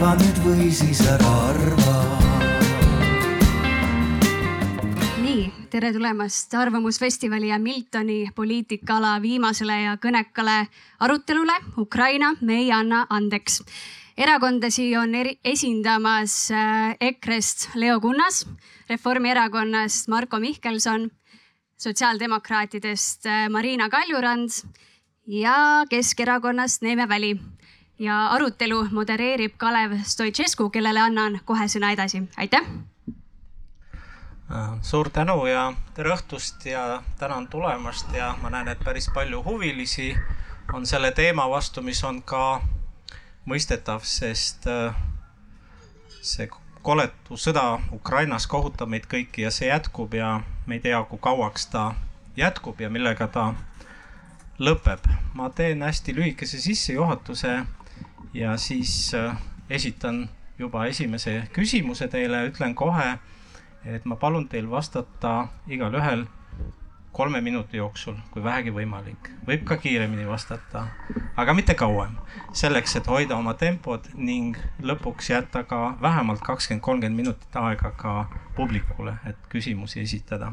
[0.00, 1.94] arva nüüd või siis ära arva.
[5.20, 10.70] nii, tere tulemast Arvamusfestivali ja Miltoni poliitikaala viimasele ja kõnekale
[11.04, 13.60] arutelule Ukraina, me ei anna andeks
[14.16, 18.46] erakondasi on eri, esindamas äh, EKRE-st Leo Kunnas,
[18.88, 21.10] Reformierakonnast Marko Mihkelson,
[21.76, 24.62] sotsiaaldemokraatidest äh, Marina Kaljurand
[25.26, 27.36] ja Keskerakonnast Neeme Väli.
[28.00, 32.64] Ja arutelu modereerib Kalev Stoicescu, kellele annan kohe sõna edasi, aitäh.
[34.50, 39.44] Äh, suur tänu ja tere õhtust ja tänan tulemast ja ma näen, et päris palju
[39.44, 40.14] huvilisi
[40.72, 42.62] on selle teema vastu, mis on ka
[43.46, 44.96] mõistetav, sest äh,
[46.22, 46.48] see
[46.82, 51.68] koletu sõda Ukrainas kohutab meid kõiki ja see jätkub ja me ei tea, kui kauaks
[51.68, 51.90] ta
[52.36, 53.52] jätkub ja millega ta
[54.58, 55.04] lõpeb.
[55.34, 57.58] ma teen hästi lühikese sissejuhatuse
[58.34, 59.36] ja siis äh,
[59.70, 60.28] esitan
[60.58, 63.18] juba esimese küsimuse teile, ütlen kohe,
[63.84, 66.26] et ma palun teil vastata igalühel
[67.12, 69.30] kolme minuti jooksul, kui vähegi võimalik.
[69.46, 70.86] võib ka kiiremini vastata,
[71.36, 72.16] aga mitte kauem.
[72.52, 78.26] selleks, et hoida oma tempod ning lõpuks jätta ka vähemalt kakskümmend, kolmkümmend minutit aega ka
[78.56, 80.52] publikule, et küsimusi esitada.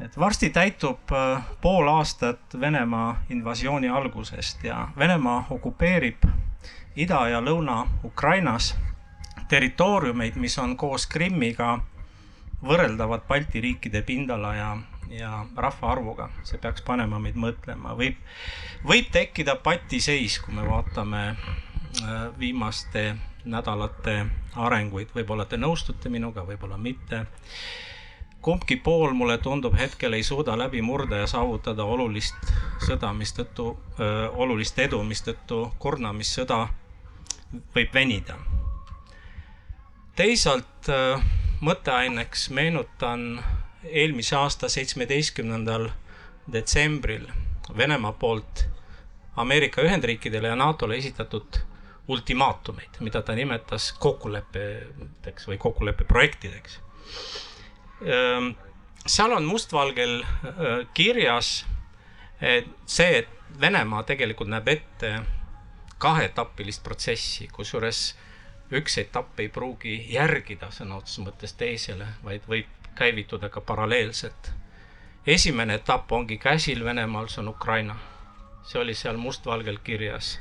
[0.00, 6.24] Et varsti täitub äh, pool aastat Venemaa invasiooni algusest ja Venemaa okupeerib
[6.96, 8.74] Ida- ja Lõuna-Ukrainas
[9.48, 11.78] territooriumeid, mis on koos Krimmiga
[12.64, 14.76] võrreldavad Balti riikide pindala ja
[15.10, 18.16] ja rahvaarvuga, see peaks panema meid mõtlema, võib,
[18.88, 24.24] võib tekkida patiseis, kui me vaatame äh, viimaste nädalate
[24.56, 27.26] arenguid, võib-olla te nõustute minuga, võib-olla mitte.
[28.44, 32.52] Kumbki pool, mulle tundub, hetkel ei suuda läbi murda ja saavutada olulist
[32.84, 33.70] sõda, mistõttu,
[34.36, 36.66] olulist edu, mistõttu kurnamissõda
[37.74, 38.36] võib venida.
[40.16, 40.90] teisalt
[41.64, 43.44] mõtteaineks meenutan
[43.84, 45.88] eelmise aasta seitsmeteistkümnendal
[46.52, 47.26] detsembril
[47.76, 48.66] Venemaa poolt
[49.36, 51.56] Ameerika Ühendriikidele ja NATO-le esitatud
[52.08, 56.78] ultimaatumeid, mida ta nimetas kokkulepeteks või kokkuleppeprojektideks.
[58.02, 58.50] Ehm,
[59.06, 61.64] seal on mustvalgel äh, kirjas
[62.44, 63.28] et see, et
[63.60, 65.10] Venemaa tegelikult näeb ette
[66.02, 68.00] kaheetapilist protsessi, kusjuures
[68.74, 74.50] üks etapp ei pruugi järgida sõna otseses mõttes teisele, vaid võib käivituda ka paralleelselt.
[75.26, 77.96] esimene etapp ongi käsil Venemaal, see on Ukraina.
[78.64, 80.40] see oli seal mustvalgel kirjas.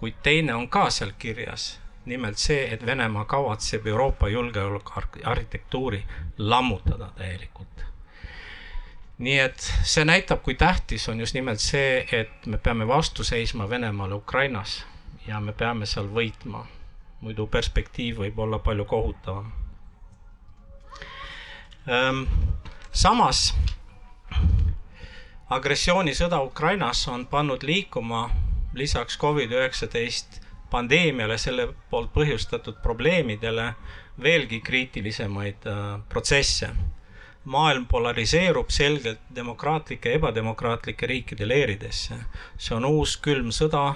[0.00, 6.04] kuid teine on ka seal kirjas, nimelt see, et Venemaa kavatseb Euroopa julgeolekuarhitektuuri
[6.38, 7.84] lammutada täielikult.
[9.18, 13.68] nii et see näitab, kui tähtis on just nimelt see, et me peame vastu seisma
[13.70, 14.86] Venemaale Ukrainas
[15.26, 16.66] ja me peame seal võitma.
[17.20, 19.52] muidu perspektiiv võib olla palju kohutavam
[21.86, 22.24] Ehm,
[22.90, 23.54] samas
[25.54, 28.24] agressioonisõda Ukrainas on pannud liikuma
[28.74, 30.40] lisaks Covid-19
[30.70, 33.72] pandeemiale, selle poolt põhjustatud probleemidele
[34.22, 36.70] veelgi kriitilisemaid äh, protsesse.
[37.46, 42.14] maailm polariseerub selgelt demokraatlike ja ebademokraatlike riikide leeridesse.
[42.58, 43.94] see on uus külm sõda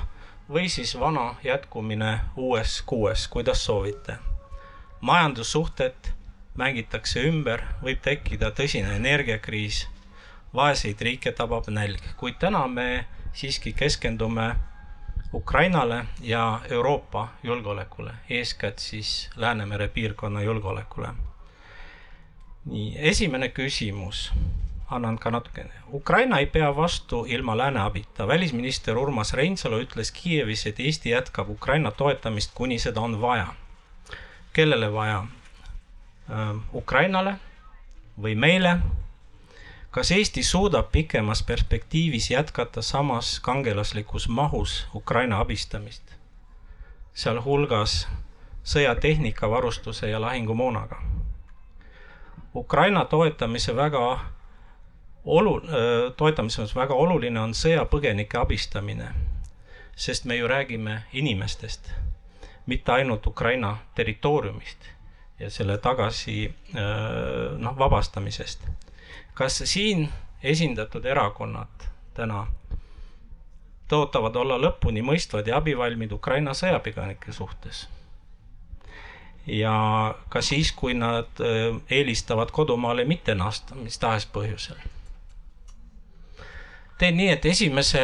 [0.50, 4.16] või siis vana jätkumine uues kuues, kuidas soovite.
[5.00, 6.12] majandussuhted
[6.54, 9.88] mängitakse ümber, võib tekkida tõsine energiakriis,
[10.54, 14.54] vaeseid riike tabab nälg, kuid täna me siiski keskendume
[15.34, 21.08] Ukrainale ja Euroopa julgeolekule, eeskätt siis Läänemere piirkonna julgeolekule.
[22.64, 24.32] nii, esimene küsimus,
[24.90, 25.70] annan ka natukene.
[25.92, 28.28] Ukraina ei pea vastu ilma lääne abita.
[28.28, 33.46] välisminister Urmas Reinsalu ütles Kiievis, et Eesti jätkab Ukraina toetamist, kuni seda on vaja.
[34.52, 35.24] kellele vaja?
[36.30, 37.34] Äh, Ukrainale
[38.22, 38.78] või meile.
[39.90, 46.02] Kas Eesti suudab pikemas perspektiivis jätkata samas kangelaslikus mahus Ukraina abistamist,
[47.14, 48.08] sealhulgas
[48.64, 51.02] sõjatehnika, varustuse ja lahingumoonaga?
[52.54, 54.20] Ukraina toetamise väga
[55.24, 59.10] olu-, äh, toetamises väga oluline on sõjapõgenike abistamine,
[59.96, 61.92] sest me ju räägime inimestest,
[62.66, 64.90] mitte ainult Ukraina territooriumist
[65.38, 68.66] ja selle tagasi äh, noh, vabastamisest.
[69.40, 70.08] Kas siin
[70.42, 72.42] esindatud erakonnad täna
[73.88, 77.86] tõotavad olla lõpuni mõistvad ja abivalmid Ukraina sõjapõgenike suhtes?
[79.46, 79.72] ja
[80.28, 84.76] ka siis, kui nad äh, eelistavad kodumaale mitte naasta, mis tahes põhjusel.
[86.98, 88.02] teen nii, et esimese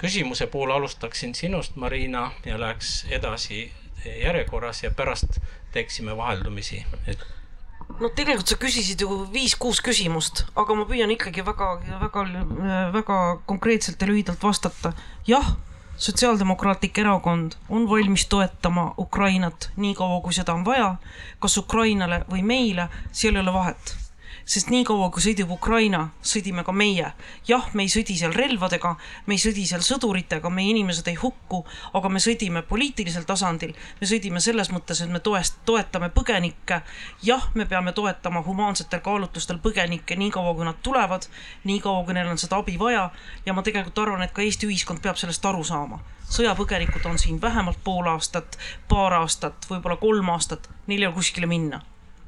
[0.00, 3.68] küsimuse puhul alustaksin sinust, Marina, ja läheks edasi
[4.04, 5.38] järjekorras ja pärast
[5.72, 7.26] teeksime vaheldumisi, et
[8.00, 11.70] no tegelikult sa küsisid ju viis-kuus küsimust, aga ma püüan ikkagi väga,
[12.02, 12.24] väga,
[12.94, 14.92] väga konkreetselt ja lühidalt vastata.
[15.26, 15.54] jah,
[15.94, 20.96] Sotsiaaldemokraatlik Erakond on valmis toetama Ukrainat nii kaua, kui seda on vaja,
[21.38, 23.94] kas Ukrainale või meile, seal ei ole vahet
[24.44, 27.12] sest niikaua, kui sõdib Ukraina, sõdime ka meie.
[27.48, 28.94] jah, me ei sõdi seal relvadega,
[29.26, 31.64] me ei sõdi seal sõduritega, meie inimesed ei hukku,
[31.94, 33.74] aga me sõdime poliitilisel tasandil.
[34.00, 36.82] me sõdime selles mõttes, et me toest-, toetame põgenikke.
[37.22, 41.26] jah, me peame toetama humaansetel kaalutlustel põgenikke niikaua, kui nad tulevad,
[41.64, 43.10] niikaua, kui neil on seda abi vaja.
[43.46, 46.02] ja ma tegelikult arvan, et ka Eesti ühiskond peab sellest aru saama
[46.34, 48.58] sõjapõgenikud on siin vähemalt pool aastat,
[48.88, 51.82] paar aastat, võib-olla kolm aastat, neil ei ole kuskile minna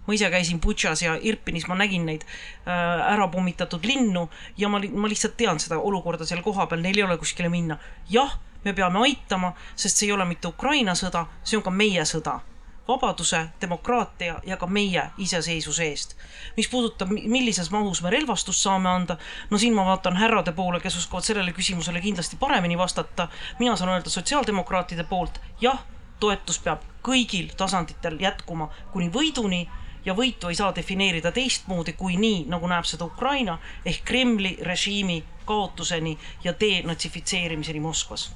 [0.06, 4.80] ma ise käisin Butšas ja Irpinis, ma nägin neid äh, ära pommitatud linnu ja ma,
[4.92, 7.78] ma lihtsalt tean seda olukorda seal kohapeal, neil ei ole kuskile minna.
[8.10, 12.04] jah, me peame aitama, sest see ei ole mitte Ukraina sõda, see on ka meie
[12.04, 12.40] sõda
[12.88, 16.16] vabaduse, demokraatia ja ka meie iseseisvuse eest.
[16.56, 19.16] mis puudutab, millises mahus me relvastust saame anda,
[19.50, 23.28] no siin ma vaatan härrade poole, kes oskavad sellele küsimusele kindlasti paremini vastata.
[23.58, 25.82] mina saan öelda sotsiaaldemokraatide poolt, jah,
[26.20, 29.66] toetus peab kõigil tasanditel jätkuma kuni võiduni
[30.06, 35.24] ja võitu ei saa defineerida teistmoodi kui nii, nagu näeb seda Ukraina ehk Kremli režiimi
[35.46, 38.30] kaotuseni ja denatsifitseerimiseni Moskvas.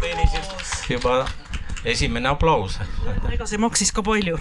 [0.00, 0.42] teenisid
[0.90, 1.26] juba
[1.84, 2.78] esimene aplaus.
[3.32, 4.38] ega see maksis ka palju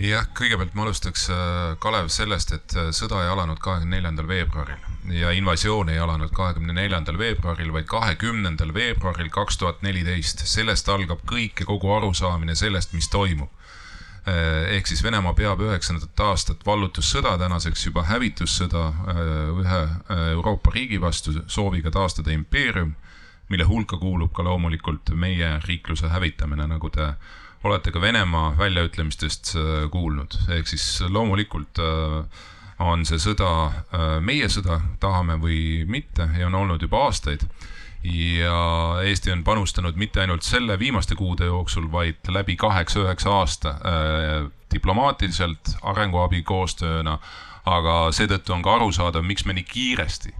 [0.00, 4.89] jah, kõigepealt ma alustaks, äh, Kalev, sellest, et äh, sõda ei alanud kahekümne neljandal veebruaril
[5.08, 10.44] ja invasioon ei alanud kahekümne neljandal veebruaril, vaid kahekümnendal veebruaril kaks tuhat neliteist.
[10.46, 13.50] sellest algab kõik ja kogu arusaamine sellest, mis toimub.
[14.28, 20.74] Eh, ehk siis Venemaa peab üheksandat aastat vallutussõda, tänaseks juba hävitussõda eh, ühe eh, Euroopa
[20.74, 22.92] riigi vastu sooviga taastada impeerium,
[23.48, 27.14] mille hulka kuulub ka loomulikult meie riikluse hävitamine, nagu te
[27.64, 29.54] olete ka Venemaa väljaütlemistest
[29.92, 32.44] kuulnud, ehk siis loomulikult äh,
[32.80, 37.46] on see sõda äh, meie sõda, tahame või mitte, ja on olnud juba aastaid.
[38.02, 44.50] ja Eesti on panustanud mitte ainult selle viimaste kuude jooksul, vaid läbi kaheksa-üheksa aasta äh,
[44.72, 47.18] diplomaatiliselt, arenguabi koostööna,
[47.64, 50.32] aga seetõttu on ka arusaadav, miks me nii kiiresti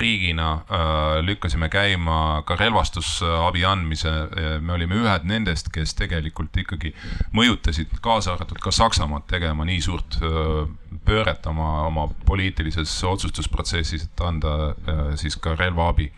[0.00, 4.12] riigina äh, lükkasime käima ka relvastusabi andmise.
[4.60, 6.94] me olime ühed nendest, kes tegelikult ikkagi
[7.34, 10.64] mõjutasid, kaasa arvatud ka Saksamaad tegema nii suurt äh,
[11.04, 16.10] pööret oma, oma poliitilises otsustusprotsessis, et anda äh, siis ka relvaabi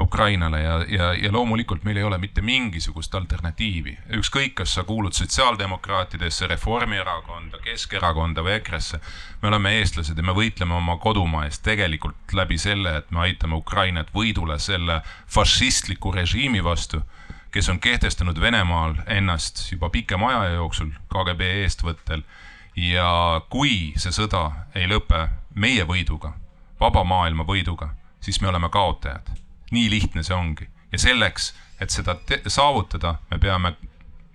[0.00, 3.98] Ukrainale ja, ja, ja loomulikult meil ei ole mitte mingisugust alternatiivi.
[4.18, 9.00] ükskõik, kas sa kuulud sotsiaaldemokraatidesse, Reformierakonda, Keskerakonda või EKRE-sse.
[9.42, 13.54] me oleme eestlased ja me võitleme oma kodumaa eest tegelikult läbi selle, et me aitame
[13.54, 17.02] Ukrainat võidule selle fašistliku režiimi vastu,
[17.50, 22.22] kes on kehtestanud Venemaal ennast juba pikema aja jooksul KGB eestvõttel.
[22.76, 26.32] ja kui see sõda ei lõpe meie võiduga,
[26.80, 30.68] vaba maailma võiduga, siis me oleme kaotajad nii lihtne see ongi.
[30.92, 32.16] Ja selleks, et seda
[32.46, 33.74] saavutada, me peame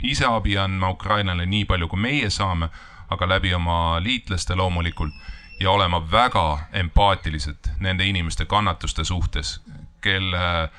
[0.03, 2.69] ise abi andma Ukrainale nii palju, kui meie saame,
[3.09, 5.13] aga läbi oma liitlaste loomulikult
[5.59, 9.59] ja olema väga empaatilised nende inimeste kannatuste suhtes,
[10.01, 10.69] kelle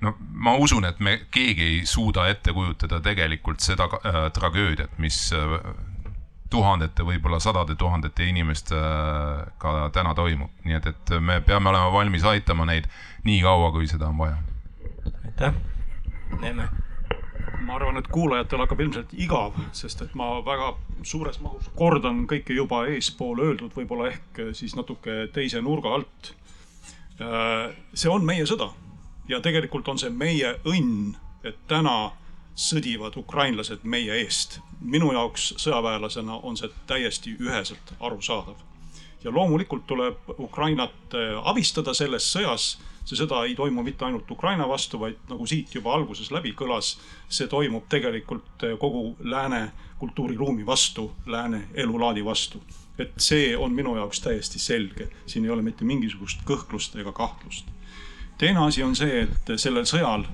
[0.00, 5.32] no ma usun, et me keegi ei suuda ette kujutada tegelikult seda äh, tragöödiat, mis
[5.32, 5.56] äh,
[6.56, 12.24] tuhandete, võib-olla sadade tuhandete inimestega äh, täna toimub, nii et, et me peame olema valmis
[12.24, 12.88] aitama neid
[13.26, 14.38] nii kaua, kui seda on vaja.
[15.24, 15.54] aitäh,
[16.40, 16.68] Neeme.
[17.66, 20.72] ma arvan, et kuulajatel hakkab ilmselt igav, sest et ma väga
[21.06, 26.34] suures mahus kordan kõike juba eespool öeldud, võib-olla ehk siis natuke teise nurga alt.
[27.20, 28.72] Äh, see on meie sõda
[29.28, 32.12] ja tegelikult on see meie õnn, et täna
[32.56, 34.60] sõdivad ukrainlased meie eest.
[34.80, 38.56] minu jaoks sõjaväelasena on see täiesti üheselt arusaadav.
[39.24, 42.78] ja loomulikult tuleb Ukrainat äh, abistada selles sõjas.
[43.04, 46.96] see sõda ei toimu mitte ainult Ukraina vastu, vaid nagu siit juba alguses läbi kõlas,
[47.28, 52.62] see toimub tegelikult äh, kogu lääne kultuuriruumi vastu, lääne elulaadi vastu.
[52.98, 57.66] et see on minu jaoks täiesti selge, siin ei ole mitte mingisugust kõhklust ega kahtlust.
[58.38, 60.24] teine asi on see, et sellel sõjal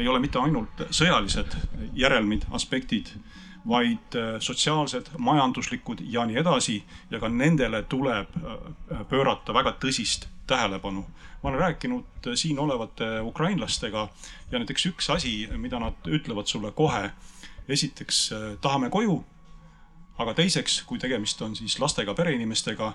[0.00, 1.56] ei ole mitte ainult sõjalised
[1.98, 3.12] järelmid, aspektid,
[3.68, 6.82] vaid äh, sotsiaalsed, majanduslikud ja nii edasi.
[7.10, 11.04] ja ka nendele tuleb äh, pöörata väga tõsist tähelepanu.
[11.42, 14.08] ma olen rääkinud äh, siin olevate ukrainlastega
[14.50, 17.10] ja näiteks üks asi, mida nad ütlevad sulle kohe.
[17.68, 19.24] esiteks tahame koju.
[20.18, 22.92] aga teiseks, kui tegemist on siis lastega pereinimestega,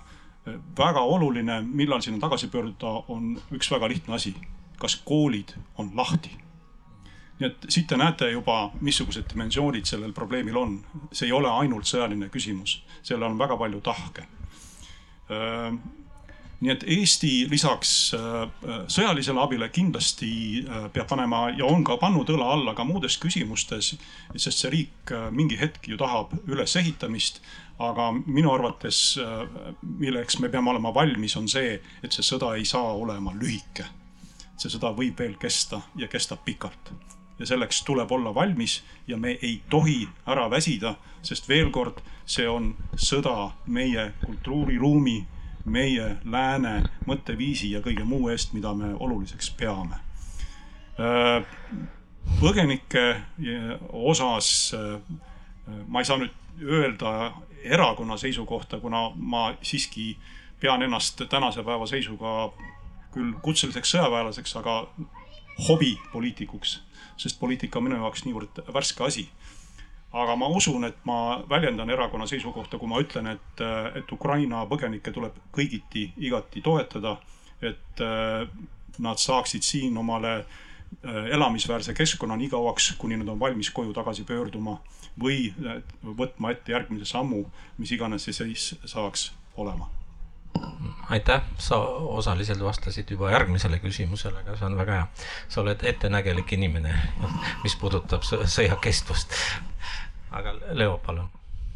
[0.78, 4.36] väga oluline, millal sinna tagasi pöörduda, on üks väga lihtne asi
[4.78, 6.45] kas koolid on lahti.
[7.40, 10.80] Nii et siit te näete juba, missugused dimensioonid sellel probleemil on.
[11.12, 14.28] see ei ole ainult sõjaline küsimus, sellel on väga palju tahke
[16.62, 17.92] nii et Eesti lisaks
[18.92, 20.30] sõjalisele abile kindlasti
[20.94, 23.94] peab panema ja on ka pannud õla alla ka muudes küsimustes,
[24.36, 27.42] sest see riik mingi hetk ju tahab ülesehitamist.
[27.76, 29.20] aga minu arvates,
[30.00, 31.74] milleks me peame olema valmis, on see,
[32.04, 33.84] et see sõda ei saa olema lühike.
[34.58, 36.94] see sõda võib veel kesta ja kestab pikalt
[37.40, 42.48] ja selleks tuleb olla valmis ja me ei tohi ära väsida, sest veel kord, see
[42.50, 45.26] on sõda meie kultuuriruumi
[45.66, 49.98] meie lääne mõtteviisi ja kõige muu eest, mida me oluliseks peame.
[52.40, 53.06] põgenike
[53.92, 54.74] osas
[55.88, 60.16] ma ei saa nüüd öelda erakonna seisukohta, kuna ma siiski
[60.60, 62.52] pean ennast tänase päeva seisuga
[63.14, 64.88] küll kutseliseks sõjaväelaseks, aga
[65.68, 66.80] hobipoliitikuks,
[67.18, 69.30] sest poliitika on minu jaoks niivõrd värske asi
[70.16, 73.64] aga ma usun, et ma väljendan erakonna seisukohta, kui ma ütlen, et,
[74.00, 77.18] et Ukraina põgenikke tuleb kõigiti igati toetada.
[77.62, 78.48] et äh,
[79.00, 84.28] nad saaksid siin omale äh, elamisväärse keskkonna nii kauaks, kuni nad on valmis koju tagasi
[84.28, 84.78] pöörduma
[85.20, 87.46] või äh, võtma ette järgmise sammu,
[87.78, 89.95] mis iganes see seis saaks olema
[91.10, 91.78] aitäh, sa
[92.18, 95.08] osaliselt vastasid juba järgmisele küsimusele, aga see on väga hea.
[95.50, 96.96] sa oled ettenägelik inimene,
[97.64, 99.34] mis puudutab sõja kestvust
[100.36, 101.30] aga Leo, palun.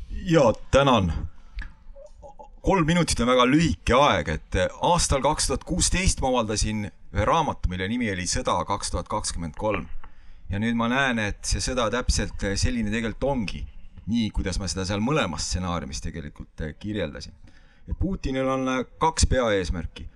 [0.10, 1.14] ja tänan.
[2.62, 7.72] kolm minutit on väga lühike aeg, et aastal kaks tuhat kuusteist ma avaldasin ühe raamatu,
[7.72, 9.88] mille nimi oli Sõda kaks tuhat kakskümmend kolm.
[10.50, 13.64] ja nüüd ma näen, et see sõda täpselt selline tegelikult ongi,
[14.12, 17.34] nii kuidas ma seda seal mõlemas stsenaariumis tegelikult kirjeldasin.
[18.00, 18.68] Putinil on
[18.98, 20.10] kaks peaeesmärki.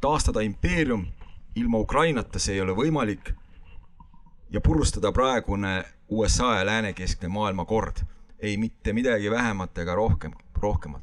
[0.00, 1.06] taastada impeerium,
[1.54, 3.32] ilma Ukrainata see ei ole võimalik
[4.50, 7.96] ja purustada praegune USA ja läänekeskne maailmakord.
[8.38, 11.02] ei mitte midagi vähemat ega rohkem, rohkemat.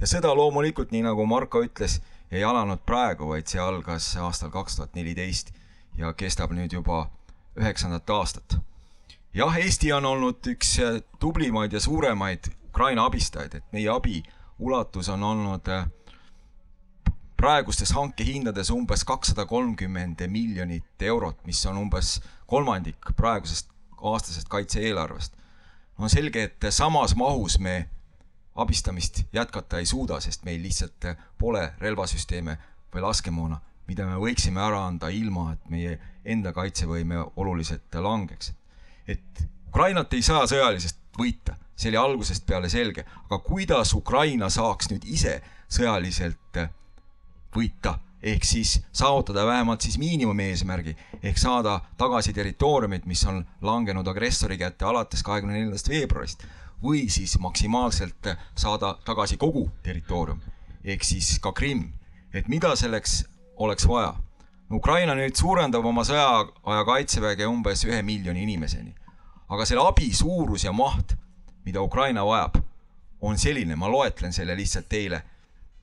[0.00, 2.00] ja sõda loomulikult, nii nagu Marko ütles,
[2.30, 5.52] ei alanud praegu, vaid see algas aastal kaks tuhat neliteist
[5.98, 7.10] ja kestab nüüd juba
[7.56, 8.58] üheksandat aastat.
[9.34, 10.78] jah, Eesti on olnud üks
[11.18, 14.22] tublimaid ja suuremaid Ukraina abistajaid, et meie abi
[14.58, 15.68] ulatus on olnud
[17.36, 23.70] praegustes hankehindades umbes kakssada kolmkümmend miljonit eurot, mis on umbes kolmandik praegusest
[24.02, 25.36] aastasest kaitse-eelarvest.
[25.98, 27.88] on selge, et samas mahus me
[28.54, 31.04] abistamist jätkata ei suuda, sest meil lihtsalt
[31.38, 32.58] pole relvasüsteeme
[32.94, 38.52] või laskemoona, mida me võiksime ära anda ilma, et meie enda kaitsevõime oluliselt langeks.
[39.08, 44.90] et Ukrainat ei saa sõjalisest võita, see oli algusest peale selge, aga kuidas Ukraina saaks
[44.90, 46.60] nüüd ise sõjaliselt
[47.56, 54.58] võita ehk siis saavutada vähemalt siis miinimumeesmärgi ehk saada tagasi territooriumid, mis on langenud agressori
[54.58, 56.46] kätte alates kahekümne neljandast veebruarist
[56.82, 60.40] või siis maksimaalselt saada tagasi kogu territoorium
[60.84, 61.92] ehk siis ka Krimm.
[62.34, 63.24] et mida selleks
[63.56, 64.14] oleks vaja?
[64.72, 68.94] Ukraina nüüd suurendab oma sõjaaja kaitseväge umbes ühe miljoni inimeseni.
[69.48, 71.14] aga selle abi suurus ja maht,
[71.66, 72.60] mida Ukraina vajab,
[73.20, 75.22] on selline, ma loetlen selle lihtsalt teile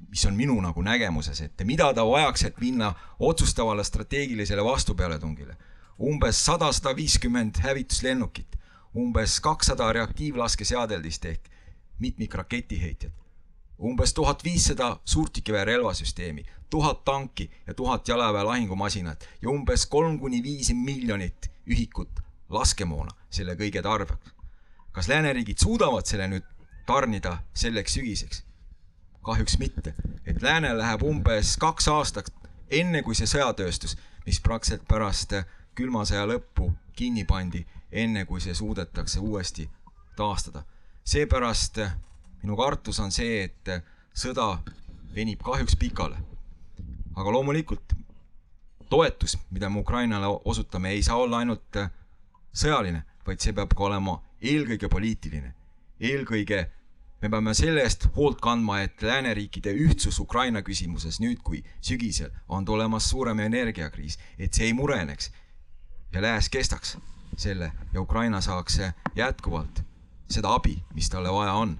[0.09, 5.57] mis on minu nagu nägemuses, et mida ta vajaks, et minna otsustavale strateegilisele vastupealetungile.
[5.99, 8.55] umbes sada, sada viiskümmend hävituslennukit,
[8.97, 11.49] umbes kakssada reaktiivlaskeseadeldist ehk
[11.99, 13.13] mitmikraketiheitjat,
[13.79, 20.43] umbes tuhat viissada suurtükiväe relvasüsteemi, tuhat tanki ja tuhat jalaväe lahingumasinat ja umbes kolm kuni
[20.43, 24.32] viis miljonit ühikut laskemoona selle kõige tarbeks.
[24.93, 26.45] Kas lääneriigid suudavad selle nüüd
[26.85, 28.43] tarnida selleks sügiseks?
[29.23, 29.93] kahjuks mitte.
[30.25, 32.29] et läänel läheb umbes kaks aastat,
[32.69, 33.95] enne kui see sõjatööstus,
[34.25, 35.35] mis praktiliselt pärast
[35.75, 39.69] külma sõja lõppu kinni pandi, enne kui see suudetakse uuesti
[40.15, 40.63] taastada.
[41.03, 41.79] seepärast
[42.43, 43.83] minu kartus on see, et
[44.13, 44.57] sõda
[45.15, 46.17] venib kahjuks pikale.
[47.15, 47.93] aga loomulikult
[48.89, 51.77] toetus, mida me Ukrainale osutame, ei saa olla ainult
[52.53, 55.53] sõjaline, vaid see peab ka olema eelkõige poliitiline.
[55.99, 56.65] eelkõige
[57.21, 62.65] me peame selle eest hoolt kandma, et lääneriikide ühtsus Ukraina küsimuses nüüd, kui sügisel on
[62.65, 65.31] tulemas suurem energiakriis, et see ei mureneks
[66.13, 66.97] ja lääs kestaks
[67.37, 68.81] selle ja Ukraina saaks
[69.15, 69.81] jätkuvalt
[70.29, 71.79] seda abi, mis talle vaja on.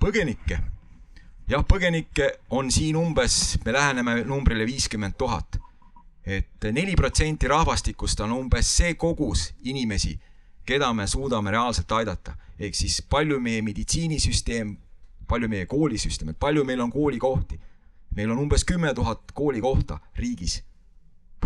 [0.00, 0.58] põgenikke,
[1.48, 5.60] jah, põgenikke on siin umbes, me läheneme numbrile viiskümmend tuhat
[6.26, 10.18] et neli protsenti rahvastikust on umbes see kogus inimesi,
[10.66, 12.36] keda me suudame reaalselt aidata.
[12.58, 14.76] ehk siis palju meie meditsiinisüsteem,
[15.28, 17.60] palju meie koolisüsteem, et palju meil on koolikohti.
[18.16, 20.62] meil on umbes kümme tuhat koolikohta riigis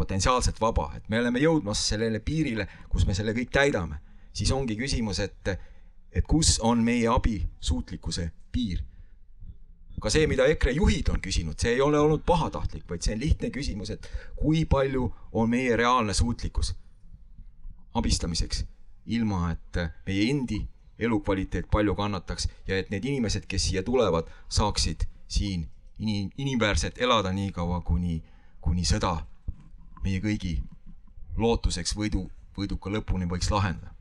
[0.00, 3.98] potentsiaalselt vaba, et me oleme jõudmas sellele piirile, kus me selle kõik täidame,
[4.32, 5.50] siis ongi küsimus, et,
[6.12, 8.80] et kus on meie abi suutlikkuse piir.
[10.00, 13.20] Ka see, mida EKRE juhid on küsinud, see ei ole olnud pahatahtlik, vaid see on
[13.20, 16.74] lihtne küsimus, et kui palju on meie reaalne suutlikkus
[17.94, 18.64] abistamiseks,
[19.06, 20.60] ilma et meie endi
[21.00, 25.66] elukvaliteet palju kannataks ja et need inimesed, kes siia tulevad, saaksid siin
[25.98, 28.20] inim-, inimväärselt elada nii kaua, kuni,
[28.60, 29.16] kuni sõda
[30.04, 30.58] meie kõigi
[31.40, 32.26] lootuseks võidu,
[32.56, 33.94] võiduka lõpuni võiks lahendada.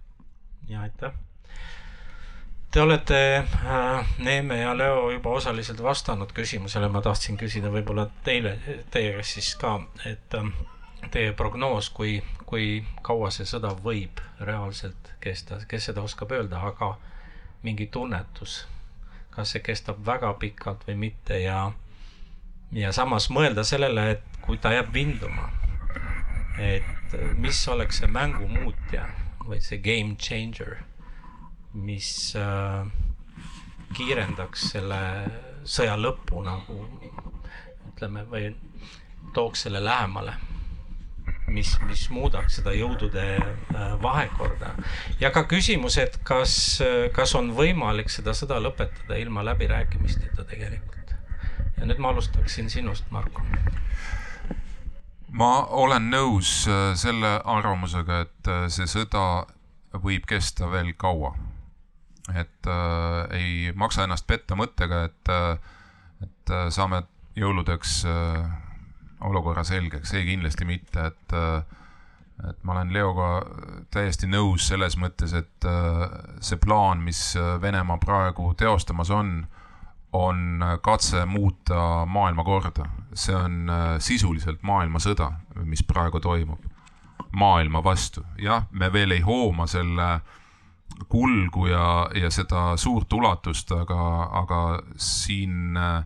[0.68, 1.14] ja aitäh.
[2.72, 8.60] Te olete äh, Neeme ja Leo juba osaliselt vastanud küsimusele, ma tahtsin küsida võib-olla teile,
[8.94, 9.72] teie käest siis ka,
[10.06, 10.52] et äh,
[11.10, 16.92] teie prognoos, kui, kui kaua see sõda võib reaalselt kesta, kes seda oskab öelda, aga
[17.66, 18.60] mingi tunnetus,
[19.34, 21.72] kas see kestab väga pikalt või mitte ja,
[22.72, 25.50] ja samas mõelda sellele, et kui ta jääb vinduma,
[26.62, 29.08] et mis oleks see mängu muutja
[29.48, 30.84] või see game changer,
[31.74, 32.86] mis äh,
[33.94, 35.00] kiirendaks selle
[35.64, 36.86] sõja lõppu nagu
[37.92, 38.54] ütleme, või
[39.34, 40.34] tooks selle lähemale
[41.50, 44.74] mis, mis muudaks seda jõudude äh, vahekorda.
[45.20, 46.82] ja ka küsimus, et kas,
[47.14, 51.14] kas on võimalik seda sõda lõpetada ilma läbirääkimisteta tegelikult.
[51.78, 53.46] ja nüüd ma alustaksin sinust, Marko
[55.32, 59.46] ma olen nõus äh, selle arvamusega, et see sõda
[59.94, 61.34] võib kesta veel kaua.
[62.36, 65.34] Et äh, ei maksa ennast petta mõttega, et,
[66.26, 67.04] et saame
[67.40, 68.50] jõuludeks äh,
[69.22, 71.78] olukorra selgeks, ei kindlasti mitte, et äh,
[72.48, 73.30] et ma olen Leoga
[73.92, 76.06] täiesti nõus selles mõttes, et äh,
[76.40, 79.42] see plaan, mis Venemaa praegu teostamas on,
[80.16, 82.86] on katse muuta maailmakorda.
[83.14, 85.32] see on äh, sisuliselt maailmasõda,
[85.64, 86.64] mis praegu toimub
[87.32, 88.24] maailma vastu.
[88.38, 90.22] jah, me veel ei hooma selle
[91.10, 94.00] kulgu ja, ja seda suurt ulatust, aga,
[94.42, 94.62] aga
[95.00, 96.04] siin äh,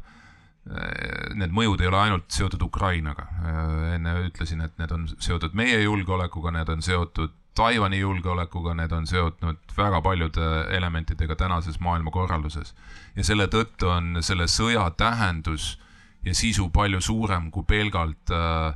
[1.36, 3.28] need mõjud ei ole ainult seotud Ukrainaga.
[3.44, 8.92] Äh, enne ütlesin, et need on seotud meie julgeolekuga, need on seotud Taiwan'i julgeolekuga, need
[8.92, 12.74] on seotud väga paljude elementidega tänases maailmakorralduses.
[13.16, 15.78] ja selle tõttu on selle sõja tähendus
[16.26, 18.74] ja sisu palju suurem kui pelgalt äh,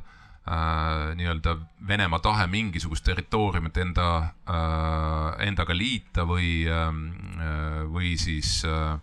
[0.48, 1.56] äh, nii-öelda
[1.88, 4.08] Venemaa tahe mingisugust territooriumit enda
[4.48, 7.06] äh,, endaga liita või ähm,
[7.38, 8.98] äh,, või siis äh,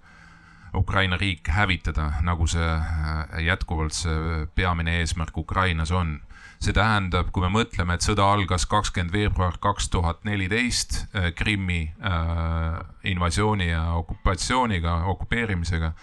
[0.75, 6.19] Ukraina riik hävitada, nagu see äh, jätkuvalt see peamine eesmärk Ukrainas on.
[6.59, 11.81] See tähendab, kui me mõtleme, et sõda algas kakskümmend veebruar kaks tuhat neliteist äh, Krimmi
[11.99, 12.79] äh,
[13.11, 15.93] invasiooni ja okupatsiooniga, okupeerimisega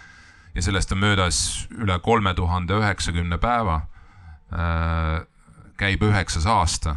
[0.53, 1.37] ja sellest on möödas
[1.73, 3.81] üle kolme tuhande üheksakümne päeva
[4.53, 5.25] äh,,
[5.77, 6.95] käib üheksas aasta.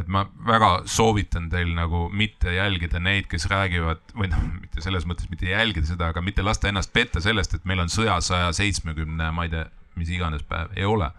[0.00, 5.04] et ma väga soovitan teil nagu mitte jälgida neid, kes räägivad või noh, mitte selles
[5.04, 8.48] mõttes mitte jälgida seda, aga mitte lasta ennast petta sellest, et meil on sõja saja
[8.56, 9.66] seitsmekümne, ma ei tea,
[10.00, 11.10] mis iganes päev, ei ole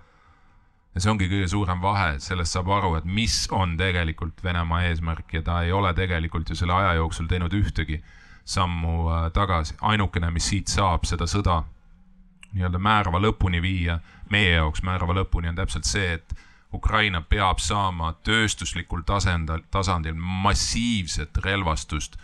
[0.95, 5.37] ja see ongi kõige suurem vahe, sellest saab aru, et mis on tegelikult Venemaa eesmärk
[5.37, 8.01] ja ta ei ole tegelikult ju selle aja jooksul teinud ühtegi
[8.45, 9.77] sammu äh, tagasi.
[9.81, 11.61] ainukene, mis siit saab seda sõda
[12.51, 16.33] nii-öelda määrava lõpuni viia, meie jaoks määrava lõpuni on täpselt see, et
[16.73, 22.15] Ukraina peab saama tööstuslikul tasandil, tasandil massiivset relvastust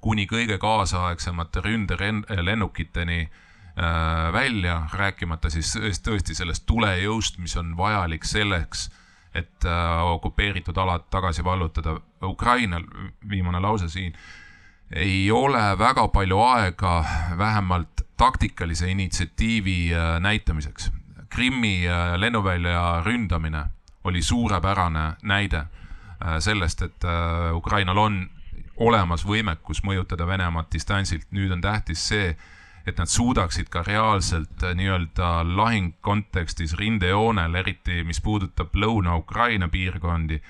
[0.00, 5.74] kuni kõige kaasaegsemate ründelennukiteni äh, välja, rääkimata siis
[6.06, 8.88] tõesti sellest tulejõust, mis on vajalik selleks,
[9.34, 11.98] et äh, okupeeritud alad tagasi vallutada.
[12.22, 12.84] Ukrainal,
[13.28, 14.14] viimane lause siin,
[14.94, 17.00] ei ole väga palju aega
[17.38, 20.92] vähemalt taktikalise initsiatiivi äh, näitamiseks.
[21.28, 21.82] Krimmi
[22.16, 23.64] lennuvälja ründamine
[24.06, 25.66] oli suurepärane näide
[26.40, 27.04] sellest, et
[27.52, 28.14] Ukrainal on
[28.76, 31.26] olemas võimekus mõjutada Venemaad distantsilt.
[31.32, 32.36] nüüd on tähtis see,
[32.86, 40.40] et nad suudaksid ka reaalselt äh, nii-öelda lahing kontekstis rindejoonel, eriti mis puudutab Lõuna-Ukraina piirkondi,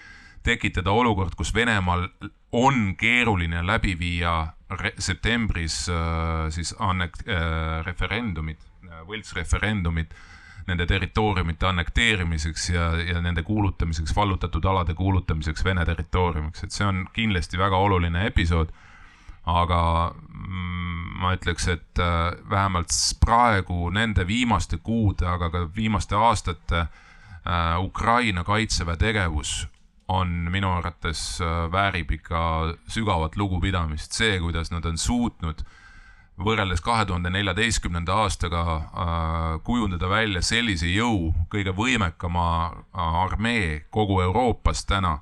[0.45, 2.09] tekitada olukord, kus Venemaal
[2.53, 4.53] on keeruline läbi viia
[4.99, 10.13] septembris äh, siis annek- äh,, referendumid, äh, võltsreferendumid
[10.67, 17.07] nende territooriumite annekteerimiseks ja, ja nende kuulutamiseks, vallutatud alade kuulutamiseks Vene territooriumiks, et see on
[17.15, 18.73] kindlasti väga oluline episood
[19.47, 26.83] aga mm, ma ütleks, et äh, vähemalt praegu nende viimaste kuude, aga ka viimaste aastate
[26.83, 29.67] äh, Ukraina kaitseväe tegevus
[30.09, 32.41] on minu arvates äh, väärib ikka
[32.91, 35.63] sügavat lugupidamist, see, kuidas nad on suutnud
[36.37, 38.83] võrreldes kahe tuhande neljateistkümnenda aastaga äh,
[39.65, 45.19] kujundada välja sellise jõu, kõige võimekama äh, armee kogu Euroopas täna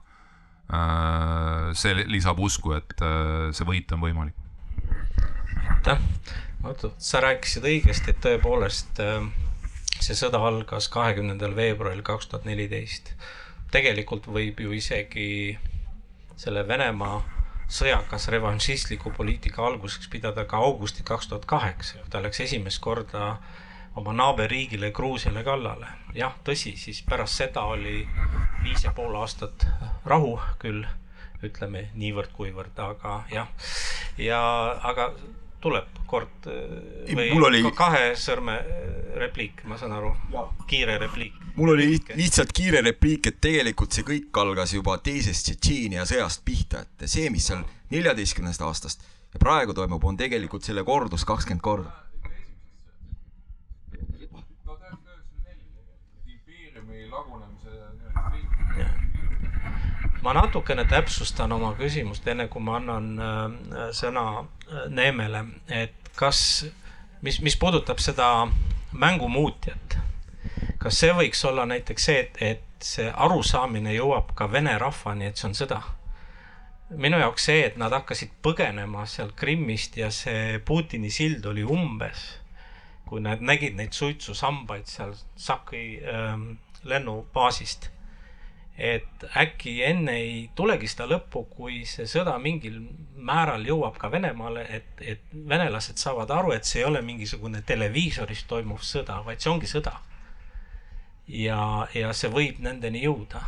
[0.73, 1.71] äh,.
[1.79, 4.35] see lisab usku, et äh, see võit on võimalik.
[5.71, 6.03] aitäh,
[6.65, 9.23] oota, sa rääkisid õigesti, et tõepoolest äh,
[10.01, 13.15] see sõda algas kahekümnendal veebruaril kaks tuhat neliteist.
[13.71, 15.59] tegelikult võib ju isegi
[16.37, 17.23] selle Venemaa
[17.69, 23.37] sõjakas revanšistliku poliitika alguseks pidada ka augusti kaks tuhat kaheksa, ta läks esimest korda
[23.97, 25.87] oma naaberriigile Gruusiale kallale.
[26.15, 28.09] jah, tõsi, siis pärast seda oli
[28.63, 29.67] viis ja pool aastat
[30.05, 30.85] rahu küll,
[31.45, 33.49] ütleme niivõrd-kuivõrd, aga jah,
[34.19, 34.41] ja
[34.83, 35.13] aga
[35.61, 38.59] tuleb kord või oli- kahe sõrme
[39.17, 40.15] repliik, ma saan aru,
[40.67, 41.35] kiire repliik.
[41.57, 46.45] Mul oli liht- lihtsalt kiire repliik, et tegelikult see kõik algas juba teisest Tšetšeenia sõjast
[46.45, 47.63] pihta, et see, mis seal
[47.95, 52.01] neljateistkümnendast aastast ja praegu toimub, on tegelikult selle kordus kakskümmend korda.
[60.25, 66.39] ma natukene täpsustan oma küsimust, enne kui ma annan äh, sõna äh, Neemele, et kas,
[67.21, 68.31] mis, mis puudutab seda
[68.97, 69.99] mängumuutjat,
[70.85, 75.41] kas see võiks olla näiteks see, et, et see arusaamine jõuab ka vene rahvani, et
[75.41, 75.83] see on sõda?
[77.01, 82.27] minu jaoks see, et nad hakkasid põgenema sealt Krimmist ja see Putini sild oli umbes,
[83.09, 86.45] kui nad nägid neid suitsusambaid seal Saki ähm,
[86.85, 87.89] lennubaasist
[88.79, 92.81] et äkki enne ei tulegi seda lõppu, kui see sõda mingil
[93.15, 98.45] määral jõuab ka Venemaale, et, et venelased saavad aru, et see ei ole mingisugune televiisoris
[98.51, 99.95] toimuv sõda, vaid see ongi sõda.
[101.29, 103.43] Ja, ja see võib nendeni jõuda.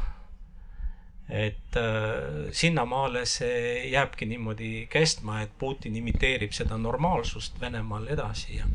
[1.28, 8.66] et äh, sinnamaale see jääbki niimoodi kestma, et Putin imiteerib seda normaalsust Venemaal edasi ja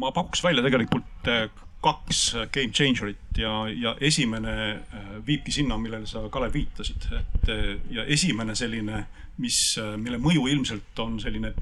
[0.00, 1.46] ma pakuks välja tegelikult äh,
[1.84, 2.20] kaks
[2.52, 8.04] game changer'it ja, ja esimene äh, viibki sinna, millele sa, Kalev, viitasid, et äh, ja
[8.04, 9.04] esimene selline,
[9.40, 9.60] mis,
[9.96, 11.54] mille mõju ilmselt on selline,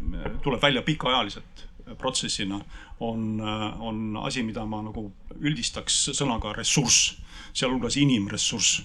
[0.42, 1.67] tuleb välja pikaajaliselt
[1.98, 2.61] protsessina,
[3.01, 7.14] on, on asi, mida ma nagu üldistaks sõnaga ressurss,
[7.57, 8.83] sealhulgas inimressurss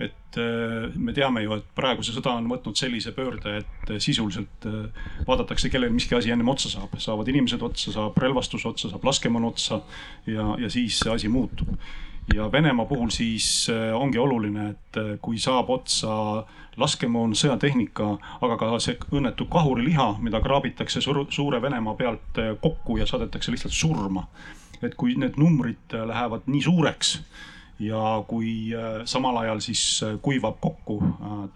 [0.00, 0.38] et
[0.96, 4.66] me teame ju, et praegu see sõda on võtnud sellise pöörde, et sisuliselt
[5.28, 9.50] vaadatakse, kellel miski asi ennem otsa saab, saavad inimesed otsa, saab relvastus otsa, saab laskemoon
[9.50, 9.82] otsa
[10.30, 11.74] ja, ja siis see asi muutub.
[12.34, 16.44] Ja Venemaa puhul siis ongi oluline, et kui saab otsa
[16.76, 18.08] laskemoon, sõjatehnika,
[18.40, 24.26] aga ka see õnnetu kahuriliha, mida kraabitakse suure Venemaa pealt kokku ja saadetakse lihtsalt surma.
[24.82, 27.18] et kui need numbrid lähevad nii suureks
[27.80, 28.72] ja kui
[29.08, 29.82] samal ajal siis
[30.22, 30.98] kuivab kokku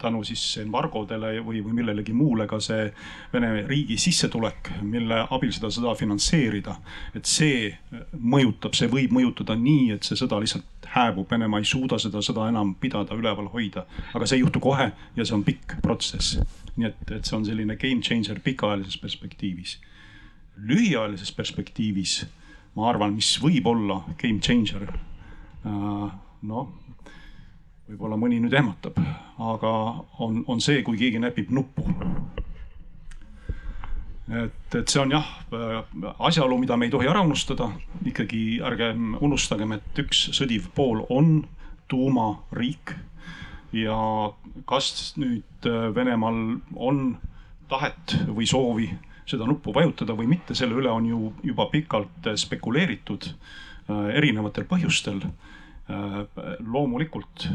[0.01, 2.87] tänu siis embargodele või, või millelegi muule ka see
[3.33, 6.77] Vene riigi sissetulek, mille abil seda sõda finantseerida.
[7.15, 7.77] et see
[8.17, 12.49] mõjutab, see võib mõjutada nii, et see sõda lihtsalt hääbub, Venemaa ei suuda seda sõda
[12.49, 13.85] enam pidada, üleval hoida.
[14.15, 16.39] aga see ei juhtu kohe ja see on pikk protsess.
[16.77, 19.81] nii et, et see on selline game changer pikaajalises perspektiivis.
[20.57, 22.23] lühiajalises perspektiivis
[22.75, 24.89] ma arvan, mis võib olla game changer
[25.64, 26.68] noh,
[27.88, 28.98] võib-olla mõni nüüd ehmatab,
[29.40, 29.72] aga
[30.24, 31.85] on, on see, kui keegi näpib nuppu.
[34.29, 35.27] et, et see on jah,
[36.18, 37.70] asjaolu, mida me ei tohi ära unustada,
[38.09, 41.42] ikkagi ärgem unustagem, et üks sõdiv pool on
[41.88, 42.94] tuumariik.
[43.72, 43.98] ja
[44.70, 47.16] kas nüüd Venemaal on
[47.68, 48.88] tahet või soovi
[49.27, 53.31] seda nuppu vajutada või mitte, selle üle on ju juba pikalt spekuleeritud
[53.88, 55.22] erinevatel põhjustel
[56.64, 57.49] loomulikult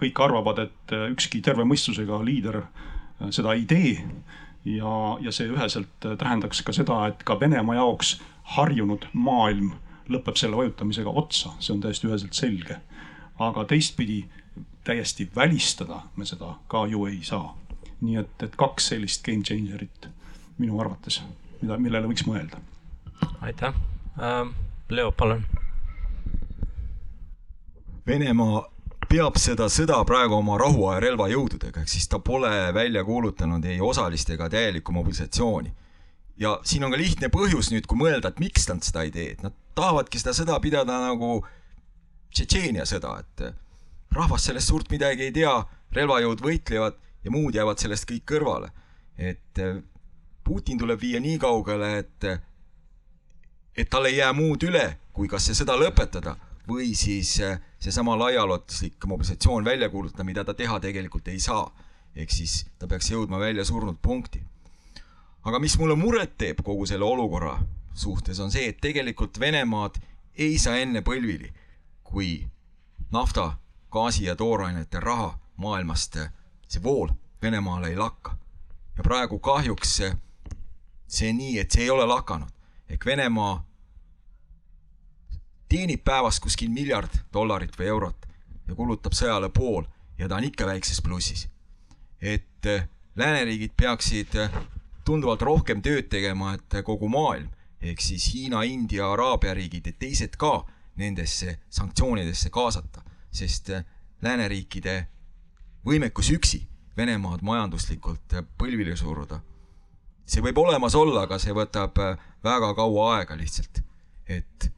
[0.00, 2.62] kõik arvavad, et ükski terve mõistusega liider
[3.30, 4.04] seda ei tee.
[4.64, 8.20] ja, ja see üheselt tähendaks ka seda, et ka Venemaa jaoks
[8.56, 9.72] harjunud maailm
[10.10, 12.78] lõpeb selle vajutamisega otsa, see on täiesti üheselt selge.
[13.38, 14.24] aga teistpidi
[14.84, 17.56] täiesti välistada me seda ka ju ei saa.
[18.00, 20.08] nii et, et kaks sellist game changer'it
[20.58, 21.22] minu arvates,
[21.60, 22.60] mida, millele võiks mõelda.
[23.40, 23.74] aitäh
[24.18, 24.54] ähm,,
[24.90, 25.44] Leo, palun
[28.06, 28.64] Venemaa
[29.06, 34.30] peab seda sõda praegu oma rahuaja relvajõududega, ehk siis ta pole välja kuulutanud ei osalist
[34.34, 35.72] ega täielikku mobilisatsiooni.
[36.36, 39.32] ja siin on ka lihtne põhjus nüüd, kui mõelda, et miks nad seda ei tee,
[39.32, 41.44] et nad tahavadki seda sõda pidada nagu
[42.32, 43.42] Tšetšeenia sõda, et
[44.16, 45.52] rahvas sellest suurt midagi ei tea,
[45.92, 48.72] relvajõud võitlevad ja muud jäävad sellest kõik kõrvale.
[49.18, 49.60] et
[50.42, 52.24] Putin tuleb viia nii kaugele, et,
[53.76, 56.34] et tal ei jää muud üle, kui kas see sõda lõpetada
[56.68, 57.40] või siis
[57.78, 61.72] seesama laiaulatuslik mobilisatsioon välja kuulutada, mida ta teha tegelikult ei saa.
[62.14, 64.42] ehk siis ta peaks jõudma välja surnud punkti.
[65.44, 67.58] aga mis mulle muret teeb kogu selle olukorra
[67.94, 69.98] suhtes, on see, et tegelikult Venemaad
[70.38, 71.52] ei saa enne põlvili,
[72.02, 72.46] kui
[73.12, 73.56] nafta,
[73.90, 76.16] gaasi ja toorainete raha maailmast,
[76.68, 77.08] see vool
[77.42, 78.36] Venemaale ei lakka.
[78.96, 80.12] ja praegu kahjuks see,
[81.08, 82.48] see nii, et see ei ole lakanud.
[82.88, 83.64] ehk Venemaa
[85.72, 88.26] teenib päevas kuskil miljard dollarit või eurot
[88.68, 89.86] ja kulutab sõjale pool
[90.18, 91.48] ja ta on ikka väikses plussis.
[92.20, 94.52] et äh, lääneriigid peaksid äh,
[95.04, 97.48] tunduvalt rohkem tööd tegema, et äh, kogu maailm
[97.80, 103.72] ehk siis Hiina, India, Araabia riigid ja teised ka nendesse sanktsioonidesse kaasata, sest
[104.22, 105.06] lääneriikide
[105.86, 109.40] võimekus üksi Venemaad majanduslikult põlvili suruda,
[110.26, 111.96] see võib olemas olla, aga see võtab
[112.44, 113.80] väga kaua aega lihtsalt.
[114.28, 114.70] et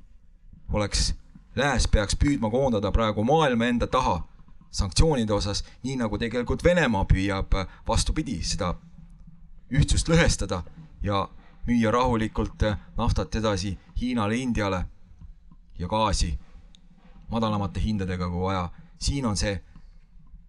[0.72, 1.14] oleks,
[1.57, 4.22] lääs peaks püüdma koondada praegu maailma enda taha
[4.74, 7.55] sanktsioonide osas, nii nagu tegelikult Venemaa püüab
[7.88, 8.74] vastupidi seda
[9.70, 10.62] ühtsust lõhestada
[11.03, 11.29] ja
[11.66, 12.64] müüa rahulikult
[12.96, 14.85] naftat edasi Hiinale, Indiale
[15.79, 16.38] ja gaasi
[17.31, 18.68] madalamate hindadega kui vaja.
[18.98, 19.61] siin on see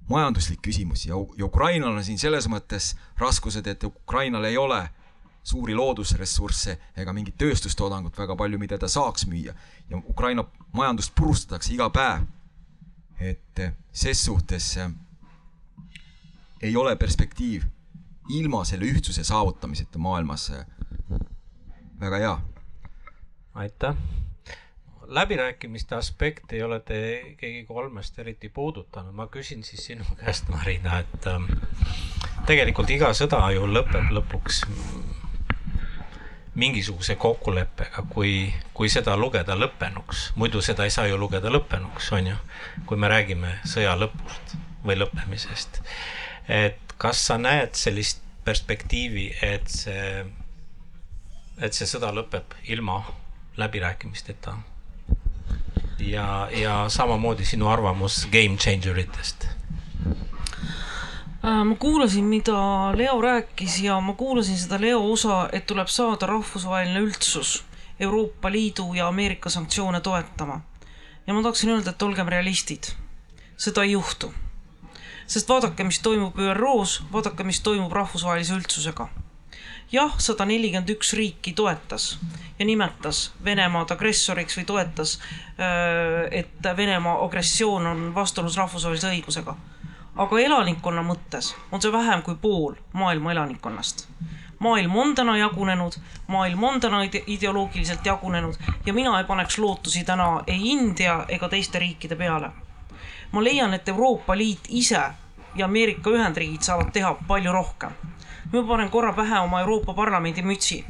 [0.10, 4.90] majanduslik küsimus ja, ja Ukrainal on siin selles mõttes raskused, et Ukrainal ei ole
[5.46, 9.54] suuri loodusressursse ega mingit tööstustoodangut väga palju, mida ta saaks müüa
[9.90, 12.26] ja Ukraina majandust purustatakse iga päev
[13.20, 14.92] et ses suhtes äh,
[16.62, 17.64] ei ole perspektiiv
[18.30, 20.66] ilma selle ühtsuse saavutamiseta maailmas äh,
[22.00, 22.40] väga hea.
[23.54, 23.96] aitäh.
[25.02, 31.00] läbirääkimiste aspekti ei ole te keegi kolmest eriti puudutanud, ma küsin siis sinu käest, Marina,
[31.00, 31.46] et ähm,
[32.46, 34.64] tegelikult iga sõda ju lõpeb lõpuks
[36.56, 42.32] mingisuguse kokkuleppega, kui, kui seda lugeda lõppenuks, muidu seda ei saa ju lugeda lõppenuks, on
[42.32, 42.38] ju,
[42.88, 45.82] kui me räägime sõja lõpust või lõppemisest.
[46.48, 50.24] et kas sa näed sellist perspektiivi, et see,
[51.60, 53.02] et see sõda lõpeb ilma
[53.58, 54.58] läbirääkimisteta?
[56.00, 59.48] ja, ja samamoodi sinu arvamus game changer itest
[61.46, 62.58] ma kuulasin, mida
[62.98, 67.64] Leo rääkis ja ma kuulasin seda Leo osa, et tuleb saada rahvusvaheline üldsus
[68.00, 70.62] Euroopa Liidu ja Ameerika sanktsioone toetama.
[71.28, 72.84] ja ma tahaksin öelda, et olgem realistid,
[73.58, 74.34] seda ei juhtu.
[75.28, 79.08] sest vaadake, mis toimub ÜRO-s, vaadake, mis toimub rahvusvahelise üldsusega.
[79.92, 82.18] jah, sada nelikümmend üks riiki toetas
[82.60, 85.20] ja nimetas Venemaad agressoriks või toetas,
[85.62, 89.56] äh, et Venemaa agressioon on vastuolus rahvusvahelise õigusega
[90.16, 94.08] aga elanikkonna mõttes on see vähem kui pool maailma elanikkonnast.
[94.60, 95.94] maailm on täna jagunenud,
[96.28, 101.80] maailm on täna ideoloogiliselt jagunenud ja mina ei paneks lootusi täna ei India ega teiste
[101.80, 102.50] riikide peale.
[103.32, 105.02] ma leian, et Euroopa Liit ise
[105.56, 107.92] ja Ameerika Ühendriigid saavad teha palju rohkem.
[108.54, 110.86] ma panen korra pähe oma Euroopa Parlamendi mütsi.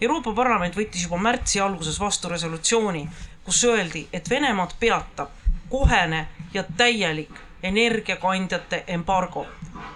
[0.00, 3.08] Euroopa Parlament võttis juba märtsi alguses vastu resolutsiooni,
[3.44, 5.28] kus öeldi, et Venemaad peatab
[5.68, 9.46] kohene ja täielik energiakandjate embargo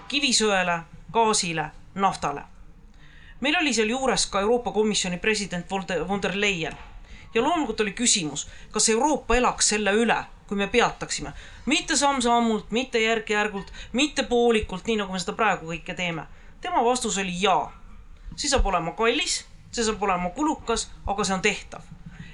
[0.08, 0.78] kivisöele,
[1.12, 2.42] gaasile, naftale.
[3.40, 5.66] meil oli seal juures ka Euroopa Komisjoni president
[6.08, 6.76] von der Leyen
[7.34, 11.32] ja loomulikult oli küsimus, kas Euroopa elaks selle üle, kui me peataksime,
[11.66, 16.26] mitte samm-sammult, mitte järk-järgult, mitte poolikult, nii nagu me seda praegu kõike teeme.
[16.60, 17.72] tema vastus oli jaa.
[18.36, 21.82] see saab olema kallis, see saab olema kulukas, aga see on tehtav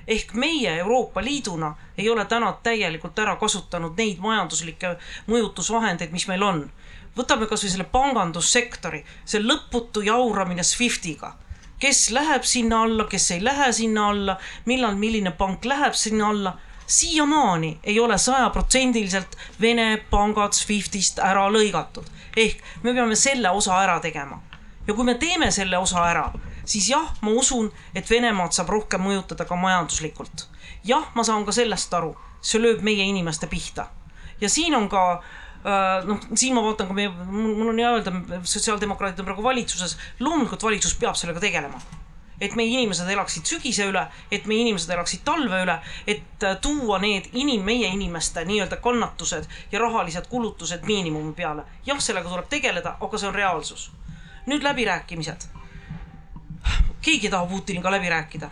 [0.08, 4.96] ehk meie Euroopa Liiduna ei ole täna täielikult ära kasutanud neid majanduslikke
[5.28, 6.70] mõjutusvahendeid, mis meil on.
[7.18, 11.34] võtame kasvõi selle pangandussektori, see lõputu jauramine SWIFTiga
[11.78, 16.58] kes läheb sinna alla, kes ei lähe sinna alla, millal milline pank läheb sinna alla.
[16.86, 22.04] siiamaani ei ole sajaprotsendiliselt Vene pangad SWIFTist ära lõigatud.
[22.36, 24.42] ehk me peame selle osa ära tegema.
[24.86, 26.32] ja kui me teeme selle osa ära,
[26.68, 30.48] siis jah, ma usun, et Venemaad saab rohkem mõjutada ka majanduslikult.
[30.84, 33.88] jah, ma saan ka sellest aru, see lööb meie inimeste pihta.
[34.40, 38.12] ja siin on ka äh, noh, siin ma vaatan ka meie, mul on hea öelda,
[38.42, 41.80] sotsiaaldemokraadid on praegu valitsuses, loomulikult valitsus peab sellega tegelema
[42.40, 45.74] et meie inimesed elaksid sügise üle, et meie inimesed elaksid talve üle,
[46.06, 51.66] et äh, tuua need inim-, meie inimeste nii-öelda kannatused ja rahalised kulutused miinimumi peale.
[51.86, 53.90] jah, sellega tuleb tegeleda, aga see on reaalsus.
[54.46, 55.57] nüüd läbirääkimised
[57.00, 58.50] keegi ei taha Putiniga läbi rääkida.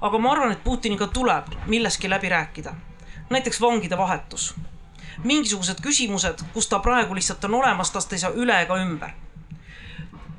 [0.00, 2.74] aga ma arvan, et Putiniga tuleb milleski läbi rääkida.
[3.30, 4.54] näiteks vangide vahetus.
[5.24, 9.10] mingisugused küsimused, kus ta praegu lihtsalt on olemas, tast ei saa üle ega ümber.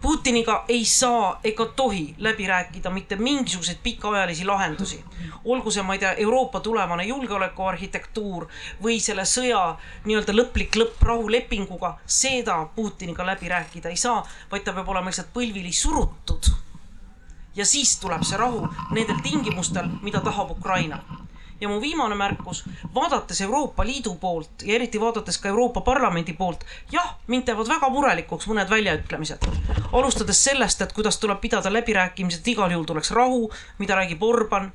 [0.06, 5.04] Putiniga ei saa ega tohi läbi rääkida mitte mingisuguseid pikaajalisi lahendusi.
[5.46, 8.48] olgu see, ma ei tea, Euroopa tulevane julgeolekuarhitektuur
[8.84, 14.74] või selle sõja nii-öelda lõplik lõpp rahulepinguga, seda Putiniga läbi rääkida ei saa, vaid ta
[14.74, 16.54] peab olema lihtsalt põlvili surutud.
[17.56, 21.00] Ja siis tuleb see rahu nendel tingimustel, mida tahab Ukraina
[21.62, 22.66] ja mu viimane märkus,
[22.96, 27.90] vaadates Euroopa Liidu poolt ja eriti vaadates ka Euroopa Parlamendi poolt, jah, mind teevad väga
[27.90, 29.48] murelikuks mõned väljaütlemised.
[29.92, 34.72] alustades sellest, et kuidas tuleb pidada läbirääkimised, et igal juhul tuleks rahu, mida räägib Orban.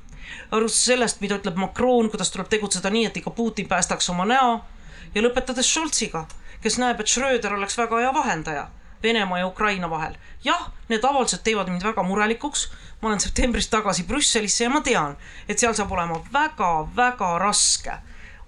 [0.51, 4.61] alustades sellest, mida ütleb Macron, kuidas tuleb tegutseda nii, et ikka Putin päästaks oma näo.
[5.15, 6.25] ja lõpetades Scholziga,
[6.61, 8.69] kes näeb, et Schröder oleks väga hea vahendaja
[9.03, 10.15] Venemaa ja Ukraina vahel.
[10.43, 12.69] jah, need avaldused teevad mind väga murelikuks
[13.01, 15.17] ma olen septembris tagasi Brüsselisse ja ma tean,
[15.49, 17.97] et seal saab olema väga-väga raske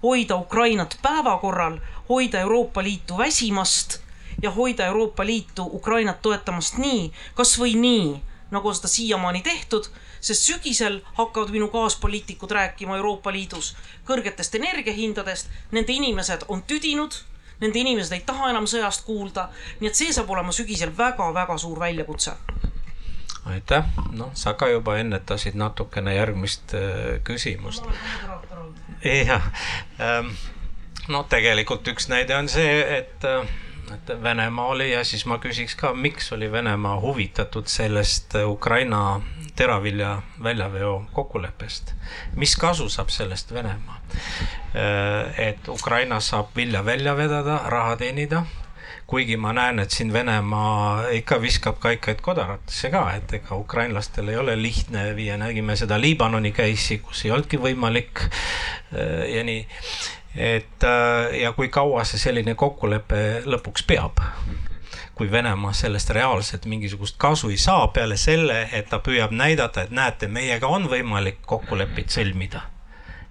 [0.04, 3.98] hoida Ukrainat päevakorral, hoida Euroopa Liitu väsimast
[4.42, 9.88] ja hoida Euroopa Liitu Ukrainat toetamast nii, kasvõi nii, nagu seda siiamaani tehtud,
[10.20, 13.72] sest sügisel hakkavad minu kaaspoliitikud rääkima Euroopa Liidus
[14.06, 17.16] kõrgetest energiahindadest, nende inimesed on tüdinud,
[17.60, 19.48] nende inimesed ei taha enam sõjast kuulda,
[19.80, 22.36] nii et see saab olema sügisel väga-väga suur väljakutse.
[23.44, 23.84] Aitäh,
[24.16, 27.84] noh, sa ka juba ennetasid natukene järgmist äh, küsimust.
[29.04, 29.50] jah,
[30.00, 30.32] ähm,
[31.08, 33.44] no tegelikult üks näide on see, et, äh,
[33.94, 39.20] et Venemaa oli ja siis ma küsiks ka, miks oli Venemaa huvitatud sellest Ukraina
[39.56, 41.94] teravilja väljaveo kokkuleppest.
[42.36, 44.00] mis kasu saab sellest Venemaa?
[44.74, 48.44] Äh, et Ukraina saab vilja välja vedada, raha teenida
[49.06, 54.36] kuigi ma näen, et siin Venemaa ikka viskab kaikaid kodaratesse ka, et ega ukrainlastel ei
[54.40, 59.66] ole lihtne viia, nägime seda Liibanoni case'i, kus ei olnudki võimalik äh, ja nii.
[60.36, 64.22] Et äh, ja kui kaua see selline kokkulepe lõpuks peab?
[65.14, 69.90] kui Venemaa sellest reaalselt mingisugust kasu ei saa peale selle, et ta püüab näidata, et
[69.94, 72.64] näete, meiega on võimalik kokkuleppeid sõlmida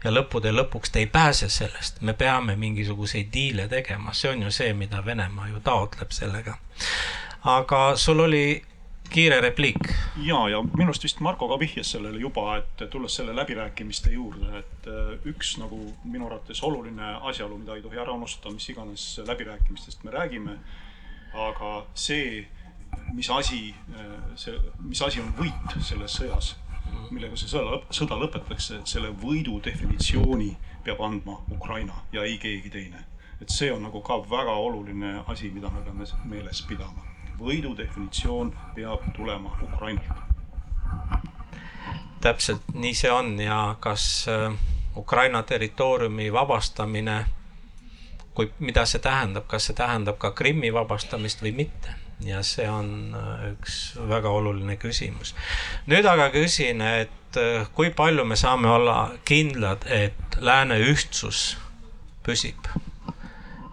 [0.03, 4.51] ja lõppude lõpuks te ei pääse sellest, me peame mingisuguseid diile tegema, see on ju
[4.51, 6.57] see, mida Venemaa ju taotleb sellega.
[7.43, 8.63] aga sul oli
[9.13, 9.91] kiire repliik.
[10.25, 14.63] ja, ja minu arust vist Marko ka vihjas sellele juba, et tulles selle läbirääkimiste juurde,
[14.63, 19.05] et äh, üks nagu minu arvates oluline asjaolu, mida ei tohi ära unustada, mis iganes
[19.27, 20.57] läbirääkimistest me räägime.
[21.33, 22.47] aga see,
[23.13, 26.55] mis asi, äh, see, mis asi on võit selles sõjas
[27.13, 30.51] millega see sõda, sõda lõpetatakse, et selle võidu definitsiooni
[30.85, 33.05] peab andma Ukraina ja ei keegi teine.
[33.41, 37.12] et see on nagu ka väga oluline asi, mida me peame meeles pidama.
[37.43, 40.21] Võidu definitsioon peab tulema Ukrainalt.
[42.21, 44.53] täpselt nii see on ja kas äh,
[44.95, 47.25] Ukraina territooriumi vabastamine,
[48.33, 53.15] kui, mida see tähendab, kas see tähendab ka Krimmi vabastamist või mitte ja see on
[53.17, 55.35] äh, üks väga oluline küsimus.
[55.87, 61.57] nüüd aga küsin, et äh, kui palju me saame olla kindlad, et lääne ühtsus
[62.23, 62.69] püsib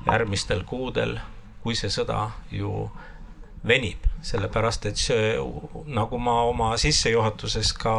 [0.06, 1.18] järgmistel kuudel,
[1.62, 2.90] kui see sõda ju
[3.66, 5.35] venib, sellepärast et see,
[5.92, 7.94] nagu ma oma sissejuhatuses ka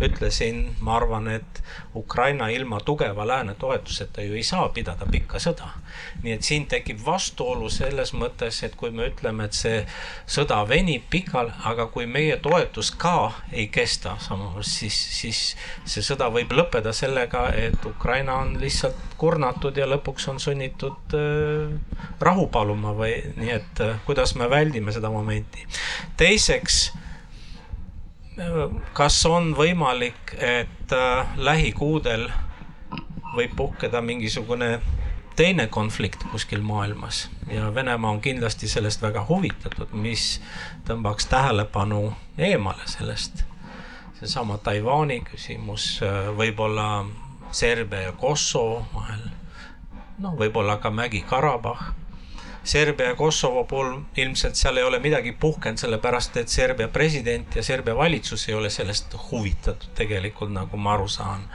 [0.00, 1.62] ütlesin, ma arvan, et
[1.94, 5.68] Ukraina ilma tugeva lääne toetuseta ju ei saa pidada pikka sõda.
[6.22, 9.82] nii et siin tekib vastuolu selles mõttes, et kui me ütleme, et see
[10.26, 15.42] sõda venib pikal, aga kui meie toetus ka ei kesta samas, siis, siis
[15.84, 21.76] see sõda võib lõppeda sellega, et Ukraina on lihtsalt kurnatud ja lõpuks on sunnitud äh,
[22.20, 25.66] rahu paluma või nii, et äh, kuidas me väldime seda momenti.
[26.16, 26.92] teiseks
[28.92, 32.28] kas on võimalik, et äh, lähikuudel
[33.36, 34.80] võib puhkeda mingisugune
[35.36, 37.30] teine konflikt kuskil maailmas?
[37.50, 40.40] Ja Venemaa on kindlasti sellest väga huvitatud, mis
[40.88, 43.44] tõmbaks tähelepanu eemale sellest.
[44.22, 47.04] seesama Taiwan'i küsimus, äh, võib-olla
[47.50, 49.28] Serbia ja Kosovo vahel,
[50.18, 52.01] noh, võib-olla ka Mägi-Karabahh
[52.64, 57.62] Serbia ja Kosovo puhul ilmselt seal ei ole midagi puhkenud, sellepärast et Serbia president ja
[57.62, 61.48] Serbia valitsus ei ole sellest huvitatud tegelikult, nagu ma aru saan.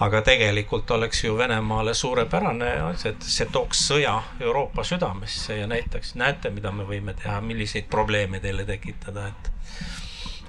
[0.00, 2.70] aga tegelikult oleks ju Venemaale suurepärane,
[3.04, 8.40] et see tooks sõja Euroopa südamesse ja näitaks, näete, mida me võime teha, milliseid probleeme
[8.40, 9.52] teile tekitada, et.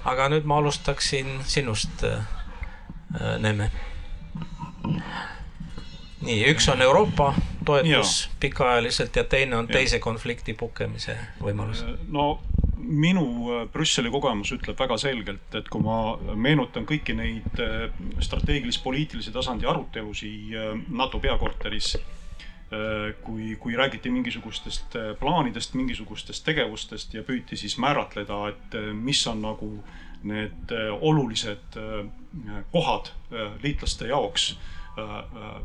[0.04, 3.70] aga nüüd ma alustaksin sinust, äh, Neeme
[6.24, 7.34] nii, üks on Euroopa
[7.66, 8.30] toetus ja.
[8.40, 9.72] pikaajaliselt ja teine on ja.
[9.78, 11.82] teise konflikti puhkemise võimalus.
[11.84, 12.40] Äh, no
[12.76, 17.88] minu äh, Brüsseli kogemus ütleb väga selgelt, et kui ma meenutan kõiki neid äh,
[18.22, 20.54] strateegilis-poliitilise tasandi arutelusid
[20.88, 21.96] NATO peakorteris,
[23.22, 29.68] kui, kui räägiti mingisugustest plaanidest, mingisugustest tegevustest ja püüti siis määratleda, et mis on nagu
[30.26, 31.78] need olulised
[32.72, 33.12] kohad
[33.62, 34.48] liitlaste jaoks.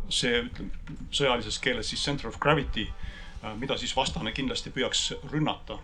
[0.10, 2.88] See, ütleme sõjalises keeles siis center of gravity,
[3.58, 5.80] mida siis vastane kindlasti püüaks rünnata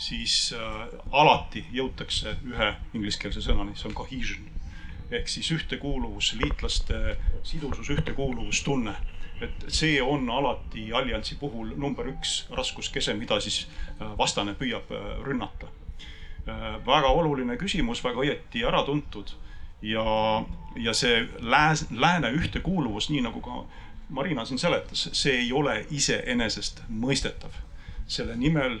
[0.00, 4.48] siis äh, alati jõutakse ühe ingliskeelse sõnani, see on cohesion
[5.10, 8.94] ehk siis ühtekuuluvus, liitlaste sidusus, ühtekuuluvustunne.
[9.40, 15.12] et see on alati alliansi puhul number üks raskuskese, mida siis äh, vastane püüab äh,
[15.26, 15.68] rünnata.
[16.86, 19.28] väga oluline küsimus, väga õieti ära tuntud
[19.82, 20.04] ja,
[20.76, 23.64] ja see lääs, lääne ühtekuuluvus, nii nagu ka
[24.10, 27.50] Marina siin seletas, see ei ole iseenesestmõistetav.
[28.10, 28.80] selle nimel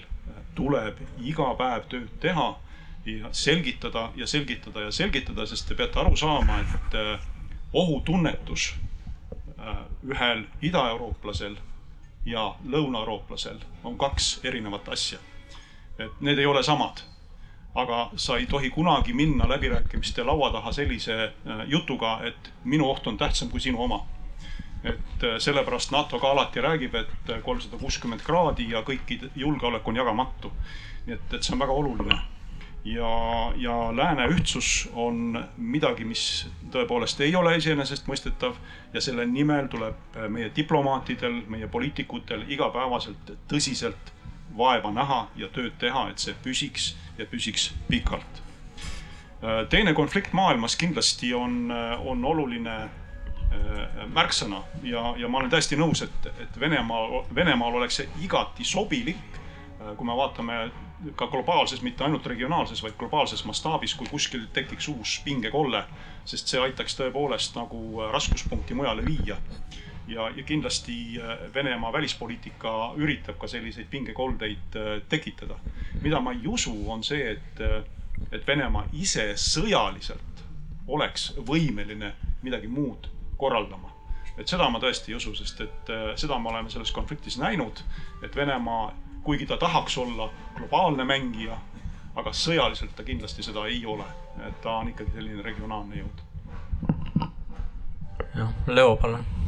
[0.54, 2.48] tuleb iga päev tööd teha
[3.06, 7.20] ja selgitada ja selgitada ja selgitada, sest te peate aru saama, et äh,
[7.72, 8.74] ohutunnetus
[9.58, 11.56] äh, ühel idaeurooplasel
[12.26, 15.18] ja lõunaeurooplasel on kaks erinevat asja.
[15.98, 17.02] et need ei ole samad.
[17.74, 23.06] Aga sa ei tohi kunagi minna läbirääkimiste laua taha sellise äh, jutuga, et minu oht
[23.06, 24.06] on tähtsam kui sinu oma
[24.84, 29.88] et äh, sellepärast NATO ka alati räägib, et äh, kolmsada kuuskümmend kraadi ja kõikide julgeolek
[29.88, 30.52] on jagamatu.
[31.06, 32.18] nii et, et see on väga oluline.
[32.84, 33.10] ja,
[33.56, 38.54] ja lääne ühtsus on midagi, mis tõepoolest ei ole iseenesestmõistetav
[38.94, 44.14] ja selle nimel tuleb meie diplomaatidel, meie poliitikutel igapäevaselt tõsiselt
[44.60, 48.42] vaeva näha ja tööd teha, et see püsiks ja püsiks pikalt.
[49.72, 51.72] teine konflikt maailmas kindlasti on,
[52.04, 52.90] on oluline
[53.50, 58.62] Äh, märksõna ja, ja ma olen täiesti nõus, et, et Venemaa, Venemaal oleks see igati
[58.62, 59.38] sobilik,
[59.80, 60.58] äh, kui me vaatame
[61.18, 65.82] ka globaalses, mitte ainult regionaalses, vaid globaalses mastaabis, kui kuskil tekiks uus pingekolle,
[66.30, 69.40] sest see aitaks tõepoolest nagu äh, raskuspunkti mujale viia.
[70.10, 71.20] Ja, ja kindlasti
[71.54, 75.58] Venemaa välispoliitika üritab ka selliseid pingekoldeid tekitada.
[76.02, 77.60] mida ma ei usu, on see, et,
[78.32, 80.44] et Venemaa ise sõjaliselt
[80.90, 83.90] oleks võimeline midagi muud korraldama.
[84.38, 87.82] et seda ma tõesti ei usu, sest et äh, seda me oleme selles konfliktis näinud,
[88.24, 88.92] et Venemaa,
[89.24, 91.58] kuigi ta tahaks olla globaalne mängija,
[92.16, 94.06] aga sõjaliselt ta kindlasti seda ei ole,
[94.46, 96.24] et ta on ikkagi selline regionaalne jõud.
[98.36, 99.39] jah, Leo, palun.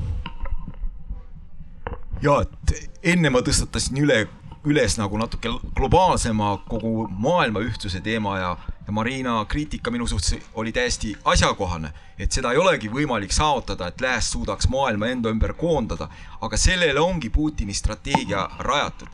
[2.23, 4.27] Ja, et enne ma tõstatasin üle,
[4.69, 8.53] üles nagu natuke globaalsema kogu maailma ühtsuse teema ja
[8.87, 14.01] ja Marina kriitika minu suhtes oli täiesti asjakohane, et seda ei olegi võimalik saavutada, et
[14.01, 16.09] lääs suudaks maailma enda ümber koondada,
[16.41, 19.09] aga sellele ongi Putini strateegia rajatud.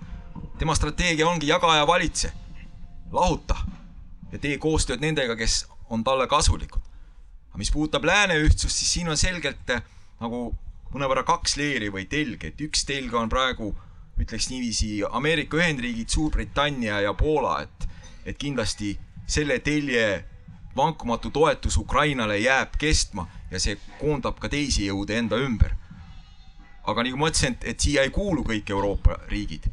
[0.58, 2.32] tema strateegia ongi jaga ja valitse,
[3.12, 3.56] lahuta
[4.32, 6.80] ja tee koostööd nendega, kes on talle kasulikud.
[7.48, 9.82] aga mis puudutab lääne ühtsust, siis siin on selgelt eh,
[10.20, 10.54] nagu
[10.92, 13.74] mõnevõrra kaks leeri või telge, et üks telg on praegu
[14.18, 17.88] ütleks niiviisi Ameerika Ühendriigid, Suurbritannia ja Poola, et,
[18.26, 18.96] et kindlasti
[19.28, 20.24] selle telje
[20.76, 25.74] vankumatu toetus Ukrainale jääb kestma ja see koondab ka teisi jõude enda ümber.
[26.88, 29.68] aga nagu ma ütlesin, et, et siia ei kuulu kõik Euroopa riigid.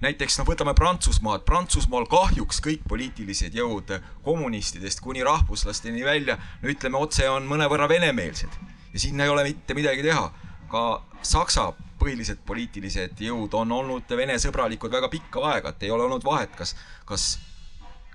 [0.00, 3.94] näiteks noh, võtame Prantsusmaad, Prantsusmaal kahjuks kõik poliitilised jõud
[4.24, 9.74] kommunistidest kuni rahvuslasteni välja, no ütleme otse, on mõnevõrra venemeelsed ja siin ei ole mitte
[9.74, 10.32] midagi teha.
[10.70, 16.06] ka Saksa põhilised poliitilised jõud on olnud Vene sõbralikud väga pikka aega, et ei ole
[16.06, 17.38] olnud vahet, kas, kas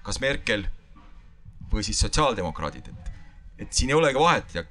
[0.06, 0.68] kas Merkel
[1.72, 3.12] või siis sotsiaaldemokraadid, et,
[3.66, 4.64] et siin ei olegi vahet ja,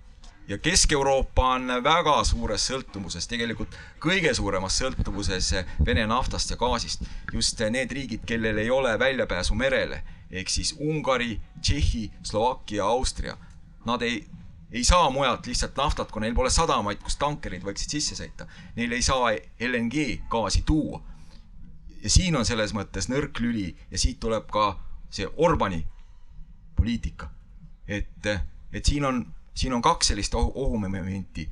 [0.49, 5.51] ja Kesk-Euroopa on väga suures sõltuvuses, tegelikult kõige suuremas sõltuvuses
[5.87, 7.03] Vene naftast ja gaasist.
[7.33, 13.37] just need riigid, kellel ei ole väljapääsu merele ehk siis Ungari, Tšehhi, Slovakkia, Austria,
[13.87, 14.25] nad ei,
[14.75, 18.49] ei saa mujalt lihtsalt naftat, kui neil pole sadamaid, kus tankerid võiksid sisse sõita.
[18.75, 19.31] Neil ei saa
[19.63, 21.03] LNG gaasi tuua.
[22.03, 24.65] ja siin on selles mõttes nõrk lüli ja siit tuleb ka
[25.11, 25.87] see Orbani
[26.77, 27.31] poliitika.
[27.89, 28.27] et,
[28.73, 31.49] et siin on, siin on kaks sellist ohumomenti.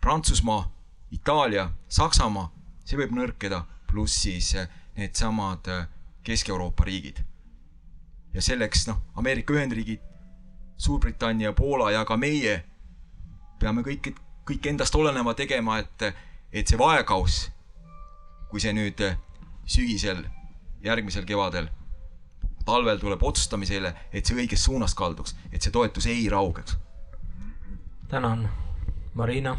[0.00, 0.72] Prantsusmaa,
[1.10, 2.52] Itaalia, Saksamaa,
[2.84, 4.54] see võib nõrkeda, pluss siis
[4.96, 5.68] needsamad
[6.24, 7.20] Kesk-Euroopa riigid.
[8.34, 10.07] ja selleks noh, Ameerika Ühendriigid,
[10.78, 12.62] Suurbritannia, Poola ja ka meie
[13.58, 14.12] peame kõik,
[14.46, 16.04] kõik endast oleneva tegema, et,
[16.52, 17.48] et see vaekauss,
[18.50, 19.02] kui see nüüd
[19.66, 20.22] sügisel,
[20.86, 21.68] järgmisel kevadel
[22.68, 26.76] talvel tuleb otsustamisele, et see õiges suunas kalduks, et see toetus ei raugeks.
[28.08, 28.48] tänan,
[29.14, 29.56] Marina.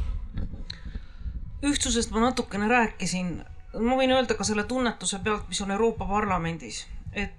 [1.63, 3.31] ühtsusest ma natukene rääkisin,
[3.73, 7.33] ma võin öelda ka selle tunnetuse pealt, mis on Euroopa Parlamendis, et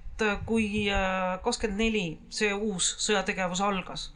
[0.46, 4.10] kui äh, kakskümmend neli see uus sõjategevus algas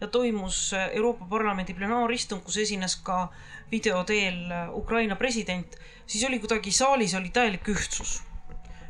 [0.00, 3.28] ja toimus Euroopa Parlamendi plenaaristung, kus esines ka
[3.70, 5.76] video teel Ukraina president,
[6.06, 8.22] siis oli kuidagi saalis oli täielik ühtsus.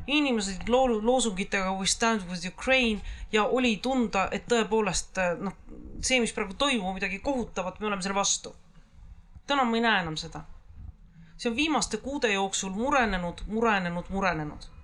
[0.07, 3.01] inimesed loo-, loosungitega We stand with Ukraine
[3.33, 5.57] ja oli tunda, et tõepoolest noh,
[6.01, 8.55] see, mis praegu toimub, midagi kohutavat, me oleme selle vastu.
[9.47, 10.45] täna ma ei näe enam seda.
[11.37, 14.76] see on viimaste kuude jooksul murenenud, murenenud, murenenud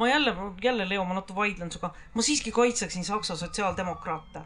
[0.00, 4.40] ma jälle, jälle Leo, ma natuke vaidlen sinuga, ma siiski kaitseksin Saksa sotsiaaldemokraate.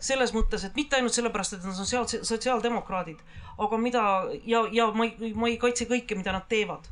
[0.00, 3.22] selles mõttes, et mitte ainult sellepärast, et nad on sotsiaal, sotsiaaldemokraadid,
[3.58, 4.02] aga mida
[4.46, 6.86] ja, ja ma ei, ma ei kaitse kõike, mida nad teevad.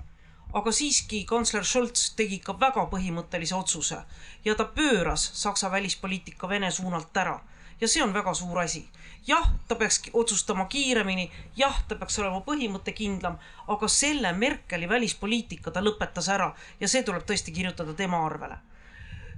[0.56, 3.98] aga siiski kantsler Scholz tegi ikka väga põhimõttelise otsuse
[4.44, 7.40] ja ta pööras Saksa välispoliitika Vene suunalt ära
[7.80, 8.86] ja see on väga suur asi
[9.26, 15.82] jah, ta peaks otsustama kiiremini, jah, ta peaks olema põhimõttekindlam, aga selle Merkeli välispoliitika ta
[15.82, 18.58] lõpetas ära ja see tuleb tõesti kirjutada tema arvele.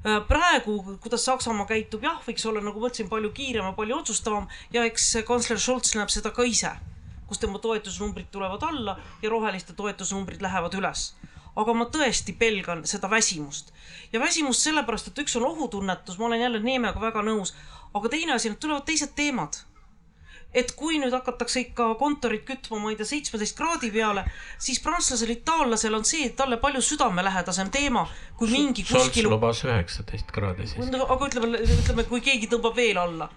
[0.06, 3.96] Äh, praegu, kuidas Saksamaa käitub, jah, võiks olla, nagu ma ütlesin, palju kiirem ja palju
[4.02, 6.70] otsustavam ja eks kantsler Scholz näeb seda ka ise,
[7.26, 11.12] kus tema toetusnumbrid tulevad alla ja roheliste toetusnumbrid lähevad üles.
[11.58, 13.72] Aga ma tõesti pelgan seda väsimust.
[14.12, 17.50] Ja väsimust sellepärast, et üks on ohutunnetus, ma olen jälle Neemega väga nõus,
[17.98, 19.58] aga teine asi, need tulevad teised teemad
[20.54, 24.24] et kui nüüd hakatakse ikka kontorit kütma, ma ei tea, seitsmeteist kraadi peale,
[24.56, 28.06] siis prantslasel, itaallasel on see talle palju südamelähedasem teema
[28.38, 29.28] kui mingi kuskil.
[29.28, 30.88] lubas üheksateist kraadi siis.
[30.88, 33.28] aga ütleme, ütleme, kui keegi tõmbab veel alla.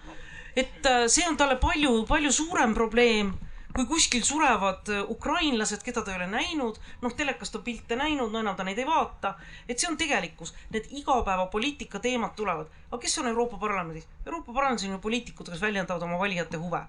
[0.55, 3.34] et äh, see on talle palju, palju suurem probleem
[3.76, 8.32] kui kuskil surevad äh, ukrainlased, keda ta ei ole näinud, noh, telekast on pilte näinud,
[8.32, 9.36] no enam ta neid ei vaata.
[9.68, 12.72] et see on tegelikkus, need igapäevapoliitika teemad tulevad.
[12.88, 14.07] aga kes on Euroopa Parlamendis?
[14.26, 16.86] Euroopa Parlamendis on ju poliitikud, kes väljendavad oma valijate huve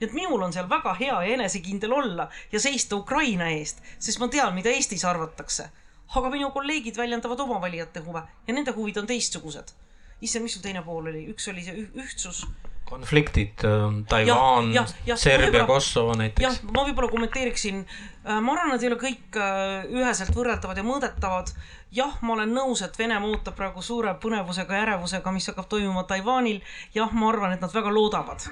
[0.00, 4.18] nii et minul on seal väga hea ja enesekindel olla ja seista Ukraina eest, sest
[4.22, 5.70] ma tean, mida Eestis arvatakse.
[6.16, 9.74] aga minu kolleegid väljendavad oma valijate huve ja nende huvid on teistsugused.
[10.20, 12.46] issand, mis sul teine pool oli, üks oli see ühtsus
[12.90, 14.72] konfliktid äh,, Taiwan,
[15.14, 16.42] Serbia, Kosovo näiteks.
[16.42, 20.86] jah, ma võib-olla kommenteeriksin äh,, ma arvan, nad ei ole kõik äh, üheselt võrreldavad ja
[20.86, 21.54] mõõdetavad.
[21.94, 26.04] jah, ma olen nõus, et Venemaa ootab praegu suure põnevusega ja ärevusega, mis hakkab toimuma
[26.10, 26.60] Taiwanil.
[26.96, 28.48] jah, ma arvan, et nad väga loodavad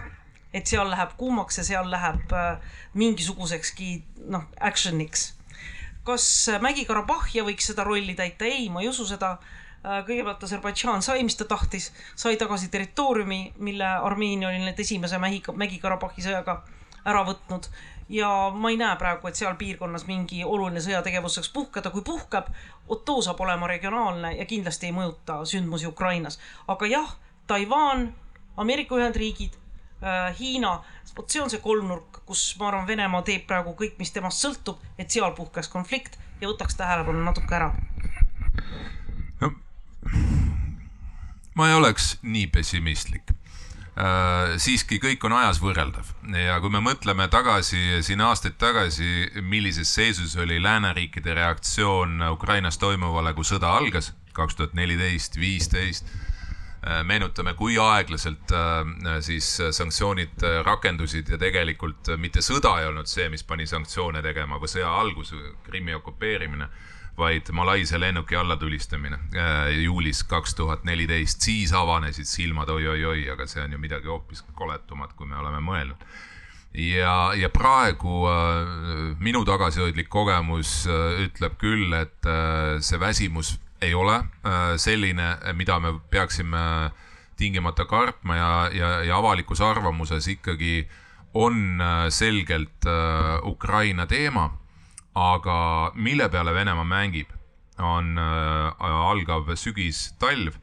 [0.54, 2.56] et seal läheb kuumaks ja seal läheb äh,
[2.94, 5.34] mingisugusekski noh, action'iks.
[6.04, 8.44] kas äh, Mägi-Karabahhia võiks seda rolli täita?
[8.44, 9.36] ei, ma ei usu seda.
[9.78, 15.20] Äh, kõigepealt Aserbaidžaan sai, mis ta tahtis, sai tagasi territooriumi, mille Armeenia oli nüüd esimese
[15.20, 16.62] Mägi-Karabahhi sõjaga
[17.04, 17.68] ära võtnud
[18.08, 22.48] ja ma ei näe praegu, et seal piirkonnas mingi oluline sõjategevus saaks puhkeda, kui puhkeb,
[22.88, 26.38] Otto saab olema regionaalne ja kindlasti ei mõjuta sündmusi Ukrainas.
[26.68, 28.14] aga jah, Taiwan,
[28.56, 29.54] Ameerika Ühendriigid
[30.38, 30.76] Hiina,
[31.16, 34.78] vot see on see kolmnurk, kus ma arvan, Venemaa teeb praegu kõik, mis temast sõltub,
[34.98, 37.72] et seal puhkeks konflikt ja võtaks tähelepanu natuke ära.
[39.40, 39.50] no
[41.58, 43.32] ma ei oleks nii pessimistlik
[43.98, 44.54] äh,.
[44.62, 50.36] siiski kõik on ajas võrreldav ja kui me mõtleme tagasi siin aastaid tagasi, millises seisus
[50.38, 56.37] oli lääneriikide reaktsioon Ukrainas toimuvale, kui sõda algas kaks tuhat neliteist, viisteist Äh,
[57.04, 63.26] meenutame, kui aeglaselt äh, siis sanktsioonid äh, rakendusid ja tegelikult mitte sõda ei olnud see,
[63.32, 65.34] mis pani sanktsioone tegema või sõja algus,
[65.66, 66.68] Krimmi okupeerimine,
[67.18, 69.18] vaid Malaisia lennuki allatulistamine
[69.82, 75.16] juulis kaks tuhat neliteist, siis avanesid silmad oi-oi-oi, aga see on ju midagi hoopis koletumat,
[75.18, 76.06] kui me oleme mõelnud.
[76.78, 83.94] Ja, ja praegu äh, minu tagasihoidlik kogemus äh, ütleb küll, et äh, see väsimus ei
[83.94, 86.90] ole äh, selline, mida me peaksime
[87.36, 90.88] tingimata kartma ja, ja, ja avalikus arvamuses ikkagi
[91.34, 94.50] on äh, selgelt äh, Ukraina teema.
[95.18, 97.26] aga mille peale Venemaa mängib,
[97.82, 100.54] on algav sügis-talv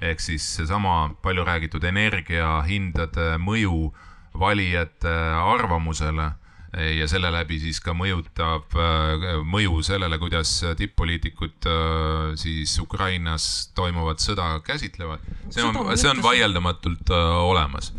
[0.00, 3.90] ehk siis seesama palju räägitud energiahindade mõju
[4.38, 5.12] valijate
[5.42, 6.30] arvamusele
[6.76, 14.20] ja selle läbi siis ka mõjutab äh, mõju sellele, kuidas tipp-poliitikud äh, siis Ukrainas toimuvat
[14.20, 15.24] sõda käsitlevad.
[15.48, 17.92] see on, see on vaieldamatult äh, olemas.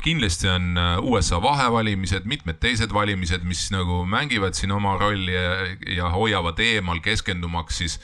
[0.00, 5.50] Kindlasti on USA vahevalimised, mitmed teised valimised, mis nagu mängivad siin oma rolli ja,
[5.96, 7.98] ja hoiavad eemal, keskendumaks siis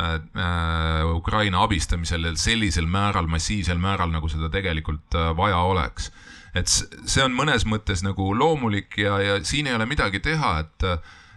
[0.00, 0.16] äh,
[1.12, 6.10] Ukraina abistamisele sellisel määral, massiivsel määral, nagu seda tegelikult vaja oleks
[6.56, 10.90] et see on mõnes mõttes nagu loomulik ja, ja siin ei ole midagi teha, et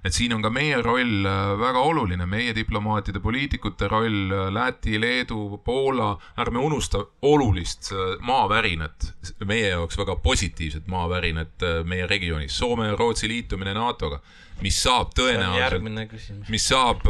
[0.06, 5.00] et siin on ka meie roll äh, väga oluline, meie diplomaatide, poliitikute roll, äh, Läti,
[5.02, 9.10] Leedu, Poola, ärme unusta olulist äh, maavärinat,
[9.48, 14.22] meie jaoks väga positiivset maavärinat meie regioonis, Soome ja Rootsi liitumine NATO-ga,
[14.64, 17.06] mis saab tõenäoliselt, mis saab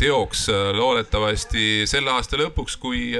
[0.00, 3.12] teoks loodetavasti selle aasta lõpuks, kui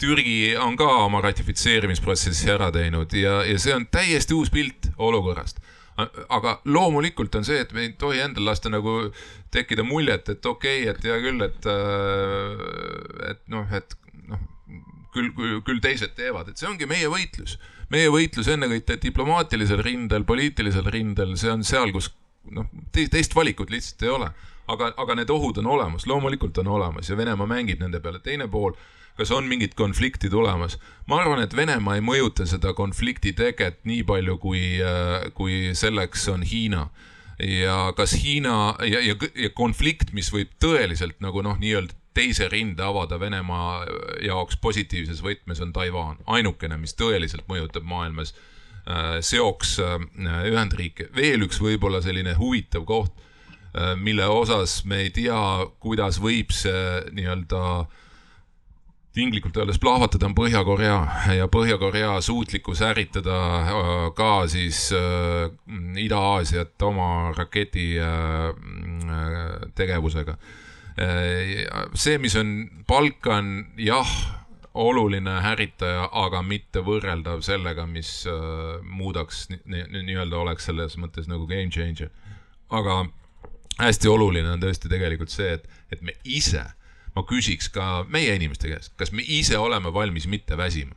[0.00, 5.62] Türgi on ka oma ratifitseerimisprotsessi ära teinud ja, ja see on täiesti uus pilt olukorrast
[5.96, 8.98] aga loomulikult on see, et me ei tohi endal lasta nagu
[9.54, 13.96] tekkida muljet, et okei okay,, et hea küll, et, äh, et noh, et
[14.28, 14.42] noh,
[15.14, 15.32] küll,
[15.64, 17.56] küll teised teevad, et see ongi meie võitlus.
[17.88, 22.10] meie võitlus ennekõike diplomaatilisel rindel, poliitilisel rindel, see on seal, kus
[22.52, 24.30] noh, teist valikut lihtsalt ei ole.
[24.66, 28.48] aga, aga need ohud on olemas, loomulikult on olemas ja Venemaa mängib nende peale, teine
[28.50, 28.74] pool
[29.16, 30.78] kas on mingit konflikti tulemas?
[31.06, 36.28] ma arvan, et Venemaa ei mõjuta seda konflikti teket nii palju, kui, äh, kui selleks
[36.32, 36.88] on Hiina.
[37.40, 42.80] ja kas Hiina ja, ja, ja konflikt, mis võib tõeliselt nagu noh, nii-öelda teise rinde
[42.80, 43.84] avada Venemaa
[44.24, 46.16] jaoks positiivses võtmes, on Taiwan.
[46.26, 48.32] ainukene, mis tõeliselt mõjutab maailmas
[48.88, 50.00] äh, seoks äh,
[50.52, 51.10] Ühendriike.
[51.16, 53.22] veel üks võib-olla selline huvitav koht,
[54.00, 55.36] mille osas me ei tea,
[55.84, 58.04] kuidas võib see nii-öelda äh,
[59.16, 60.96] tinglikult öeldes plahvatada on Põhja-Korea
[61.38, 63.80] ja Põhja-Korea suutlikkus ärritada äh,
[64.16, 65.48] ka siis äh,
[66.04, 68.52] Ida-Aasiat oma raketi äh,
[69.74, 70.36] tegevusega.
[71.92, 74.12] see, mis on Balkan, jah,
[74.72, 78.24] oluline ärritaja, aga mitte võrreldav sellega, mis
[78.80, 82.08] muudaks nii-öelda oleks selles mõttes nagu game changer.
[82.72, 83.02] aga
[83.76, 86.64] hästi oluline on tõesti tegelikult see, et, et me ise
[87.16, 90.94] ma küsiks ka meie inimeste käest, kas me ise oleme valmis mitte väsima?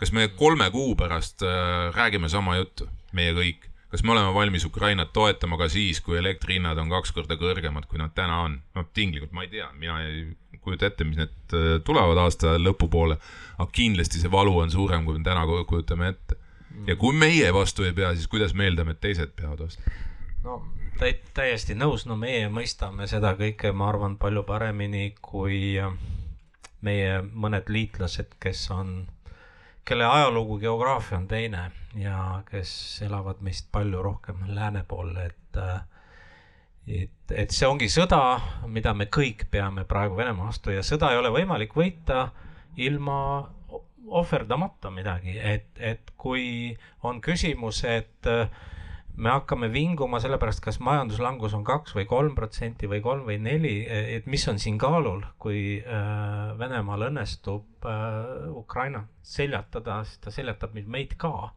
[0.00, 3.66] kas me kolme kuu pärast äh, räägime sama juttu, meie kõik?
[3.90, 7.98] kas me oleme valmis Ukrainat toetama ka siis, kui elektrihinnad on kaks korda kõrgemad, kui
[8.00, 8.60] nad täna on?
[8.76, 10.22] noh, tinglikult ma ei tea, mina ei
[10.60, 13.16] kujuta ette, mis need äh, tulevad aasta lõpupoole,
[13.56, 16.36] aga kindlasti see valu on suurem, kui me täna kujutame ette.
[16.86, 19.96] ja kui meie vastu ei pea, siis kuidas me eeldame, et teised peavad vastu?
[20.44, 20.60] no
[21.34, 25.92] täiesti nõus, no meie mõistame seda kõike, ma arvan, palju paremini kui äh,
[26.80, 29.06] meie mõned liitlased, kes on,
[29.84, 32.72] kelle ajalugu, geograafia on teine ja kes
[33.06, 35.80] elavad meist palju rohkem lääne pool, et äh,
[36.90, 41.20] et, et see ongi sõda, mida me kõik peame praegu Venemaa vastu ja sõda ei
[41.20, 42.30] ole võimalik võita
[42.80, 43.18] ilma
[44.10, 46.74] ohverdamata midagi, et, et kui
[47.06, 48.48] on küsimus, et äh,
[49.20, 53.74] me hakkame vinguma sellepärast, kas majanduslangus on kaks või kolm protsenti või kolm või neli,
[53.86, 60.76] et mis on siin kaalul, kui äh, Venemaal õnnestub äh, Ukraina seljatada, siis ta seljatab
[60.86, 61.52] meid ka.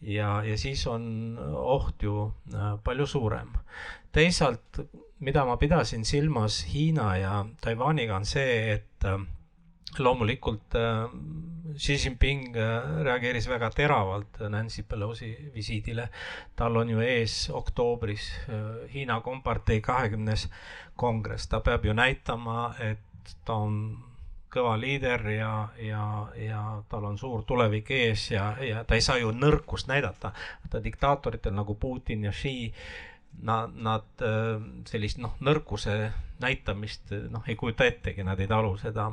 [0.00, 3.50] ja, ja siis on oht ju äh, palju suurem.
[4.12, 4.84] teisalt,
[5.18, 9.10] mida ma pidasin silmas Hiina ja Taiwaniga, on see, et
[9.98, 11.08] loomulikult äh,
[11.76, 16.08] Xi Jinping äh, reageeris väga teravalt Nancy Pelosi visiidile.
[16.56, 20.48] tal on ju ees oktoobris äh, Hiina kompartei kahekümnes
[20.96, 23.98] kongress, ta peab ju näitama, et ta on
[24.54, 26.04] kõva liider ja, ja,
[26.38, 30.32] ja tal on suur tulevik ees ja, ja ta ei saa ju nõrkust näidata.
[30.70, 32.72] ta diktaatoritel nagu Putin ja Xi,
[33.42, 34.22] nad, nad
[34.86, 39.10] sellist noh, nõrkuse näitamist noh, ei kujuta ettegi, nad ei talu seda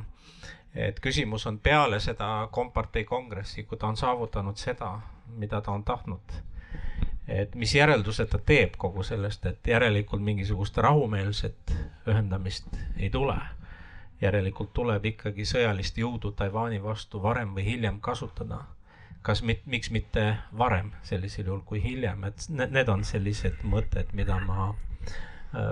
[0.75, 4.99] et küsimus on peale seda kompartei kongressi, kui ta on saavutanud seda,
[5.37, 6.41] mida ta on tahtnud.
[7.27, 11.73] et mis järeldused ta teeb kogu sellest, et järelikult mingisugust rahumeelset
[12.07, 12.67] ühendamist
[12.97, 13.37] ei tule.
[14.21, 18.61] järelikult tuleb ikkagi sõjalist jõudu Taiwan'i vastu varem või hiljem kasutada.
[19.21, 24.39] kas mit-, miks mitte varem sellisel juhul kui hiljem, et need on sellised mõtted, mida
[24.39, 24.75] ma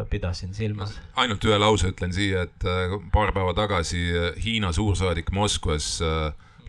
[0.10, 1.00] pidasin silmas.
[1.16, 6.02] ainult ühe lause ütlen siia, et äh, paar päeva tagasi äh, Hiina suursaadik Moskvas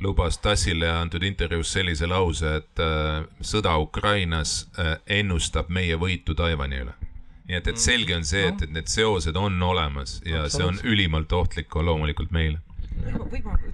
[0.01, 2.81] lubas Tassile antud intervjuus sellise lause, et
[3.45, 4.71] sõda Ukrainas
[5.05, 6.95] ennustab meie võitu Taiwan'i üle.
[7.51, 7.83] nii et, et mm.
[7.83, 12.33] selge on see, et, et need seosed on olemas ja see on ülimalt ohtlik loomulikult
[12.33, 12.63] meile.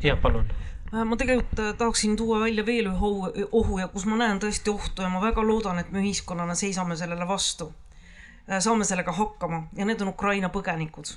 [0.03, 0.51] jah, palun
[0.91, 5.13] ma tegelikult tahaksin tuua välja veel ühe ohu ja kus ma näen tõesti ohtu ja
[5.13, 7.86] ma väga loodan, et me ühiskonnana seisame sellele vastu Äh,
[8.49, 11.17] saame sellega hakkama ja need on Ukraina põgenikud.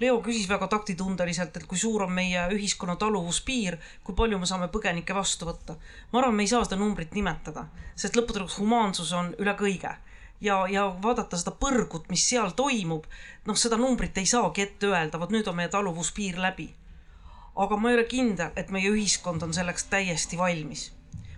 [0.00, 4.70] Leo küsis väga taktitundeliselt, et kui suur on meie ühiskonna taluvuspiir, kui palju me saame
[4.72, 5.76] põgenikke vastu võtta.
[6.12, 9.92] ma arvan, me ei saa seda numbrit nimetada, sest lõppude lõpuks humaansus on üle kõige
[10.40, 13.04] ja, ja vaadata seda põrgut, mis seal toimub,
[13.46, 16.70] noh, seda numbrit ei saagi ette öelda, vot nüüd on meie taluvuspiir läbi.
[17.60, 20.92] aga ma ei ole kindel, et meie ühiskond on selleks täiesti valmis.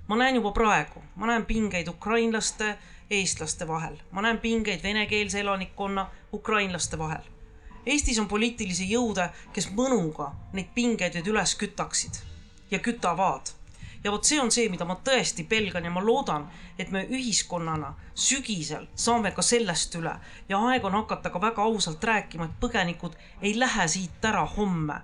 [0.08, 2.76] ma näen juba praegu, ma näen pingeid ukrainlaste
[3.12, 7.24] eestlaste vahel, ma näen pingeid venekeelse elanikkonna, ukrainlaste vahel.
[7.86, 12.22] Eestis on poliitilisi jõude, kes mõnuga neid pingeid nüüd üles kütaksid
[12.70, 13.52] ja kütavad.
[14.04, 16.48] ja vot see on see, mida ma tõesti pelgan ja ma loodan,
[16.78, 20.14] et me ühiskonnana sügisel saame ka sellest üle
[20.48, 25.00] ja aeg on hakata ka väga ausalt rääkima, et põgenikud ei lähe siit ära homme.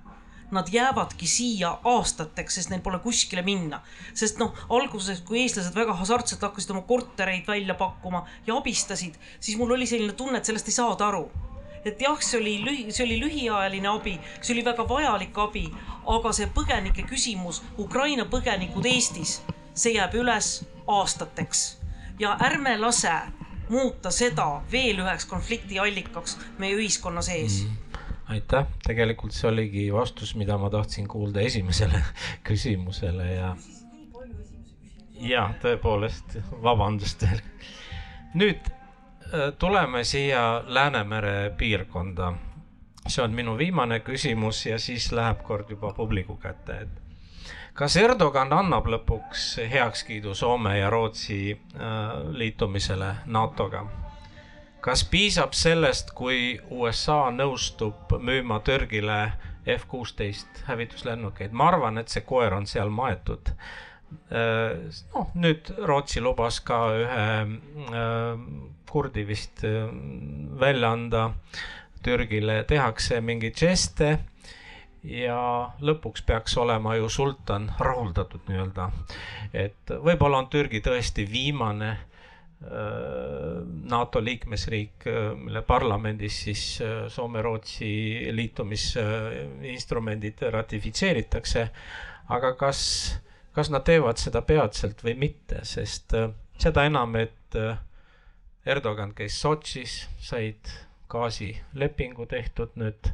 [0.51, 3.80] Nad jäävadki siia aastateks, sest neil pole kuskile minna.
[4.14, 9.59] sest noh, alguses, kui eestlased väga hasartselt hakkasid oma kortereid välja pakkuma ja abistasid, siis
[9.59, 11.28] mul oli selline tunne, et sellest ei saada aru.
[11.84, 15.66] Et jah, see oli lühi, see oli lühiajaline abi, see oli väga vajalik abi,
[16.07, 19.40] aga see põgenike küsimus, Ukraina põgenikud Eestis,
[19.74, 21.66] see jääb üles aastateks.
[22.18, 23.14] Ja ärme lase
[23.68, 27.62] muuta seda veel üheks konflikti allikaks meie ühiskonna sees.
[27.62, 27.88] Mm
[28.29, 32.03] aitäh, tegelikult see oligi vastus, mida ma tahtsin kuulda esimesele
[32.49, 33.55] küsimusele ja.
[35.20, 37.41] ja tõepoolest, vabandust veel.
[38.35, 42.33] nüüd äh, tuleme siia Läänemere piirkonda.
[43.09, 48.53] see on minu viimane küsimus ja siis läheb kord juba publiku kätte, et kas Erdogan
[48.53, 51.89] annab lõpuks heakskiidu Soome ja Rootsi äh,
[52.31, 54.08] liitumisele NATO-ga?
[54.89, 59.18] Kas piisab sellest, kui USA nõustub müüma Türgile
[59.68, 63.53] F kuusteist hävituslennukeid, ma arvan, et see koer on seal maetud.
[64.32, 68.41] Äh, noh, nüüd Rootsi lubas ka ühe äh,
[68.89, 71.26] kurdi vist välja anda
[72.01, 74.14] Türgile, tehakse mingeid žeste
[75.05, 75.41] ja
[75.84, 78.89] lõpuks peaks olema ju sultan rahuldatud nii-öelda.
[79.53, 82.08] et võib-olla on Türgi tõesti viimane äh,
[82.61, 91.69] NATO liikmesriik, äh, mille parlamendis siis äh, Soome-Rootsi liitumisinstrumendid ratifitseeritakse.
[92.29, 92.81] aga kas,
[93.53, 96.13] kas nad teevad seda peatselt või mitte, sest
[96.59, 97.55] seda enam, et
[98.67, 100.69] Erdogan käis Sotšis, said
[101.09, 103.09] gaasilepingu tehtud nüüd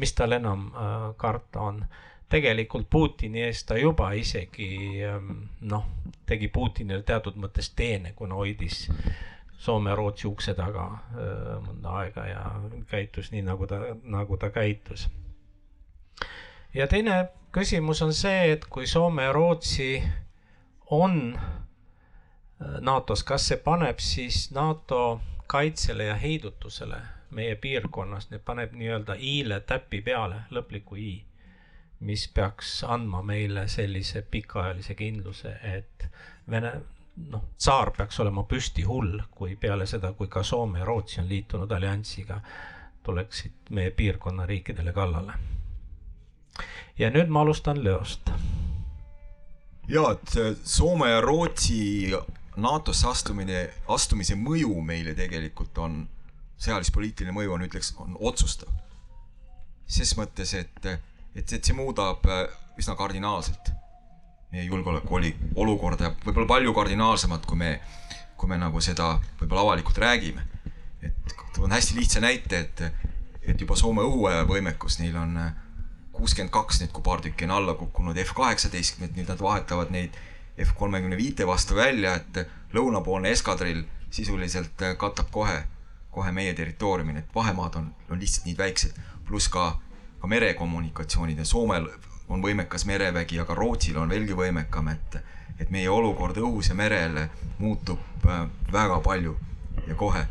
[0.00, 1.84] mis tal enam äh, karta on.
[2.30, 5.86] Tegelikult Putini eest ta juba isegi ähm, noh,
[6.26, 8.86] tegi Putinile teatud mõttes teene, kuna hoidis
[9.60, 12.44] Soome-Rootsi ukse taga äh, mõnda aega ja
[12.90, 15.08] käitus nii, nagu ta, nagu ta käitus.
[16.74, 20.02] ja teine küsimus on see, et kui Soome ja Rootsi
[20.90, 25.20] on äh, NATO-s, kas see paneb siis NATO
[25.50, 27.00] kaitsele ja heidutusele
[27.30, 31.12] meie piirkonnas, nüüd paneb nii-öelda i-le täpi peale, lõpliku i,
[32.00, 36.06] mis peaks andma meile sellise pikaajalise kindluse, et
[36.50, 36.72] Vene,
[37.30, 41.28] noh, tsaar peaks olema püsti hull, kui peale seda, kui ka Soome ja Rootsi on
[41.28, 42.40] liitunud alliansiga,
[43.06, 45.32] tuleksid meie piirkonna riikidele kallale.
[46.98, 48.30] ja nüüd ma alustan Leost.
[49.88, 50.34] ja, et
[50.64, 52.12] Soome ja Rootsi
[52.56, 56.02] NATO-sse astumine, astumise mõju meile tegelikult on
[56.60, 58.68] sõjalis-poliitiline mõju on, ütleks, on otsustav.
[59.86, 60.86] ses mõttes, et,
[61.34, 62.46] et, et see muudab äh,
[62.80, 63.72] üsna kardinaalselt
[64.50, 67.74] meie julgeoleku oli olukorda ja võib-olla palju kardinaalsemat, kui me,
[68.36, 70.46] kui me nagu seda võib-olla avalikult räägime.
[71.02, 72.82] et toon hästi lihtsa näite, et,
[73.42, 75.52] et juba Soome õhuväevõimekus, neil on äh,
[76.12, 80.18] kuuskümmend kaks nüüd, kui paar tükki on alla kukkunud F kaheksateistkümned, nüüd nad vahetavad neid
[80.60, 82.42] F kolmekümne viite vastu välja, et
[82.74, 85.62] lõunapoolne eskadrill sisuliselt äh, katab kohe
[86.10, 88.96] kohe meie territooriumil, et vahemaad on, on lihtsalt nii väiksed,
[89.28, 89.76] pluss ka,
[90.20, 91.88] ka merekommunikatsioonid ja Soomel
[92.28, 95.16] on võimekas merevägi, aga Rootsil on veelgi võimekam, et,
[95.58, 97.24] et meie olukord õhus ja merel
[97.58, 99.36] muutub äh, väga palju
[99.86, 100.26] ja kohe.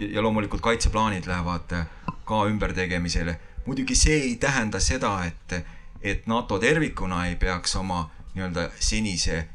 [0.00, 1.86] ja loomulikult kaitseplaanid lähevad äh,
[2.24, 3.38] ka ümbertegemisele.
[3.66, 5.64] muidugi see ei tähenda seda, et,
[6.02, 9.48] et NATO tervikuna ei peaks oma nii-öelda senise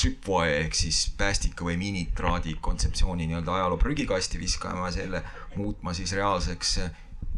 [0.00, 5.22] tripwire ehk siis päästika või miinitraadi kontseptsiooni nii-öelda ajaloo prügikasti viskama ja selle
[5.56, 6.78] muutma siis reaalseks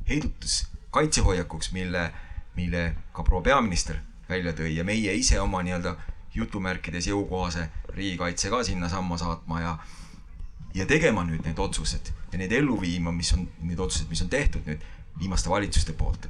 [0.09, 2.09] heidutus, kaitsehoiakuks, mille,
[2.57, 5.97] mille ka proua peaminister välja tõi ja meie ise oma nii-öelda
[6.34, 9.76] jutumärkides jõukohase riigikaitse ka sinnasamma saatma ja
[10.74, 14.30] ja tegema nüüd need otsused ja neid ellu viima, mis on need otsused, mis on
[14.30, 14.82] tehtud nüüd
[15.18, 16.28] viimaste valitsuste poolt.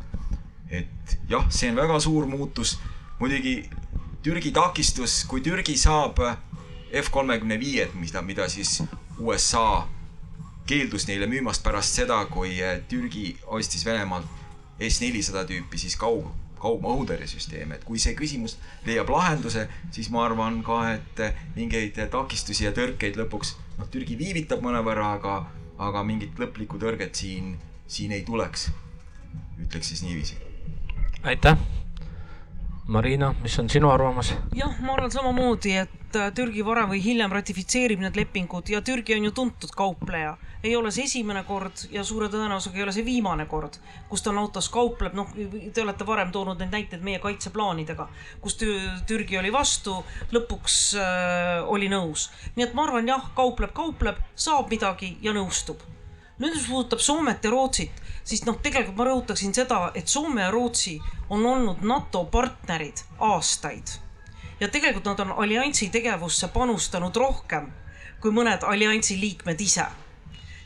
[0.71, 2.79] et jah, see on väga suur muutus,
[3.21, 3.71] muidugi
[4.25, 6.21] Türgi takistus, kui Türgi saab
[7.03, 8.83] F kolmekümne viied, mida, mida siis
[9.19, 9.87] USA
[10.67, 12.57] keeldus neile müümast pärast seda, kui
[12.89, 14.44] Türgi ostis Venemaalt
[14.81, 16.31] S-400 tüüpi siis kaug,
[16.65, 18.57] kaugmaa-õhutõrjesüsteeme, et kui see küsimus
[18.87, 21.23] leiab lahenduse, siis ma arvan ka, et
[21.59, 25.37] mingeid takistusi ja tõrkeid lõpuks, noh, Türgi viivitab mõnevõrra, aga,
[25.89, 27.55] aga mingit lõplikku tõrget siin,
[27.87, 28.71] siin ei tuleks.
[29.61, 30.37] ütleks siis niiviisi.
[31.23, 31.59] aitäh
[32.87, 34.35] Marina, mis on sinu arvamus?
[34.55, 39.17] jah, ma arvan samamoodi, et äh, Türgi varem või hiljem ratifitseerib need lepingud ja Türgi
[39.17, 40.37] on ju tuntud kaupleja.
[40.65, 43.77] ei ole see esimene kord ja suure tõenäosusega ei ole see viimane kord,
[44.09, 45.29] kus ta autos kaupleb, noh,
[45.75, 48.09] te olete varem toonud neid näiteid meie kaitseplaanidega,
[48.41, 48.57] kus
[49.07, 49.99] Türgi oli vastu,
[50.33, 52.31] lõpuks äh, oli nõus.
[52.57, 55.85] nii et ma arvan, jah, kaupleb, kaupleb, saab midagi ja nõustub
[56.39, 60.51] nüüd, mis puudutab Soomet ja Rootsit, siis noh, tegelikult ma rõhutaksin seda, et Soome ja
[60.55, 60.97] Rootsi
[61.31, 63.99] on olnud NATO partnerid aastaid.
[64.65, 67.69] Ja tegelikult nad on alliansi tegevusse panustanud rohkem
[68.25, 69.85] kui mõned alliansi liikmed ise.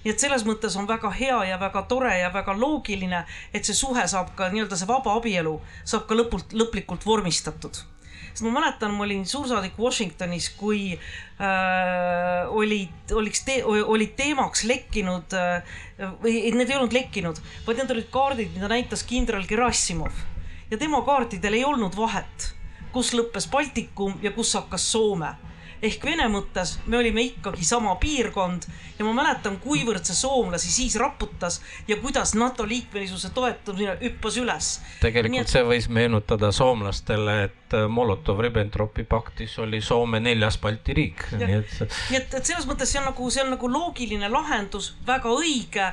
[0.05, 3.75] Nii et selles mõttes on väga hea ja väga tore ja väga loogiline, et see
[3.75, 7.81] suhe saab ka nii-öelda see vaba abielu saab ka lõpult, lõplikult vormistatud.
[8.29, 15.35] Sest ma mäletan, ma olin suursaadik Washingtonis, kui äh, olid, oliks te, olid teemaks lekkinud
[15.35, 15.75] äh,
[16.23, 20.23] või need ei olnud lekkinud, vaid need olid kaardid, mida näitas kindral Gerassimov.
[20.71, 22.53] Ja tema kaartidel ei olnud vahet,
[22.93, 25.35] kus lõppes Baltikum ja kus hakkas Soome
[25.83, 28.67] ehk vene mõttes me olime ikkagi sama piirkond
[28.99, 34.73] ja ma mäletan, kuivõrd see soomlasi siis raputas ja kuidas NATO liikmelisuse toetamine hüppas üles.
[35.03, 35.55] tegelikult et...
[35.55, 41.27] see võis meenutada soomlastele, et äh, Molotov-Ribbentropi paktis oli Soome neljas Balti riik.
[41.39, 41.81] nii et,
[42.11, 45.93] nii et, et selles mõttes see on nagu, see on nagu loogiline lahendus, väga õige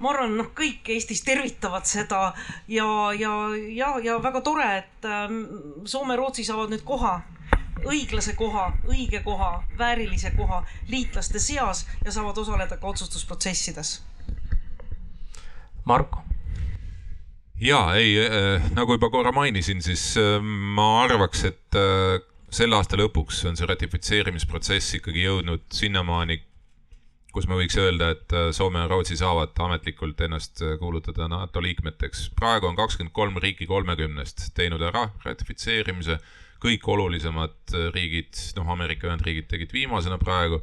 [0.00, 2.32] ma arvan, noh, kõik Eestis tervitavad seda
[2.68, 2.86] ja,
[3.18, 3.34] ja,
[3.68, 5.42] ja, ja väga tore, et ähm,
[5.84, 7.20] Soome-Rootsi saavad nüüd koha
[7.80, 14.00] õiglase koha, õige koha, väärilise koha liitlaste seas ja saavad osaleda ka otsustusprotsessides.
[15.88, 16.20] Marko
[17.60, 22.20] ja ei äh,, nagu juba korra mainisin, siis äh, ma arvaks, et äh,
[22.50, 26.40] selle aasta lõpuks on see ratifitseerimisprotsess ikkagi jõudnud sinnamaani,
[27.34, 31.62] kus me võiks öelda, et äh, Soome ja Rootsi saavad ametlikult ennast äh, kuulutada NATO
[31.62, 32.30] liikmeteks.
[32.38, 36.18] praegu on kakskümmend kolm riiki kolmekümnest teinud ära ratifitseerimise
[36.60, 40.62] kõik olulisemad äh, riigid, noh, Ameerika Ühendriigid tegid viimasena praegu.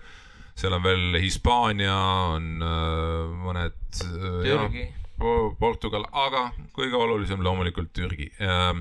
[0.57, 1.95] seal on veel Hispaania,
[2.33, 2.63] on
[3.43, 3.75] mõned.
[3.93, 4.87] Türgi.
[5.59, 8.73] Portugal, aga kõige olulisem loomulikult Türgi äh,.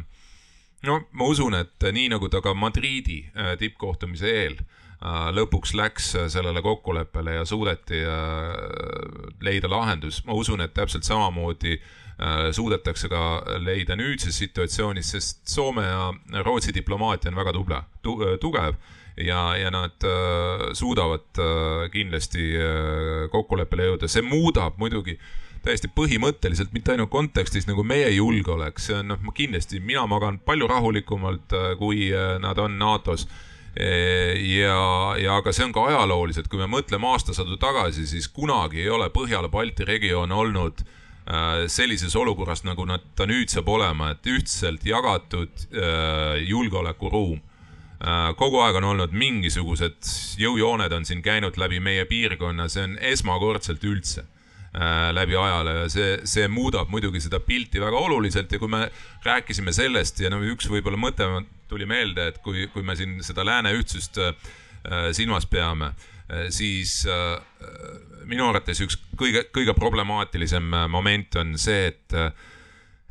[0.84, 3.22] no ma usun, et nii nagu ta ka Madriidi
[3.59, 4.86] tippkohtumise eel äh,
[5.36, 8.01] lõpuks läks äh, sellele kokkuleppele ja suudeti
[9.40, 11.86] leida lahendus, ma usun, et täpselt samamoodi äh,
[12.16, 13.22] Äh, suudetakse ka
[13.61, 18.78] leida nüüdses situatsioonis, sest Soome ja Rootsi diplomaatia on väga tubla tu,, äh, tugev
[19.20, 25.18] ja, ja nad äh, suudavad äh, kindlasti äh, kokkuleppele jõuda, see muudab muidugi
[25.66, 30.72] täiesti põhimõtteliselt, mitte ainult kontekstis nagu meie julgeolek, see on noh, kindlasti, mina magan palju
[30.72, 32.09] rahulikumalt, äh, kui
[32.40, 33.28] nad on NATO-s
[33.77, 34.77] ja,
[35.20, 39.11] ja aga see on ka ajalooliselt, kui me mõtleme aastasadu tagasi, siis kunagi ei ole
[39.12, 40.81] Põhjala-Balti regioon olnud
[41.27, 47.41] Äh, sellises olukorras, nagu nad, ta nüüd saab olema, et ühtselt jagatud äh, julgeolekuruum.
[47.99, 50.07] Äh, kogu aeg on olnud mingisugused
[50.39, 54.29] jõujooned on siin käinud läbi meie piirkonna, see on esmakordselt üldse
[55.16, 58.83] läbi ajaloo ja see, see muudab muidugi seda pilti väga oluliselt ja kui me
[59.24, 61.24] rääkisime sellest ja no üks võib-olla mõte
[61.69, 64.35] tuli meelde, et kui, kui me siin seda lääne ühtsust äh,
[65.12, 67.41] silmas peame äh,, siis äh,
[68.27, 72.31] minu arvates üks kõige, kõige problemaatilisem äh, moment on see, et äh,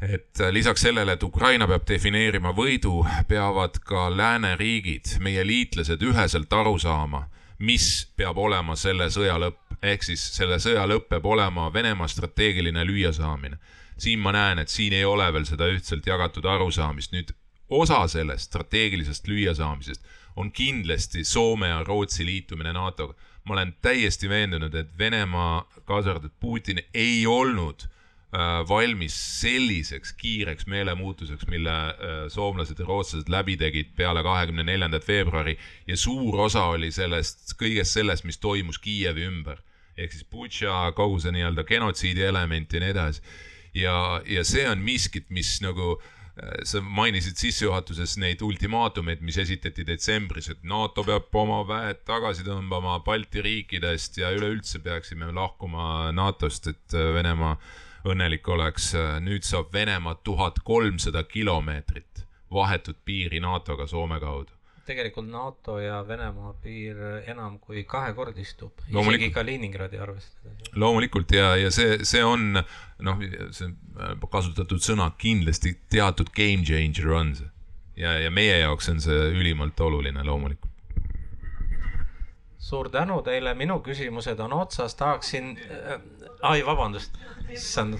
[0.01, 2.99] et lisaks sellele, et Ukraina peab defineerima võidu,
[3.29, 7.23] peavad ka lääneriigid, meie liitlased üheselt aru saama,
[7.63, 9.61] mis peab olema selle sõja lõpp.
[9.81, 13.57] ehk siis selle sõja lõpp peab olema Venemaa strateegiline lüüasaamine.
[13.97, 17.11] siin ma näen, et siin ei ole veel seda ühtselt jagatud arusaamist.
[17.11, 17.31] nüüd
[17.69, 20.05] osa sellest strateegilisest lüüasaamisest
[20.35, 26.33] on kindlasti Soome ja Rootsi liitumine NATO-ga ma olen täiesti veendunud, et Venemaa, kaasa arvatud
[26.39, 33.93] Putin, ei olnud äh, valmis selliseks kiireks meelemuutuseks, mille äh, soomlased ja rootslased läbi tegid
[33.95, 35.57] peale kahekümne neljandat veebruari
[35.87, 39.61] ja suur osa oli sellest, kõigest sellest, mis toimus Kiievi ümber.
[39.97, 43.21] ehk siis Butša, kogu see nii-öelda genotsiidi element ja nii edasi.
[43.73, 46.09] ja, ja see on miskit, mis nagu äh,
[46.67, 52.97] sa mainisid sissejuhatuses neid ultimaatumeid, mis esitati detsembris, et NATO peab oma väed tagasi tõmbama
[53.05, 57.55] Balti riikidest ja üleüldse peaksime lahkuma NATO-st, et äh, Venemaa
[58.11, 58.91] õnnelik oleks.
[58.99, 64.54] Äh, nüüd saab Venemaa tuhat kolmsada kilomeetrit vahetut piiri NATO-ga Soome kaudu
[64.85, 66.99] tegelikult NATO ja Venemaa piir
[67.31, 70.71] enam kui kahekordistub, isegi Kaliningradi arvestades.
[70.75, 73.25] loomulikult ja, ja see, see on noh,
[73.55, 73.71] see
[74.31, 77.49] kasutatud sõna kindlasti teatud game changer on see.
[77.97, 80.71] ja, ja meie jaoks on see ülimalt oluline loomulikult.
[82.59, 85.99] suur tänu teile, minu küsimused on otsas, tahaksin äh,,
[86.41, 87.17] ai vabandust,
[87.49, 87.97] issand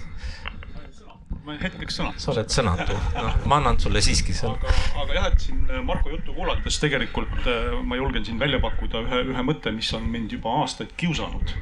[1.46, 2.12] ma hetkeks sõna.
[2.20, 4.58] sa oled sõnatu, noh, ma annan sulle siiski sõna.
[4.58, 8.60] aga, aga jah, et siin äh, Marko juttu kuulates tegelikult äh, ma julgen siin välja
[8.62, 11.54] pakkuda ühe, ühe mõtte, mis on mind juba aastaid kiusanud.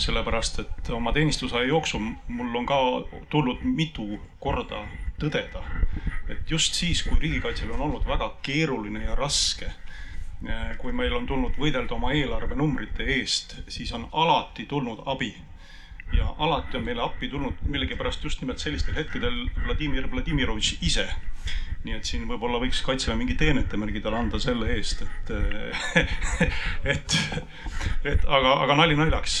[0.00, 2.80] sellepärast, et oma teenistusaja jooksul mul on ka
[3.32, 4.06] tulnud mitu
[4.40, 4.86] korda
[5.20, 5.62] tõdeda,
[6.32, 11.28] et just siis, kui riigikaitsel on olnud väga keeruline ja raske äh, kui meil on
[11.28, 15.34] tulnud võidelda oma eelarvenumbrite eest, siis on alati tulnud abi
[16.16, 21.08] ja alati on meile appi tulnud millegipärast just nimelt sellistel hetkedel Vladimir Vladimirovitš ise
[21.84, 25.30] nii et siin võib-olla võiks Kaitseväe mingi teenetemärgi talle anda selle eest, et,
[26.92, 27.14] et,
[28.12, 29.36] et aga, aga nali naljaks.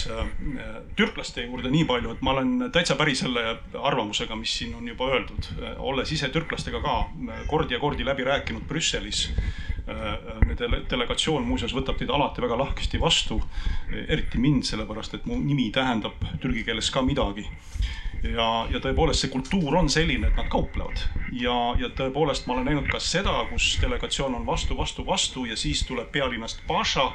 [0.96, 3.44] türklaste juurde nii palju, et ma olen täitsa päri selle
[3.76, 6.96] arvamusega, mis siin on juba öeldud, olles ise türklastega ka
[7.50, 9.26] kordi ja kordi läbi rääkinud Brüsselis.
[9.90, 13.40] Nende delegatsioon muuseas võtab teid alati väga lahkesti vastu,
[14.06, 17.46] eriti mind, sellepärast et mu nimi tähendab türgi keeles ka midagi.
[18.20, 21.00] Ja, ja tõepoolest see kultuur on selline, et nad kauplevad.
[21.32, 25.56] Ja, ja tõepoolest ma olen näinud ka seda, kus delegatsioon on vastu, vastu, vastu ja
[25.56, 27.06] siis tuleb pealinnast paša,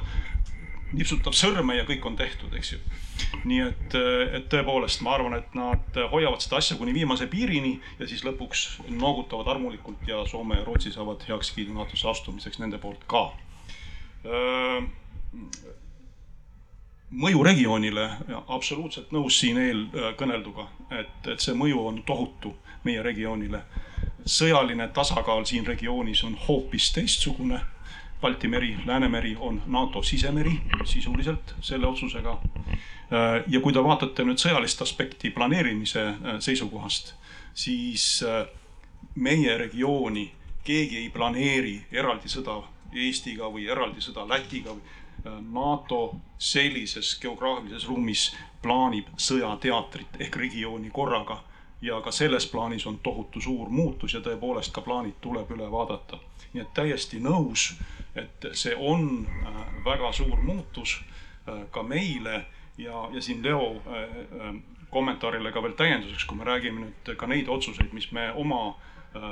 [0.95, 2.79] nipsutab sõrme ja kõik on tehtud, eks ju.
[3.45, 3.95] nii et,
[4.39, 8.65] et tõepoolest ma arvan, et nad hoiavad seda asja kuni viimase piirini ja siis lõpuks
[8.89, 13.27] noogutavad armulikult ja Soome ja Rootsi saavad heakskiidu NATO-sse astumiseks nende poolt ka
[17.15, 18.09] mõju regioonile,
[18.47, 23.63] absoluutselt nõus siin eelkõnelduga, et, et see mõju on tohutu meie regioonile.
[24.25, 27.59] sõjaline tasakaal siin regioonis on hoopis teistsugune.
[28.25, 32.39] Balti meri, Läänemeri on NATO sisemeri sisuliselt selle otsusega.
[33.47, 36.05] ja kui te vaatate nüüd sõjalist aspekti planeerimise
[36.41, 37.11] seisukohast,
[37.53, 38.23] siis
[39.15, 40.25] meie regiooni
[40.65, 42.63] keegi ei planeeri eraldi sõda
[42.95, 44.73] Eestiga või eraldi sõda Lätiga
[45.53, 48.31] NATO sellises geograafilises ruumis
[48.63, 51.43] plaanib sõjateatrit ehk regiooni korraga
[51.81, 56.19] ja ka selles plaanis on tohutu suur muutus ja tõepoolest ka plaanid tuleb üle vaadata.
[56.53, 57.73] nii et täiesti nõus,
[58.15, 59.55] et see on äh,
[59.85, 62.45] väga suur muutus äh, ka meile
[62.77, 64.55] ja, ja siin Leo äh,
[64.89, 68.75] kommentaarile ka veel täienduseks, kui me räägime nüüd ka neid otsuseid, mis me oma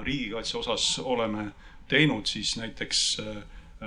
[0.03, 1.51] riigikaitse osas oleme
[1.87, 3.43] teinud, siis näiteks äh,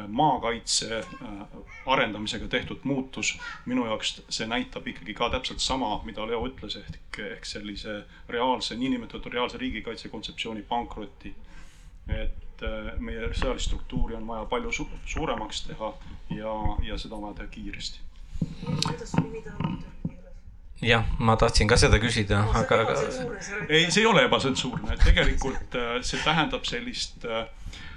[0.08, 6.42] maakaitse äh, arendamisega tehtud muutus, minu jaoks see näitab ikkagi ka täpselt sama, mida Leo
[6.48, 11.34] ütles, ehk, ehk sellise reaalse, niinimetatud reaalse riigikaitse kontseptsiooni pankrotti.
[12.06, 15.92] et äh, meie sõjalist struktuuri on vaja palju su suuremaks teha
[16.36, 16.52] ja,
[16.86, 18.00] ja seda on vaja teha kiiresti.
[18.62, 19.96] kuidas sul nimi tähendab?
[20.82, 22.94] jah, ma tahtsin ka seda küsida, aga, aga.
[23.68, 27.46] ei, see ei ole ebatsensuurne, tegelikult äh, see tähendab sellist äh,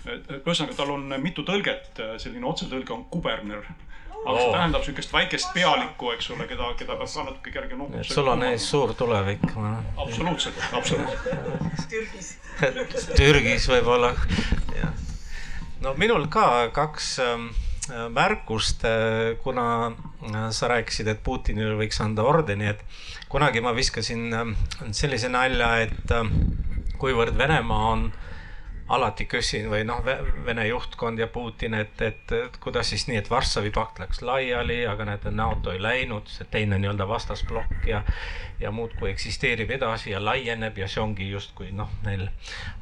[0.08, 3.68] ühesõnaga, tal on mitu tõlget, selline otsetõlge on kuberner.
[4.20, 8.04] aga see tähendab sihukest väikest pealikku, eks ole, keda, keda ka natuke kerge nokku.
[8.04, 9.46] sul on ees suur tulevik.
[9.98, 11.88] absoluutselt, absoluutselt.
[11.90, 12.38] Türgis.
[13.20, 14.14] Türgis võib-olla,
[14.76, 14.94] jah.
[15.82, 17.50] no minul ka kaks ähm,
[18.10, 19.92] märkust, äh, kuna
[20.24, 22.84] äh, sa rääkisid, et Putinile võiks anda ordeni, et
[23.30, 24.56] kunagi ma viskasin ähm,
[24.92, 26.34] sellise nalja, et ähm,
[27.00, 28.10] kuivõrd Venemaa on
[28.90, 30.02] alati küsin või noh,
[30.46, 34.82] Vene juhtkond ja Putin, et, et, et kuidas siis nii, et Varssavi pakt läks laiali,
[34.90, 38.04] aga näete, NATO ei läinud, see teine nii-öelda vastasplokk ja
[38.60, 42.26] ja muudkui eksisteerib edasi ja laieneb ja see ongi justkui noh, neil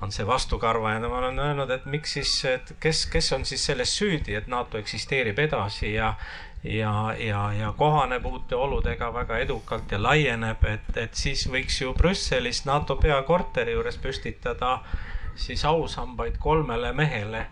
[0.01, 3.66] on see vastukarva ja ma olen öelnud, et miks siis, et kes, kes on siis
[3.66, 6.16] selles süüdi, et NATO eksisteerib edasi ja
[6.64, 11.93] ja, ja, ja kohaneb uute oludega väga edukalt ja laieneb, et, et siis võiks ju
[11.93, 15.05] Brüsselis NATO peakorteri juures püstitada äh,
[15.38, 17.45] siis ausambaid kolmele mehele,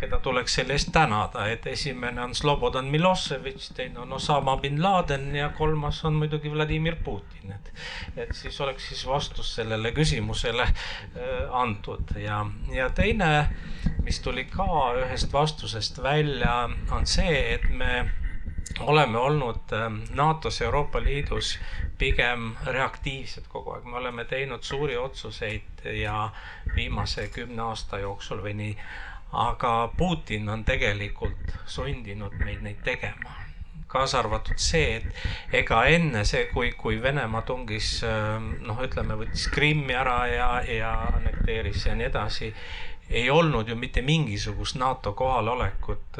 [0.00, 5.30] keda tuleks selle eest tänada, et esimene on Slobodan Miloševič, teine on Osama bin Laden
[5.36, 7.72] ja kolmas on muidugi Vladimir Putin, et.
[8.16, 10.74] et siis oleks siis vastus sellele küsimusele äh,
[11.50, 13.48] antud ja, ja teine,
[14.02, 14.68] mis tuli ka
[15.00, 18.10] ühest vastusest välja, on see, et me
[18.80, 21.58] oleme olnud ähm, NATO-s, Euroopa Liidus
[21.98, 26.30] pigem reaktiivsed kogu aeg, me oleme teinud suuri otsuseid ja
[26.76, 28.76] viimase kümne aasta jooksul või nii.
[29.32, 33.42] aga Putin on tegelikult sundinud meid neid tegema
[33.92, 39.48] kaasa arvatud see, et ega enne see, kui, kui Venemaa tungis ähm, noh, ütleme, võttis
[39.52, 42.52] Krimmi ära ja, ja annekteeris ja nii edasi
[43.12, 46.18] ei olnud ju mitte mingisugust NATO kohalolekut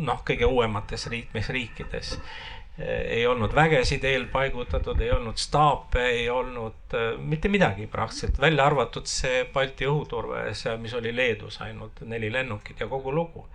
[0.00, 2.18] noh, kõige uuemates liikmesriikides.
[2.80, 9.44] ei olnud vägesid eelpaigutatud, ei olnud staape, ei olnud mitte midagi praktiliselt, välja arvatud see
[9.52, 13.48] Balti õhuturve, see, mis oli Leedus ainult neli lennukit ja kogu lugu.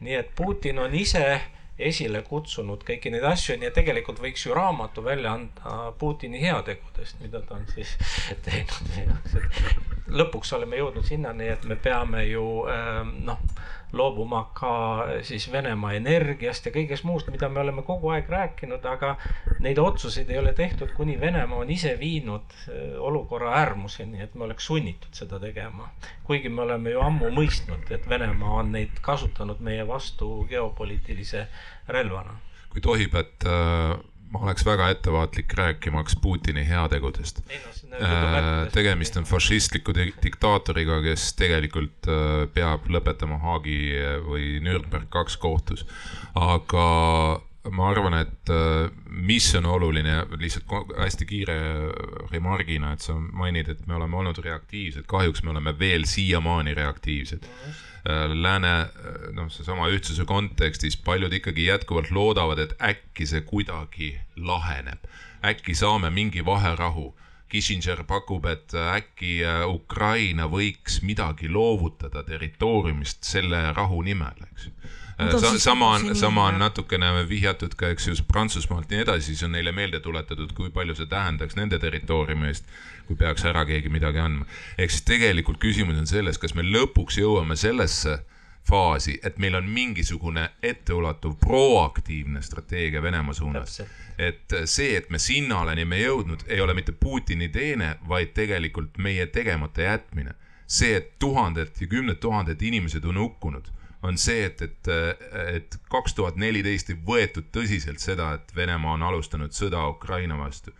[0.00, 1.40] nii et Putin on ise
[1.78, 7.18] esile kutsunud kõiki neid asju, nii et tegelikult võiks ju raamatu välja anda Putini heategudest,
[7.22, 7.96] mida ta on siis
[8.46, 8.90] teinud.
[8.92, 13.42] Meie jaoks, et lõpuks oleme jõudnud sinnani, et me peame ju ähm, noh,
[13.96, 14.74] loobuma ka
[15.22, 19.14] siis Venemaa energiast ja kõigest muust, mida me oleme kogu aeg rääkinud, aga
[19.64, 24.48] neid otsuseid ei ole tehtud, kuni Venemaa on ise viinud äh, olukorra äärmuseni, et me
[24.48, 25.90] oleks sunnitud seda tegema.
[26.24, 31.46] kuigi me oleme ju ammu mõistnud, et Venemaa on neid kasutanud meie vastu geopoliitilise
[31.88, 32.38] relvana.
[32.70, 33.98] kui tohib, et äh,
[34.34, 37.40] ma oleks väga ettevaatlik rääkimaks Putini heategudest.
[38.74, 42.10] tegemist on fašistliku diktaatoriga, kes tegelikult
[42.54, 43.78] peab lõpetama Haagi
[44.26, 45.86] või Nürnberg kaks kohtus.
[46.34, 46.86] aga
[47.70, 48.50] ma arvan, et
[49.06, 51.56] mis on oluline, lihtsalt hästi kiire
[52.32, 57.46] remargina, et sa mainid, et me oleme olnud reaktiivsed, kahjuks me oleme veel siiamaani reaktiivsed
[57.46, 57.64] mm.
[57.70, 57.93] -hmm Äh,
[58.42, 58.88] lääne, äh,
[59.32, 65.06] noh, seesama ühtsuse kontekstis paljud ikkagi jätkuvalt loodavad, et äkki see kuidagi laheneb.
[65.44, 67.14] äkki saame mingi vaherahu.
[67.48, 74.70] Kissinger pakub, et äkki äh, Ukraina võiks midagi loovutada territooriumist selle rahu nimel, eks
[75.14, 79.44] Sa, sama on, sama on natukene vihjatud ka, eks ju, Prantsusmaalt ja nii edasi, siis
[79.46, 82.66] on neile meelde tuletatud, kui palju see tähendaks nende territooriumi eest,
[83.06, 84.46] kui peaks ära keegi midagi andma.
[84.78, 88.18] ehk siis tegelikult küsimus on selles, kas me lõpuks jõuame sellesse
[88.64, 93.82] faasi, et meil on mingisugune etteulatuv proaktiivne strateegia Venemaa suunas.
[94.18, 99.26] et see, et me sinnani oleme jõudnud, ei ole mitte Putini teene, vaid tegelikult meie
[99.26, 100.34] tegemata jätmine.
[100.66, 103.68] see, et tuhanded ja kümned tuhanded inimesed on hukkunud
[104.04, 104.88] on see, et, et,
[105.54, 110.74] et kaks tuhat neliteist ei võetud tõsiselt seda, et Venemaa on alustanud sõda Ukraina vastu.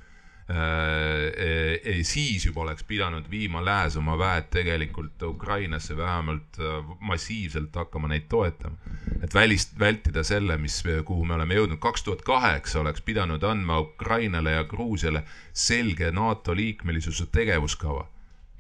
[0.45, 8.11] Äh, siis juba oleks pidanud viima lääs oma väed tegelikult Ukrainasse vähemalt äh, massiivselt hakkama
[8.13, 8.77] neid toetama.
[9.23, 13.81] et välist, vältida selle, mis, kuhu me oleme jõudnud, kaks tuhat kaheksa oleks pidanud andma
[13.81, 18.05] Ukrainale ja Gruusiale selge NATO liikmelisuse tegevuskava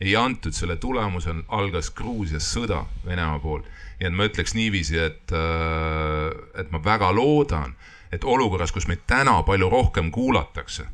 [0.00, 3.68] ei antud, selle tulemusel algas Gruusias sõda Venemaa poolt.
[4.00, 7.76] nii et ma ütleks niiviisi, et, äh, et ma väga loodan,
[8.12, 10.86] et olukorras, kus meid täna palju rohkem kuulatakse,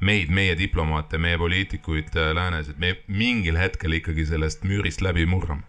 [0.00, 5.26] meid, meie diplomaate, meie poliitikuid äh, läänes, et me mingil hetkel ikkagi sellest müürist läbi
[5.26, 5.64] murrame.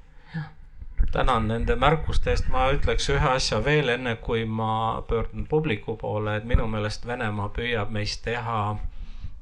[1.12, 6.36] Tänan nende märkuste eest, ma ütleks ühe asja veel, enne kui ma pöördun publiku poole,
[6.36, 8.78] et minu meelest Venemaa püüab meist teha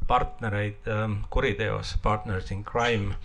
[0.08, 3.16] partnereid ähm, kuriteos, partners in crime.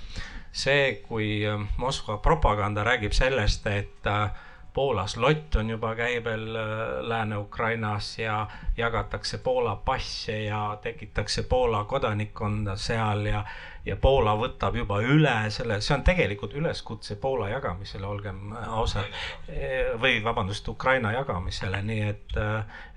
[0.53, 4.31] see, kui ähm, Moskva propaganda räägib sellest, et äh,
[4.75, 6.63] Poolas lott on juba käibel äh,
[7.01, 8.47] Lääne-Ukrainas ja
[8.77, 13.45] jagatakse Poola passe ja tekitakse Poola kodanikkonda seal ja
[13.87, 19.09] ja Poola võtab juba üle selle, see on tegelikult üleskutse Poola jagamisele, olgem ausad,
[20.03, 22.35] või vabandust, Ukraina jagamisele, nii et,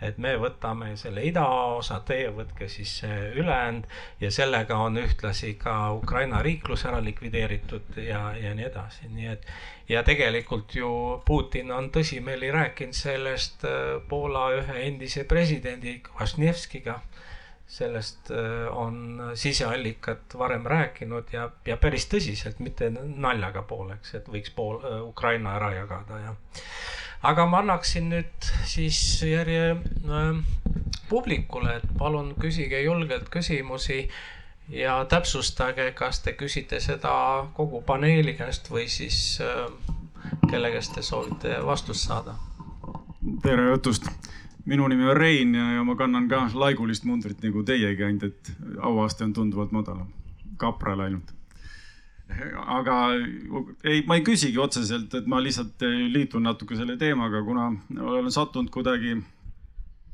[0.03, 3.87] et me võtame selle idaosa, teie võtke siis ülejäänud
[4.21, 9.47] ja sellega on ühtlasi ka Ukraina riiklus ära likvideeritud ja, ja nii edasi, nii et
[9.89, 10.89] ja tegelikult ju
[11.25, 13.65] Putin on tõsimeeli rääkinud sellest
[14.09, 16.99] Poola ühe endise presidendi Kvasnevskiga
[17.73, 24.53] sellest äh, on siseallikad varem rääkinud ja, ja päris tõsiselt, mitte naljaga pooleks, et võiks
[24.53, 26.35] pool äh, Ukraina ära jagada ja.
[27.31, 30.29] aga ma annaksin nüüd siis järje äh,
[31.09, 34.03] publikule, et palun küsige julgelt küsimusi
[34.69, 37.15] ja täpsustage, kas te küsite seda
[37.57, 39.65] kogu paneeli käest või siis äh,
[40.49, 42.37] kelle käest te soovite vastust saada.
[43.41, 44.13] tere õhtust
[44.65, 48.51] minu nimi on Rein ja, ja ma kannan ka laigulist mundrit nagu teiegi, ainult et
[48.81, 50.07] auaste on tunduvalt madalam,
[50.61, 51.33] kapral ainult.
[52.77, 52.97] aga
[53.83, 55.83] ei, ma ei küsigi otseselt, et ma lihtsalt
[56.13, 57.67] liitun natuke selle teemaga, kuna
[57.99, 59.17] olen sattunud kuidagi,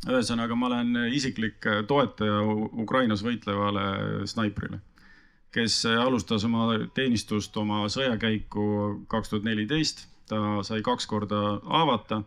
[0.10, 2.42] ühesõnaga, ma olen isiklik toetaja
[2.82, 4.82] Ukrainas võitlevale snaiprile,
[5.54, 8.66] kes alustas oma teenistust, oma sõjakäiku
[9.12, 12.24] kaks tuhat neliteist, ta sai kaks korda haavata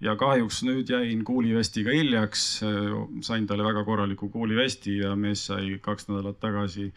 [0.00, 2.60] ja kahjuks nüüd jäin kuulivestiga hiljaks,
[3.20, 6.92] sain talle väga korraliku kuulivesti ja mees sai kaks nädalat tagasi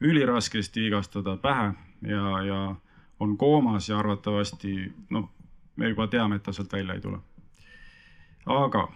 [0.00, 2.74] üliraskesti vigastada pähe ja, ja
[3.20, 5.30] on koomas ja arvatavasti noh,
[5.76, 7.18] me juba teame, et ta sealt välja ei tule.
[8.46, 8.88] aga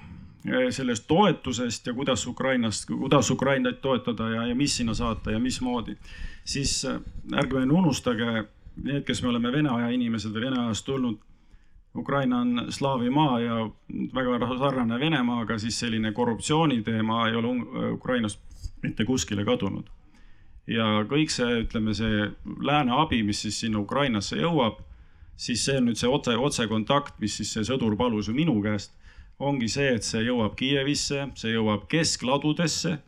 [0.46, 5.38] eh, sellest toetusest ja kuidas Ukrainast, kuidas Ukrainat toetada ja, ja mis sinna saata ja
[5.38, 5.96] mismoodi,
[6.44, 7.00] siis eh,
[7.32, 8.44] ärge unustage,
[8.82, 11.18] need, kes me oleme Vene aja inimesed või Vene ajast tulnud
[11.96, 13.70] Ukraina on slaavi maa ja
[14.14, 17.48] väga sarnane Venemaaga, siis selline korruptsiooni teema ei ole
[17.92, 18.40] Ukrainast
[18.82, 19.88] mitte kuskile kadunud.
[20.68, 22.26] ja kõik see, ütleme, see
[22.60, 24.82] lääne abi, mis siis sinna Ukrainasse jõuab,
[25.36, 28.92] siis see on nüüd see otse, otsekontakt, mis siis see sõdur palus ju minu käest,
[29.38, 32.98] ongi see, et see jõuab Kiievisse, see jõuab keskladudesse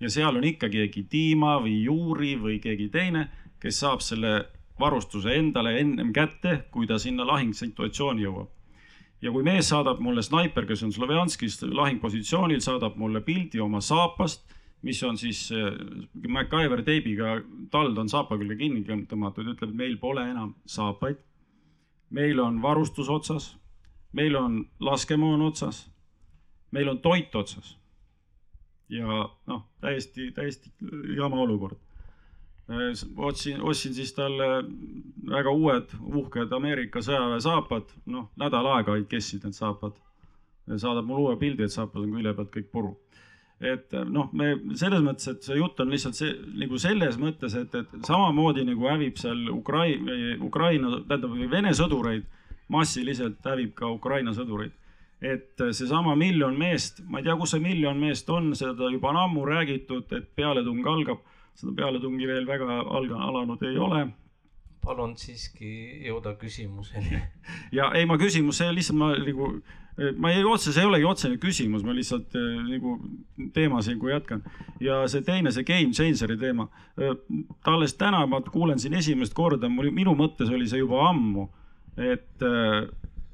[0.00, 3.26] ja seal on ikkagi keegi Dima või Juri või keegi teine,
[3.58, 4.44] kes saab selle
[4.80, 8.48] varustuse endale ennem kätte, kui ta sinna lahingsituatsiooni jõuab.
[9.22, 14.44] ja kui mees saadab mulle snaiper, kes on Slovjanskis lahingpositsioonil, saadab mulle pildi oma saapast,
[14.82, 15.72] mis on siis äh,
[16.28, 17.40] MacGyver teibiga,
[17.70, 21.24] tald on saapa külge kinni tõmmatud, ütleb, et meil pole enam saapaid.
[22.10, 23.56] meil on varustus otsas,
[24.12, 25.90] meil on laskemoon otsas,
[26.70, 27.76] meil on toit otsas.
[28.88, 30.70] ja noh, täiesti, täiesti
[31.16, 31.76] jama olukord.
[33.16, 34.48] Ostsin, ostsin siis talle
[35.28, 39.96] väga uued uhked Ameerika sõjaväe saapad, noh nädal aega kestsid need saapad.
[40.76, 42.96] saadab mulle uue pildi, et saapad on külje pealt kõik puru
[43.60, 47.72] et noh, me selles mõttes, et see jutt on lihtsalt see nagu selles mõttes, et,
[47.74, 50.14] et samamoodi nagu hävib seal Ukraina,
[50.46, 52.28] Ukraina, tähendab Vene sõdureid
[52.68, 54.72] massiliselt hävib ka Ukraina sõdureid.
[55.20, 59.16] et seesama miljon meest, ma ei tea, kus see miljon meest on, seda juba on
[59.24, 61.24] ammu räägitud, et pealetung algab.
[61.58, 64.06] Seda pealetungi veel väga alga, alanud ei ole.
[64.84, 65.68] palun siiski
[66.06, 67.18] jõuda küsimuseni.
[67.78, 69.50] ja ei, ma küsimus, see lihtsalt ma nagu
[70.16, 72.94] ma ei, otse, see ei olegi otsene küsimus, ma lihtsalt äh, nagu
[73.54, 74.44] teemas nagu jätkan.
[74.80, 76.68] ja see teine, see game changer'i teema.
[77.00, 77.16] Äh,
[77.66, 81.48] alles täna ma kuulen siin esimest korda, mul, minu mõttes oli see juba ammu,
[81.98, 82.86] et äh,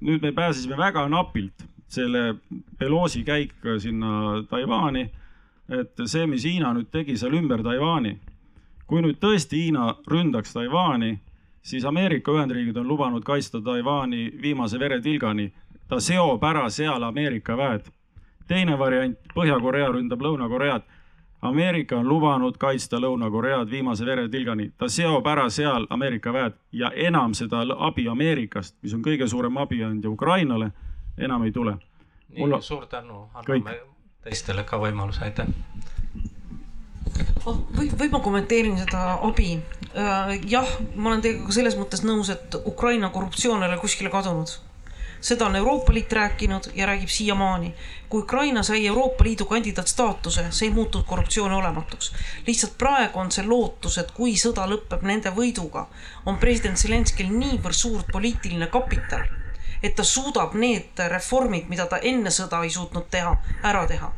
[0.05, 2.39] nüüd me pääsesime väga napilt selle
[2.79, 3.53] Pelosi käik
[3.83, 5.11] sinna Taiwan'i.
[5.69, 8.19] Et see, mis Hiina nüüd tegi seal ümber Taiwan'i,
[8.87, 11.19] kui nüüd tõesti Hiina ründaks Taiwan'i,
[11.63, 15.53] siis Ameerika Ühendriigid on lubanud kaitsta Taiwan'i viimase veretilgani
[15.89, 17.81] ta seob ära seal Ameerika väed.
[18.49, 20.83] teine variant, Põhja-Korea ründab Lõuna-Koread.
[21.41, 27.35] Ameerika on lubanud kaitsta Lõuna-Koread viimase veretilgani, ta seob ära seal Ameerika väed ja enam
[27.35, 30.71] seda abi Ameerikast, mis on kõige suurem abiandja Ukrainale,
[31.19, 31.77] enam ei tule.
[32.29, 33.94] nii Mul..., suur tänu, anname
[34.25, 35.47] teistele ka võimaluse, aitäh
[37.47, 39.57] oh, või, või ma kommenteerin seda abi.
[39.95, 44.13] Äh, jah, ma olen teiega ka selles mõttes nõus, et Ukraina korruptsioon ei ole kuskile
[44.13, 44.57] kadunud
[45.25, 47.75] seda on Euroopa Liit rääkinud ja räägib siiamaani.
[48.09, 52.13] kui Ukraina sai Euroopa Liidu kandidaatstaatuse, see ei muutunud korruptsiooni olematuks.
[52.47, 55.87] lihtsalt praegu on see lootus, et kui sõda lõpeb nende võiduga,
[56.27, 59.25] on president Zelenskil niivõrd suur poliitiline kapital,
[59.85, 64.11] et ta suudab need reformid, mida ta enne sõda ei suutnud teha, ära teha.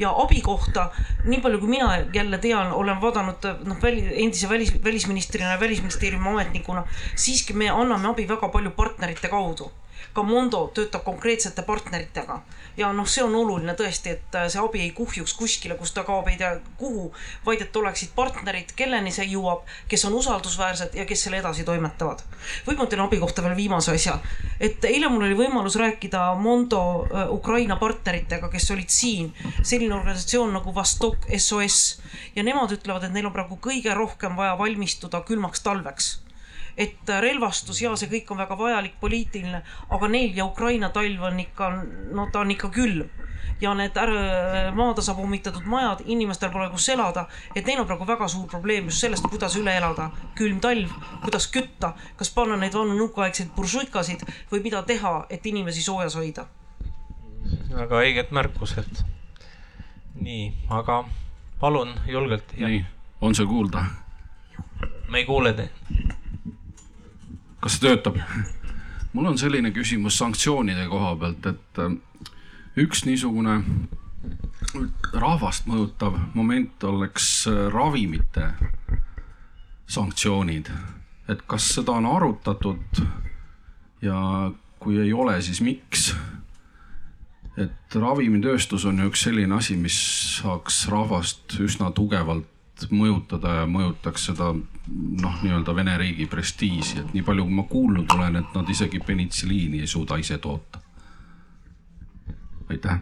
[0.00, 0.88] Ja abi kohta,
[1.28, 6.32] nii palju kui mina jälle tean, olen vaadanud noh, väli, endise välis, välisministrina ja välisministeeriumi
[6.32, 9.70] ametnikuna, siiski me anname abi väga palju partnerite kaudu
[10.12, 12.40] ka Mondo töötab konkreetsete partneritega.
[12.76, 16.28] Ja noh, see on oluline tõesti, et see abi ei kuhjuks kuskile, kus ta kaob
[16.32, 17.10] ei tea kuhu,
[17.46, 22.24] vaid et oleksid partnerid, kelleni see jõuab, kes on usaldusväärsed ja kes selle edasi toimetavad.
[22.66, 24.18] võib-olla teen abi kohta veel viimase asja,
[24.60, 29.32] et eile mul oli võimalus rääkida Mondo äh, Ukraina partneritega, kes olid siin,
[29.62, 32.00] selline organisatsioon nagu Vostok SOS
[32.36, 36.12] ja nemad ütlevad, et neil on praegu kõige rohkem vaja valmistuda külmaks talveks
[36.76, 41.40] et relvastus ja see kõik on väga vajalik, poliitiline, aga neil ja Ukraina talv on
[41.40, 41.70] ikka,
[42.12, 43.10] no ta on ikka külm
[43.62, 43.98] ja need
[44.74, 49.04] maatasa pommitatud majad, inimestel pole kus elada, et neil on praegu väga suur probleem just
[49.04, 50.10] sellest, kuidas üle elada.
[50.38, 50.90] külm talv,
[51.22, 56.46] kuidas kütta, kas panna neid vanu nõukaaegseid buršuikasid või mida teha, et inimesi soojas hoida?
[57.72, 59.04] väga õiged märkused.
[60.14, 61.04] nii, aga
[61.60, 62.56] palun julgelt.
[62.58, 62.84] nii,
[63.20, 63.84] on see kuulda?
[65.08, 66.11] me ei kuule teid
[67.62, 68.18] kas see töötab?
[69.12, 71.96] mul on selline küsimus sanktsioonide koha pealt, et äh,
[72.82, 73.60] üks niisugune
[75.12, 78.52] rahvast mõjutav moment oleks äh, ravimite
[79.86, 80.70] sanktsioonid.
[81.28, 83.02] et kas seda on arutatud
[84.02, 84.50] ja
[84.82, 86.14] kui ei ole, siis miks?
[87.56, 89.98] et ravimitööstus on ju üks selline asi, mis
[90.38, 92.51] saaks rahvast üsna tugevalt
[92.90, 98.14] mõjutada ja mõjutaks seda noh, nii-öelda Vene riigi prestiiži, et nii palju, kui ma kuulnud
[98.16, 100.80] olen, et nad isegi penitsilliini ei suuda ise toota.
[102.70, 103.00] aitäh.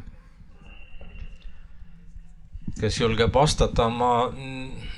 [2.81, 4.33] kes julgeb vastata, ma,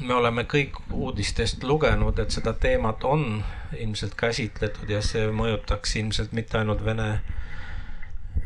[0.00, 3.42] me oleme kõik uudistest lugenud, et seda teemat on
[3.78, 7.22] ilmselt käsitletud ja see mõjutaks ilmselt mitte ainult Vene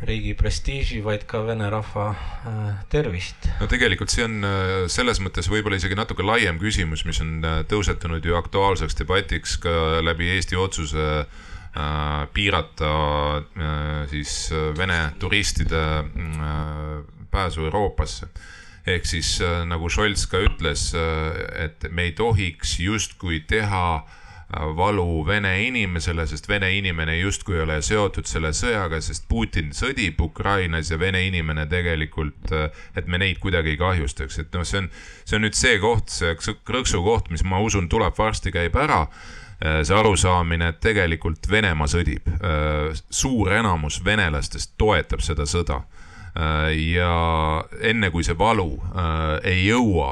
[0.05, 3.49] riigi prestiiži, vaid ka vene rahva äh, tervist.
[3.61, 7.63] no tegelikult see on äh, selles mõttes võib-olla isegi natuke laiem küsimus, mis on äh,
[7.71, 11.27] tõusetunud ju aktuaalseks debatiks ka läbi Eesti otsuse
[12.33, 12.91] piirata
[14.09, 14.31] siis
[14.79, 15.83] Vene turistide
[17.29, 18.31] pääsu Euroopasse
[18.89, 19.35] ehk siis
[19.69, 24.17] nagu Scholz ka ütles, et me ei tohiks justkui teha äh,
[24.51, 30.21] valu Vene inimesele, sest Vene inimene justkui ei ole seotud selle sõjaga, sest Putin sõdib
[30.23, 32.53] Ukrainas ja Vene inimene tegelikult,
[32.97, 34.91] et me neid kuidagi ei kahjustaks, et noh, see on,
[35.25, 36.37] see on nüüd see koht, see
[36.67, 39.07] krõksu koht, mis ma usun, tuleb varsti, käib ära.
[39.57, 42.27] See arusaamine, et tegelikult Venemaa sõdib.
[43.09, 45.81] suur enamus venelastest toetab seda sõda.
[46.77, 48.77] Ja enne kui see valu
[49.43, 50.11] ei jõua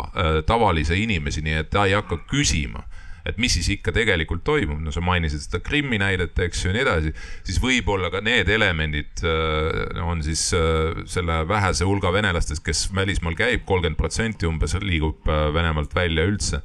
[0.48, 2.86] tavalise inimeseni, et ta ei hakka küsima
[3.24, 6.76] et mis siis ikka tegelikult toimub, no sa mainisid seda Krimmi näidet, eks ju, ja
[6.76, 7.12] nii edasi,
[7.46, 13.38] siis võib-olla ka need elemendid äh, on siis äh, selle vähese hulga venelastest, kes välismaal
[13.38, 16.60] käib, kolmkümmend protsenti umbes liigub äh, Venemaalt välja üldse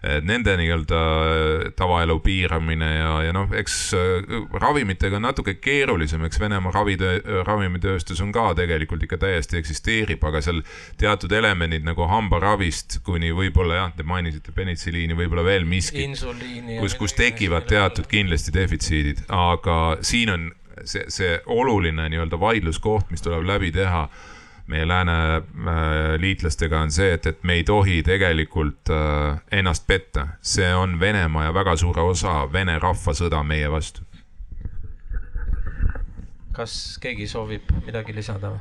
[0.00, 1.00] nende nii-öelda
[1.76, 3.74] tavaelu piiramine ja, ja noh, eks
[4.62, 10.40] ravimitega on natuke keerulisem, eks Venemaa ravitöö, ravimitööstus on ka tegelikult ikka täiesti eksisteerib, aga
[10.44, 10.62] seal
[11.00, 16.08] teatud elemendid nagu hambaravist kuni võib-olla jah, te mainisite penitsiliini, võib-olla veel miski,
[16.80, 20.50] kus, kus tekivad teatud kindlasti defitsiidid, aga siin on
[20.84, 24.06] see, see oluline nii-öelda vaidluskoht, mis tuleb läbi teha
[24.70, 25.42] meie lääne äh,
[26.22, 30.26] liitlastega on see, et, et me ei tohi tegelikult äh, ennast petta.
[30.42, 34.06] see on Venemaa ja väga suure osa Vene rahva sõda meie vastu.
[36.52, 38.52] kas keegi soovib midagi lisada?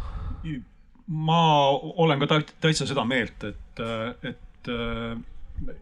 [1.08, 1.42] ma
[2.06, 3.82] olen ka täitsa seda meelt, et,
[4.24, 4.70] et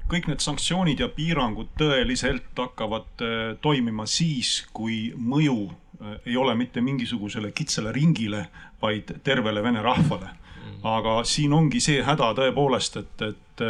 [0.08, 3.26] kõik need sanktsioonid ja piirangud tõeliselt hakkavad
[3.62, 5.68] toimima siis, kui mõju
[6.26, 8.46] ei ole mitte mingisugusele kitsale ringile,
[8.82, 10.30] vaid tervele vene rahvale.
[10.84, 13.64] aga siin ongi see häda tõepoolest, et, et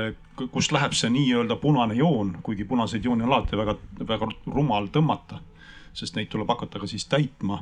[0.51, 3.77] kust läheb see nii-öelda punane joon, kuigi punaseid jooni on alati väga,
[4.09, 5.39] väga rumal tõmmata,
[5.93, 7.61] sest neid tuleb hakata ka siis täitma.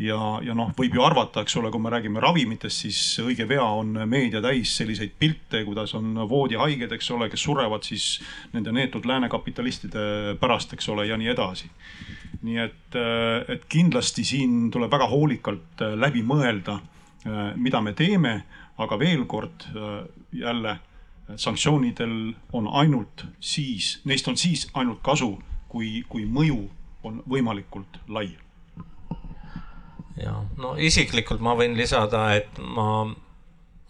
[0.00, 3.62] Ja, ja noh, võib ju arvata, eks ole, kui me räägime ravimitest, siis õige pea
[3.62, 8.08] on meedia täis selliseid pilte, kuidas on voodihaiged, eks ole, kes surevad siis
[8.56, 11.70] nende neetud lääne kapitalistide pärast, eks ole, ja nii edasi.
[12.44, 16.80] Nii et, äh, et kindlasti siin tuleb väga hoolikalt äh, läbi mõelda,
[17.22, 18.34] äh, mida me teeme,
[18.82, 19.68] aga veel kord
[20.34, 20.78] jälle
[21.38, 25.36] sanktsioonidel on ainult siis, neist on siis ainult kasu,
[25.70, 26.64] kui, kui mõju
[27.04, 28.36] on võimalikult lai.
[30.16, 33.14] ja no isiklikult ma võin lisada, et ma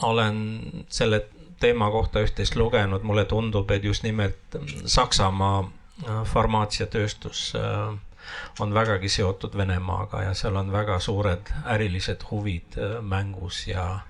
[0.02, 1.24] olen selle
[1.60, 5.70] teema kohta üht-teist lugenud, mulle tundub, et just nimelt Saksamaa
[6.24, 7.94] farmaatsiatööstus äh,
[8.58, 14.00] on vägagi seotud Venemaaga ja seal on väga suured ärilised huvid äh, mängus ja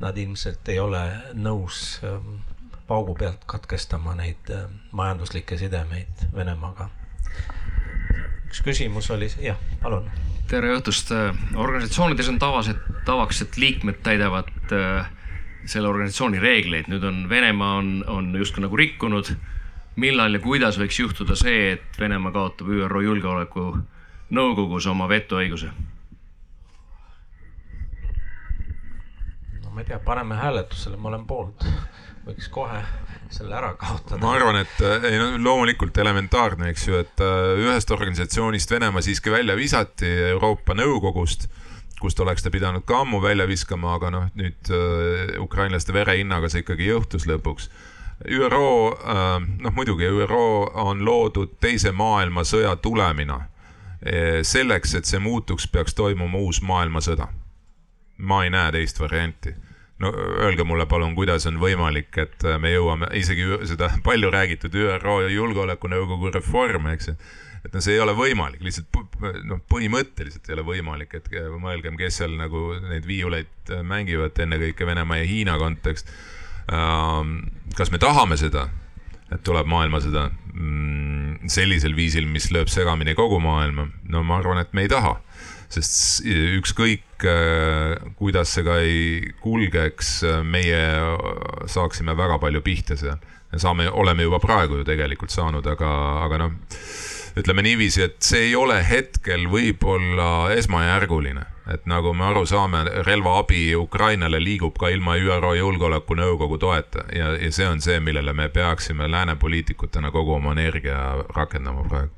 [0.00, 1.02] nad ilmselt ei ole
[1.34, 2.36] nõus ähm,
[2.86, 6.88] paugu pealt katkestama neid äh, majanduslikke sidemeid Venemaaga.
[8.54, 10.06] Üks küsimus oli, jah, palun.
[10.46, 14.52] tere õhtust, äh, organisatsioonides on tavas, et tavaks, et liikmed täidavad
[15.66, 19.32] selle organisatsiooni reegleid, nüüd on Venemaa on, on justkui nagu rikkunud
[19.98, 25.72] millal ja kuidas võiks juhtuda see, et Venemaa kaotab ÜRO Julgeolekunõukogus oma vetoõiguse?
[29.64, 31.66] no ma ei tea, paneme hääletusele, ma olen poolt.
[32.28, 32.84] võiks kohe
[33.34, 34.20] selle ära kaotada.
[34.22, 39.02] ma arvan, et äh, ei no loomulikult elementaarne, eks ju, et äh, ühest organisatsioonist Venemaa
[39.04, 41.48] siiski välja visati Euroopa Nõukogust
[42.00, 46.64] kust oleks ta pidanud ka ammu välja viskama, aga noh, nüüd äh, ukrainlaste verehinnaga see
[46.64, 47.70] ikkagi juhtus lõpuks
[48.24, 48.94] ÜRO,
[49.60, 53.40] noh muidugi ÜRO on loodud teise maailmasõja tulemina.
[54.46, 57.26] Selleks, et see muutuks, peaks toimuma uus maailmasõda.
[58.18, 59.54] ma ei näe teist varianti.
[60.02, 60.10] No
[60.42, 66.34] öelge mulle palun, kuidas on võimalik, et me jõuame isegi seda palju räägitud ÜRO Julgeolekunõukogu
[66.34, 67.16] reformi, eks ju.
[67.64, 68.92] Et no see ei ole võimalik, lihtsalt
[69.48, 71.30] noh, põhimõtteliselt ei ole võimalik, et
[71.62, 76.12] mõelgem, kes seal nagu neid viiuleid mängivad, ennekõike Venemaa ja Hiina kontekst.
[76.68, 77.38] Ähm,
[77.76, 78.66] kas me tahame seda,
[79.32, 83.88] et tuleb maailmasõda mm, sellisel viisil, mis lööb segamini kogu maailma?
[84.12, 85.16] no ma arvan, et me ei taha,
[85.74, 90.82] sest ükskõik äh, kuidas see ka ei kulgeks, meie
[91.70, 93.18] saaksime väga palju pihta seal.
[93.56, 95.90] saame, oleme juba praegu ju tegelikult saanud, aga,
[96.24, 96.54] aga noh,
[97.38, 103.74] ütleme niiviisi, et see ei ole hetkel võib-olla esmajärguline et nagu me aru saame, relvaabi
[103.78, 109.08] Ukrainale liigub ka ilma ÜRO Julgeolekunõukogu toeta ja, ja see on see, millele me peaksime
[109.08, 110.98] lääne poliitikutena kogu oma energia
[111.36, 112.12] rakendama praegu.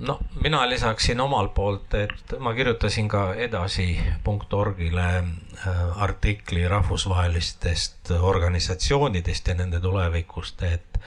[0.00, 9.54] No mina lisaksin omalt poolt, et ma kirjutasin ka edasi.org-ile äh, artikli rahvusvahelistest organisatsioonidest ja
[9.54, 11.00] nende tulevikust, et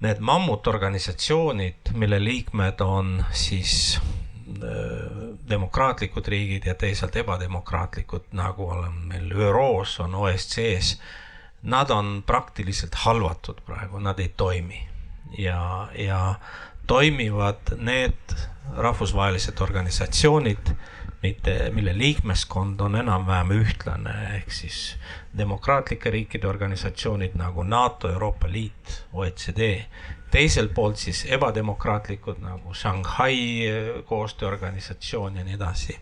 [0.00, 9.32] need mammutorganisatsioonid, mille liikmed on siis äh, demokraatlikud riigid ja teisalt ebademokraatlikud, nagu on meil
[9.32, 10.98] ÜRO-s, on OSCE-s,
[11.62, 14.86] nad on praktiliselt halvatud praegu, nad ei toimi.
[15.38, 16.34] ja, ja
[16.86, 18.34] toimivad need
[18.76, 20.72] rahvusvahelised organisatsioonid,
[21.22, 24.96] mitte, mille liikmeskond on enam-vähem ühtlane, ehk siis
[25.36, 29.82] demokraatlike riikide organisatsioonid nagu NATO, Euroopa Liit, OECD.
[30.30, 33.36] teiselt poolt siis ebademokraatlikud nagu Shanghai
[34.06, 35.98] koostööorganisatsioon ja nii edasi.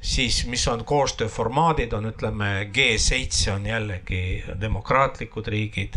[0.00, 5.94] siis mis on koostööformaadid, on ütleme G7 on jällegi demokraatlikud riigid.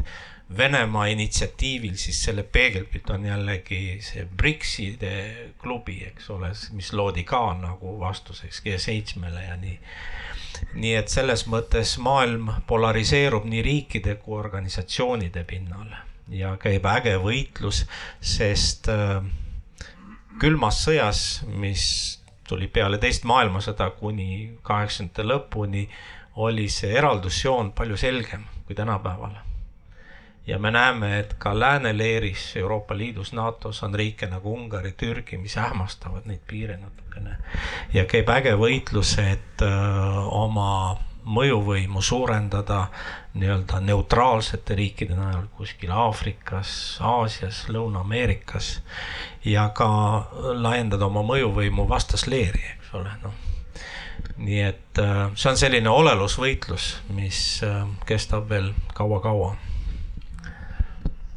[0.57, 5.11] Venemaa initsiatiivil siis selle peegelpilt on jällegi see BRICS-ide
[5.61, 9.77] klubi, eks ole, mis loodi ka nagu vastuseks G7-le ja nii.
[10.73, 15.93] nii et selles mõttes maailm polariseerub nii riikide kui organisatsioonide pinnal
[16.33, 17.83] ja käib äge võitlus,
[18.21, 19.21] sest äh,
[20.41, 21.83] külmas sõjas, mis
[22.49, 25.85] tuli peale teist maailmasõda kuni kaheksakümnendate lõpuni,
[26.39, 29.35] oli see eraldusjoon palju selgem kui tänapäeval.
[30.49, 35.57] Ja me näeme, et ka lääneleeris Euroopa Liidus, NATO-s on riike nagu Ungari, Türgi, mis
[35.57, 37.37] ähmastavad neid piire natukene.
[37.93, 40.97] ja käib äge võitlus, et öö, oma
[41.29, 42.87] mõjuvõimu suurendada
[43.37, 46.71] nii-öelda neutraalsete riikide najal kuskil Aafrikas,
[47.05, 48.79] Aasias, Lõuna-Ameerikas
[49.45, 49.89] ja ka
[50.57, 53.37] laiendada oma mõjuvõimu vastasleeri, eks ole, noh.
[54.37, 55.01] nii et
[55.35, 57.61] see on selline olelusvõitlus, mis
[58.09, 59.53] kestab veel kaua-kaua.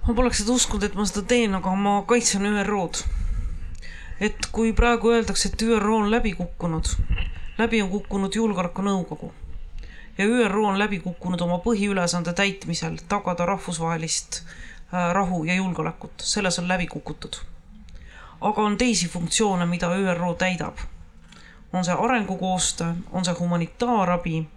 [0.06, 3.04] Ma poleks seda uskunud, et ma seda teen, aga ma kaitsen ÜRO-d.
[4.20, 6.90] et kui praegu öeldakse, et ÜRO on läbi kukkunud,
[7.58, 9.32] läbi on kukkunud Julgeolekunõukogu
[10.18, 14.42] ja ÜRO on läbi kukkunud oma põhiülesande täitmisel tagada rahvusvahelist
[15.12, 17.34] rahu ja julgeolekut, selles on läbi kukutud.
[18.40, 20.76] aga on teisi funktsioone, mida ÜRO täidab.
[21.72, 24.48] on see arengukoostöö, on see humanitaarabi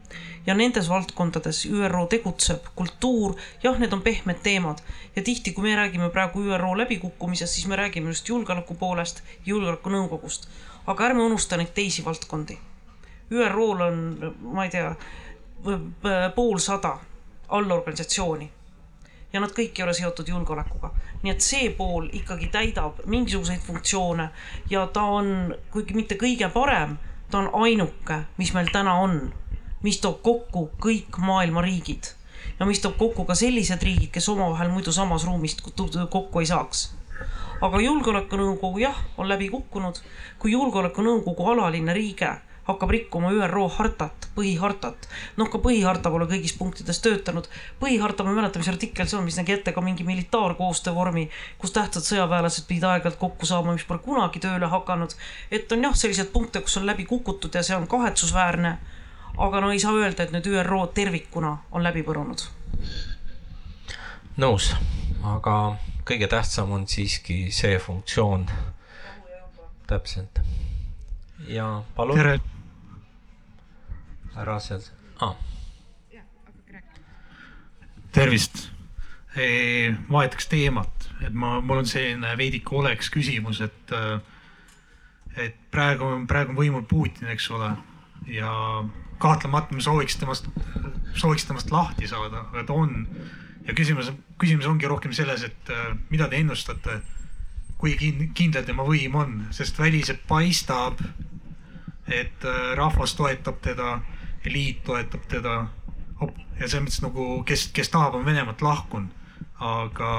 [0.46, 4.82] ja nendes valdkondades ÜRO tegutseb, kultuur, jah, need on pehmed teemad.
[5.16, 10.50] Ja tihti, kui me räägime praegu ÜRO läbikukkumisest, siis me räägime just julgeoleku poolest, julgeolekunõukogust,
[10.88, 12.58] aga ärme unusta neid teisi valdkondi.
[13.32, 13.98] ÜRO-l on,
[14.42, 14.96] ma ei tea
[16.36, 16.98] poolsada
[17.48, 18.52] allorganisatsiooni.
[19.34, 20.92] Ja nad kõik ei ole seotud julgeolekuga.
[21.24, 24.30] nii et see pool ikkagi täidab mingisuguseid funktsioone.
[24.70, 26.98] Ja ta on, kuigi mitte kõige parem,
[27.32, 29.34] ta on ainuke, mis meil täna on,
[29.84, 32.14] mis toob kokku kõik maailma riigid
[32.60, 35.58] ja mis toob kokku ka sellised riigid, kes omavahel muidu samas ruumis
[36.10, 36.94] kokku ei saaks.
[37.62, 40.02] aga julgeolekunõukogu jah, on läbi kukkunud,
[40.40, 42.36] kui julgeolekunõukogu alaline liige
[42.66, 45.08] hakkab rikkuma ÜRO hartat, põhihartat.
[45.38, 47.48] noh, ka põhiharta pole kõigis punktides töötanud.
[47.80, 51.30] põhiharta, ma ei mäleta, mis artikkel see on, mis nägi ette ka mingi militaarkoostöö vormi,
[51.62, 55.16] kus tähtsad sõjaväelased pidid aeg-ajalt kokku saama, mis pole kunagi tööle hakanud.
[55.52, 58.78] et on jah, selliseid punkte, kus on läbi kukutud ja see on kahetsusväärne.
[59.38, 62.46] Aga no ei saa öelda, et nüüd ÜRO tervikuna on läbi põrunud.
[64.38, 64.72] nõus,
[65.24, 68.48] aga kõige tähtsam on siiski see funktsioon.
[69.88, 70.42] täpselt.
[71.48, 72.18] ja palun.
[72.18, 72.40] tere
[74.36, 74.82] ära seal
[75.20, 75.36] ah..
[78.12, 78.70] tervist.
[80.10, 83.92] vahetaks teemat, et ma, mul on selline veidike oleks küsimus, et,
[85.36, 87.74] et praegu, praegu on võimul Putin, eks ole,
[88.32, 88.54] ja
[89.22, 90.48] kahtlemata me sooviks temast,
[91.14, 93.08] sooviks temast lahti saada, aga ta on.
[93.68, 94.12] ja küsimus,
[94.42, 95.72] küsimus ongi rohkem selles, et
[96.10, 97.00] mida te ennustate,
[97.82, 101.02] kui kindel tema võim on, sest väliselt paistab,
[102.08, 102.46] et
[102.78, 104.00] rahvas toetab teda
[104.46, 105.56] eliit toetab teda.
[106.60, 109.10] ja selles mõttes nagu, kes, kes tahab, on Venemaalt lahkunud,
[109.60, 110.12] aga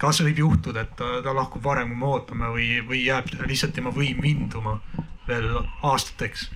[0.00, 3.76] kas võib juhtuda, et ta, ta lahkub varem, kui me ootame või, või jääb lihtsalt
[3.76, 4.80] tema võim vinduma
[5.28, 5.52] veel
[5.86, 6.48] aastateks?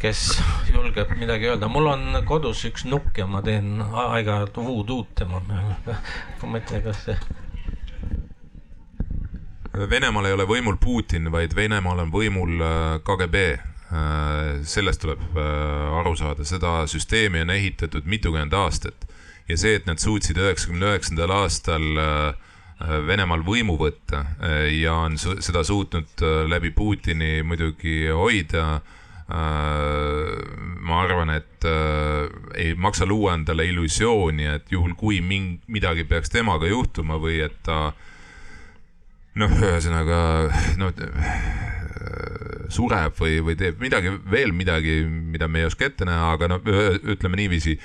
[0.00, 0.26] Kes
[0.72, 5.98] julgeb midagi öelda, mul on kodus üks nukk ja ma teen aeg-ajalt voodoo'd tema peale.
[6.52, 7.18] ma tea, kas see
[9.76, 12.62] Venemaal ei ole võimul Putin, vaid Venemaal on võimul
[13.04, 13.42] KGB.
[14.66, 19.04] sellest tuleb aru saada, seda süsteemi on ehitatud mitukümmend aastat
[19.46, 21.84] ja see, et nad suutsid üheksakümne üheksandal aastal
[23.06, 24.24] Venemaal võimu võtta
[24.72, 28.80] ja on seda suutnud läbi Putini muidugi hoida.
[29.26, 31.66] Ma arvan, et
[32.54, 37.56] ei maksa luua endale illusiooni, et juhul kui ming-, midagi peaks temaga juhtuma või et
[37.66, 37.90] ta
[39.36, 40.20] noh, ühesõnaga
[40.78, 40.92] no
[42.72, 46.60] sureb või, või teeb midagi veel midagi, mida me ei oska ette näha, aga no
[46.62, 47.76] ütleme niiviisi.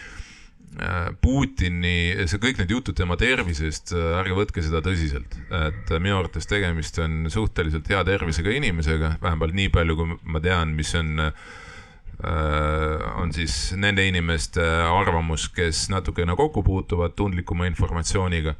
[1.22, 6.95] Putini, see kõik need jutud tema tervisest, ärge võtke seda tõsiselt, et minu arvates tegemist
[7.03, 11.19] on suhteliselt hea tervisega inimesega, vähemalt nii palju, kui ma tean, mis on
[13.18, 18.53] on siis nende inimeste arvamus, kes natukene kokku puutuvad tundlikuma informatsiooniga.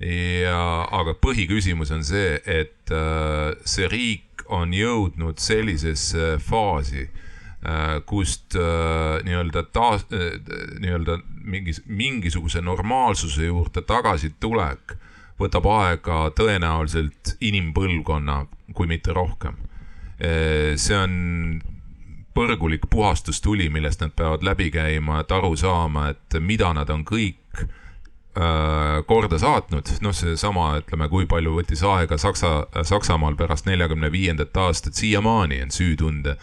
[0.00, 0.60] Ja,
[0.96, 9.20] aga põhiküsimus on see, et äh, see riik on jõudnud sellisesse faasi äh,, kust äh,
[9.26, 10.38] nii-öelda taas äh,,
[10.80, 14.96] nii-öelda mingis, mingisuguse normaalsuse juurde tagasitulek
[15.40, 18.44] võtab aega tõenäoliselt inimpõlvkonna,
[18.74, 19.56] kui mitte rohkem.
[20.76, 21.62] see on
[22.36, 27.62] põrgulik puhastustuli, millest nad peavad läbi käima, et aru saama, et mida nad on kõik
[27.62, 34.56] äh, korda saatnud, noh, seesama, ütleme, kui palju võttis aega Saksa, Saksamaal pärast neljakümne viiendat
[34.56, 36.36] aastat, siiamaani on süütunde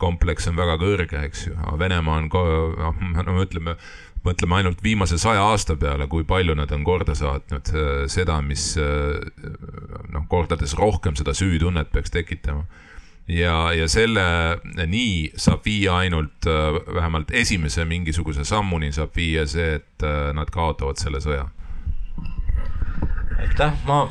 [0.00, 3.76] kompleks on väga kõrge, eks ju, Venemaa on, noh, no ütleme,
[4.24, 8.72] mõtleme ainult viimase saja aasta peale, kui palju nad on korda saatnud äh, seda, mis
[8.80, 9.20] äh,
[10.12, 12.64] noh, kordades rohkem seda süütunnet peaks tekitama
[13.28, 14.24] ja, ja selle
[14.86, 21.00] nii saab viia ainult äh, vähemalt esimese mingisuguse sammuni saab viia see, et nad kaotavad
[21.00, 21.48] selle sõja.
[23.40, 24.06] aitäh, ma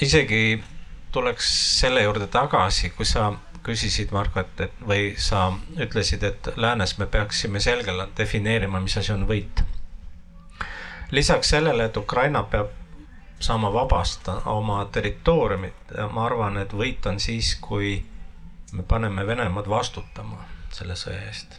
[0.00, 0.60] isegi
[1.12, 1.48] tuleks
[1.80, 3.32] selle juurde tagasi, kui sa
[3.62, 9.26] küsisid, Marko, et, või sa ütlesid, et läänes me peaksime selgelt defineerima, mis asi on
[9.28, 9.64] võit.
[11.10, 12.70] lisaks sellele, et Ukraina peab
[13.40, 18.04] saama vabastada oma territooriumit, ma arvan, et võit on siis, kui
[18.72, 21.58] me paneme Venemaad vastutama selle sõja eest.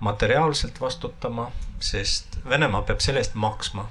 [0.00, 3.88] materiaalselt vastutama, sest Venemaa peab selle eest maksma.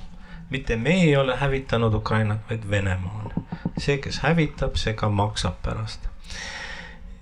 [0.49, 3.45] mitte me ei ole hävitanud Ukrainat, vaid Venemaa on.
[3.77, 6.09] see, kes hävitab, see ka maksab pärast.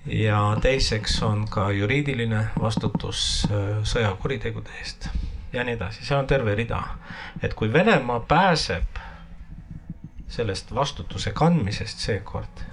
[0.05, 5.09] Ja teiseks on ka juriidiline vastutus äh, sõjakuritegude eest
[5.55, 6.83] ja nii edasi, seal on terve rida.
[7.43, 8.99] et kui Venemaa pääseb
[10.27, 12.63] sellest vastutuse kandmisest seekord,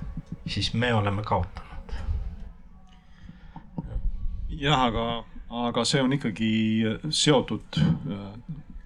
[0.47, 1.93] siis me oleme kaotanud.
[4.49, 6.51] Jah, aga, aga see on ikkagi
[7.11, 7.79] seotud,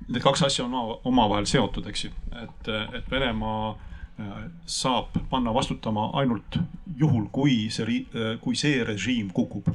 [0.09, 2.12] need kaks asja on omavahel seotud, eks ju,
[2.43, 3.86] et, et Venemaa äh,
[4.67, 6.57] saab panna vastutama ainult
[6.97, 8.07] juhul, kui see,
[8.41, 9.69] kui see režiim kukub.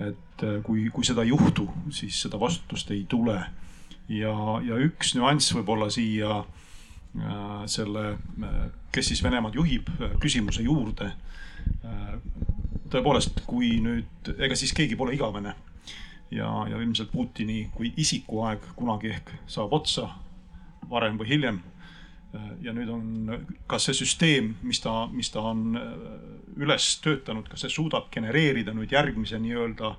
[0.00, 3.38] et äh, kui, kui seda ei juhtu, siis seda vastutust ei tule.
[4.08, 4.34] ja,
[4.66, 8.18] ja üks nüanss võib-olla siia äh, selle,
[8.92, 11.12] kes siis Venemaad juhib, küsimuse juurde
[12.94, 15.54] tõepoolest, kui nüüd, ega siis keegi pole igavene.
[16.30, 20.08] ja, ja ilmselt Putini kui isiku aeg kunagi ehk saab otsa,
[20.90, 21.60] varem või hiljem.
[22.64, 23.04] Ja nüüd on,
[23.70, 25.94] kas see süsteem, mis ta, mis ta on äh,
[26.64, 29.94] üles töötanud, kas see suudab genereerida nüüd järgmise nii-öelda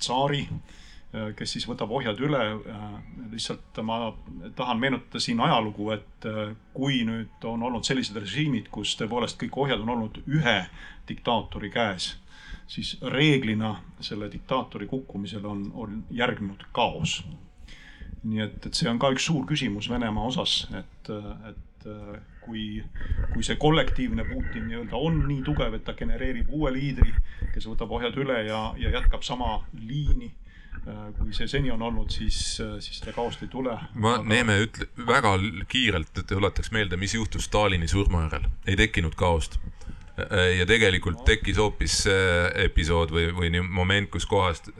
[0.00, 2.42] tsaari äh, kes siis võtab ohjad üle.
[2.60, 2.86] Äh,
[3.32, 4.00] lihtsalt ma
[4.58, 6.30] tahan meenutada siin ajalugu, et
[6.74, 10.58] kui nüüd on olnud sellised režiimid, kus tõepoolest kõik ohjad on olnud ühe
[11.08, 12.14] diktaatori käes
[12.70, 17.24] siis reeglina selle diktaatori kukkumisel on, on järgnenud kaos.
[18.22, 21.10] nii et, et see on ka üks suur küsimus Venemaa osas, et,
[21.48, 21.69] et
[22.40, 22.82] kui,
[23.32, 27.14] kui see kollektiivne Putin nii-öelda on nii tugev, et ta genereerib uue liidri,
[27.54, 30.34] kes võtab ohjad üle ja, ja jätkab sama liini
[31.18, 32.36] kui see seni on olnud, siis,
[32.80, 33.74] siis seda kaost ei tule.
[34.00, 35.34] ma aga..., Neeme, ütle väga
[35.68, 38.46] kiirelt, et tuletaks meelde, mis juhtus Stalini surma järel.
[38.66, 39.89] ei tekkinud kaost Äh,
[40.58, 42.24] ja tegelikult tekkis hoopis see
[42.66, 44.70] episood või, või moment, kus kohast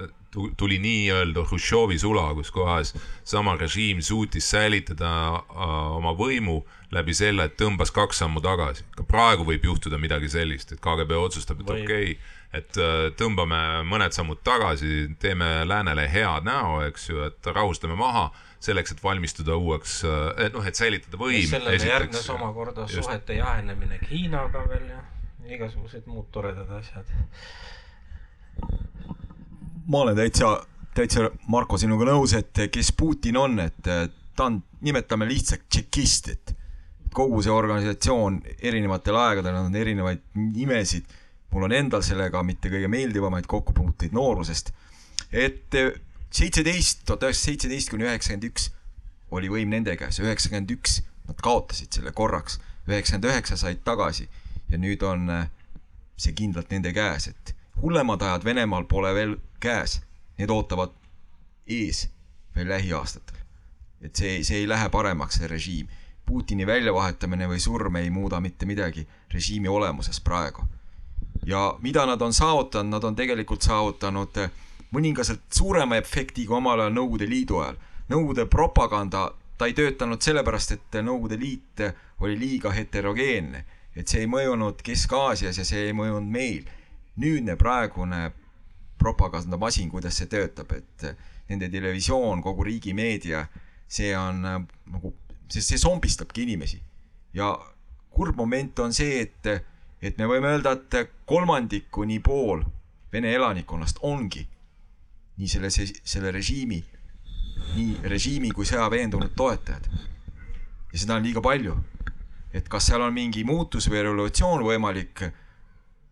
[0.57, 2.95] tuli nii-öelda Hruštšovi sula, kus kohas
[3.25, 6.61] sama režiim suutis säilitada äh, oma võimu
[6.95, 8.85] läbi selle, et tõmbas kaks sammu tagasi.
[8.97, 12.17] ka praegu võib juhtuda midagi sellist, et KGB otsustab, et okei okay,,
[12.53, 18.31] et äh, tõmbame mõned sammud tagasi, teeme läänele head näo, eks ju, et rahustame maha
[18.61, 20.03] selleks, et valmistuda uueks,
[20.37, 21.47] et noh, et säilitada võim.
[21.49, 25.01] sellele järgnes omakorda suhete jahenemine Hiinaga veel ja
[25.49, 27.07] igasugused muud toredad asjad.
[29.87, 35.27] ma olen täitsa, täitsa Marko sinuga nõus, et kes Putin on, et ta on, nimetame
[35.29, 36.55] lihtsalt tšekist, et
[37.15, 41.05] kogu see organisatsioon erinevatel aegadel on erinevaid nimesid.
[41.51, 44.73] mul on endal sellega mitte kõige meeldivamaid kokkupuuteid noorusest.
[45.33, 45.75] et
[46.31, 48.71] seitseteist, tuhat üheksasada seitseteist kuni üheksakümmend üks
[49.31, 54.29] oli võim nende käes, üheksakümmend üks nad kaotasid selle korraks, üheksakümmend üheksa said tagasi
[54.71, 55.49] ja nüüd on äh,
[56.17, 60.01] see kindlalt nende käes, et hullemad ajad Venemaal pole veel käes,
[60.39, 60.93] need ootavad
[61.67, 62.09] ees
[62.57, 63.37] veel lähiaastatel.
[64.01, 65.89] et see, see ei lähe paremaks, see režiim.
[66.27, 70.63] Putini väljavahetamine või surm ei muuda mitte midagi režiimi olemuses praegu.
[71.47, 74.51] ja mida nad on saavutanud, nad on tegelikult saavutanud äh,
[74.93, 77.77] mõningaselt suurema efekti kui omal ajal Nõukogude Liidu ajal.
[78.11, 81.83] Nõukogude propaganda, ta ei töötanud sellepärast, et Nõukogude Liit
[82.21, 83.65] oli liiga heterogeenne
[83.97, 86.69] et see ei mõjunud Kesk-Aasias ja see ei mõjunud meil.
[87.21, 88.31] nüüdne praegune
[88.99, 91.05] propagandamasin, kuidas see töötab, et
[91.49, 93.43] nende televisioon, kogu riigi meedia,
[93.89, 94.61] see on äh,
[94.93, 95.13] nagu,
[95.49, 96.81] see, see zombistabki inimesi.
[97.35, 97.51] ja
[98.11, 99.47] kurb moment on see, et,
[100.03, 102.65] et me võime öelda, et kolmandik kuni pool
[103.11, 104.45] Vene elanikkonnast ongi
[105.41, 106.77] nii selle, selle režiimi,
[107.75, 109.89] nii režiimi kui sõja veendunud toetajad.
[110.93, 111.75] ja seda on liiga palju
[112.55, 115.25] et kas seal on mingi muutus või revolutsioon võimalik,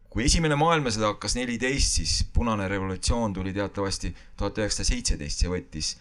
[0.08, 5.94] kui esimene maailmasõda hakkas neliteist, siis punane revolutsioon tuli teatavasti tuhat üheksasada seitseteist, see võttis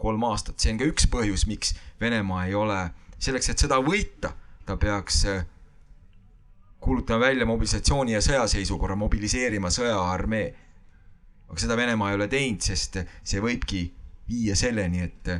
[0.00, 2.78] kolm aastat, see on ka üks põhjus, miks Venemaa ei ole,
[3.20, 4.32] selleks, et sõda võita,
[4.64, 5.44] ta peaks äh,
[6.80, 10.50] kuulutama välja mobilisatsiooni ja sõjaseisukorra, mobiliseerima sõjaarmee.
[11.50, 13.82] aga seda Venemaa ei ole teinud, sest see võibki
[14.30, 15.32] viia selleni, et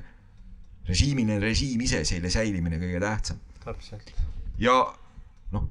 [0.88, 3.38] režiimiline režiim ise, selle säilimine kõige tähtsam.
[3.64, 4.12] Täpselt.
[4.58, 4.94] ja
[5.52, 5.68] noh,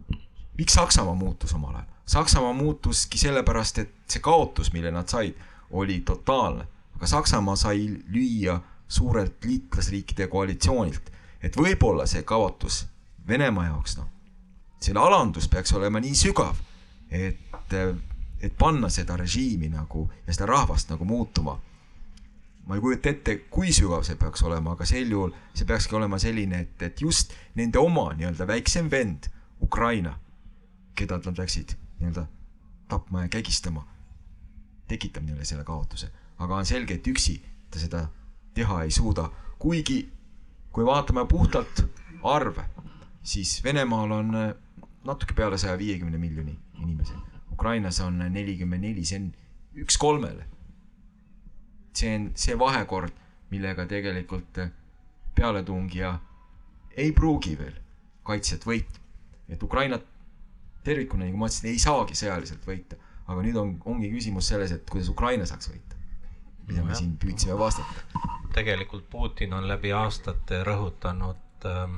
[0.58, 1.88] miks Saksamaa muutus omal ajal?
[2.06, 5.36] Saksamaa muutuski sellepärast, et see kaotus, mille nad said,
[5.72, 6.68] oli totaalne.
[6.96, 11.12] aga Saksamaa sai lüüa suurelt liitlasriikide koalitsioonilt,
[11.42, 12.86] et võib-olla see kaotus
[13.28, 14.08] Venemaa jaoks, noh,
[14.82, 16.58] selle alandus peaks olema nii sügav,
[17.12, 17.74] et,
[18.42, 21.60] et panna seda režiimi nagu ja seda rahvast nagu muutuma
[22.70, 26.20] ma ei kujuta ette, kui sügav see peaks olema, aga sel juhul see peakski olema
[26.22, 29.26] selline, et, et just nende oma nii-öelda väiksem vend,
[29.66, 30.14] Ukraina,
[30.96, 32.28] keda nad läksid nii-öelda
[32.92, 33.82] tapma ja kägistama,
[34.88, 36.12] tekitab neile selle kaotuse.
[36.38, 37.40] aga on selge, et üksi
[37.72, 38.04] ta seda
[38.54, 39.26] teha ei suuda,
[39.60, 39.98] kuigi
[40.72, 41.84] kui vaatame puhtalt
[42.24, 42.68] arve,
[43.24, 44.32] siis Venemaal on
[45.10, 47.18] natuke peale saja viiekümne miljoni inimese.
[47.52, 49.28] Ukrainas on nelikümmend neli, see on
[49.82, 50.46] üks kolmele
[51.94, 53.14] see on see vahekord,
[53.50, 54.60] millega tegelikult
[55.36, 56.14] pealetungija
[56.98, 57.76] ei pruugi veel
[58.24, 59.00] kaitsjat võita.
[59.50, 60.04] et Ukrainat
[60.84, 62.98] tervikuna, nagu ma ütlesin, ei saagi sõjaliselt võita,
[63.28, 65.98] aga nüüd on, ongi küsimus selles, et kuidas Ukraina saaks võita.
[66.70, 68.22] mida me siin püüdsime vastata.
[68.54, 71.98] tegelikult Putin on läbi aastate rõhutanud ähm,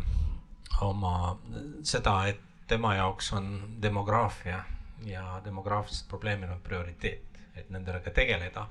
[0.81, 1.37] oma
[1.83, 4.63] seda, et tema jaoks on demograafia
[5.05, 8.67] ja demograafilised probleemid on prioriteet, et nendega tegeleda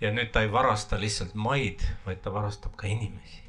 [0.00, 3.42] ja nüüd ta ei varasta lihtsalt maid, vaid ta varastab ka inimesi.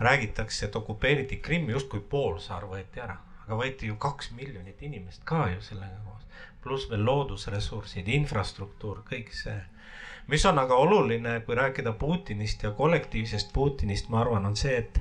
[0.00, 5.48] räägitakse, et okupeeriti Krimm, justkui poolsaar võeti ära, aga võeti ju kaks miljonit inimest ka
[5.50, 6.26] ju sellega koos.
[6.62, 9.60] pluss veel loodusressursid, infrastruktuur, kõik see.
[10.26, 15.00] mis on aga oluline, kui rääkida Putinist ja kollektiivsest Putinist, ma arvan, on see, et,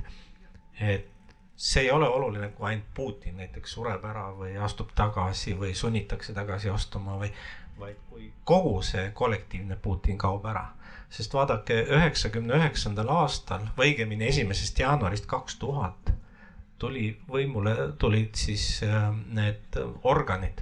[0.79, 1.09] et
[1.55, 6.33] see ei ole oluline, kui ainult Putin näiteks sureb ära või astub tagasi või sunnitakse
[6.33, 7.31] tagasi astuma või
[7.79, 10.65] vaid kui kogu see kollektiivne Putin kaob ära.
[11.09, 16.11] sest vaadake, üheksakümne üheksandal aastal või õigemini esimesest jaanuarist kaks tuhat
[16.79, 20.61] tuli võimule, tulid siis äh, need organid.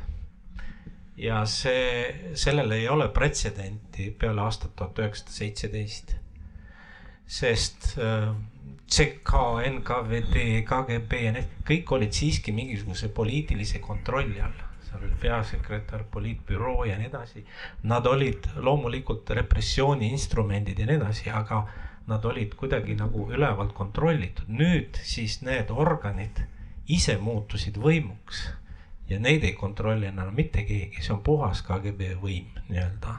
[1.17, 6.15] ja see, sellel ei ole pretsedenti peale aastat tuhat üheksasada seitseteist.
[7.25, 7.95] sest
[8.91, 14.64] CK, äh, NKVD, KGB ja need kõik olid siiski mingisuguse poliitilise kontrolli all
[14.95, 17.45] seal oli peasekretär, poliitbüroo ja nii edasi.
[17.83, 21.65] Nad olid loomulikult repressiooni instrumendid ja nii edasi, aga
[22.07, 24.45] nad olid kuidagi nagu ülevalt kontrollitud.
[24.47, 26.43] nüüd siis need organid
[26.87, 28.49] ise muutusid võimuks
[29.09, 33.15] ja neid ei kontrolli enam mitte keegi, see on puhas KGB võim nii-öelda.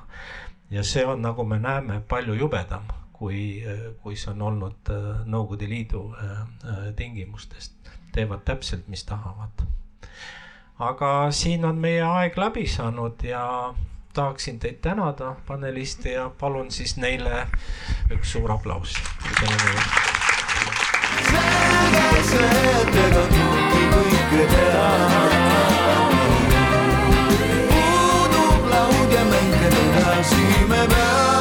[0.71, 3.65] ja see on, nagu me näeme, palju jubedam, kui,
[4.03, 7.75] kui see on olnud äh, Nõukogude Liidu äh, äh, tingimustest.
[8.13, 9.67] teevad täpselt, mis tahavad
[10.79, 13.75] aga siin on meie aeg läbi saanud ja
[14.17, 17.47] tahaksin teid tänada, paneliste ja palun siis neile
[18.11, 18.97] üks suur aplaus.
[22.31, 24.89] sõõdega kõiki kõike teha.
[27.71, 31.36] puudub laud ja mängida tahtsime peale.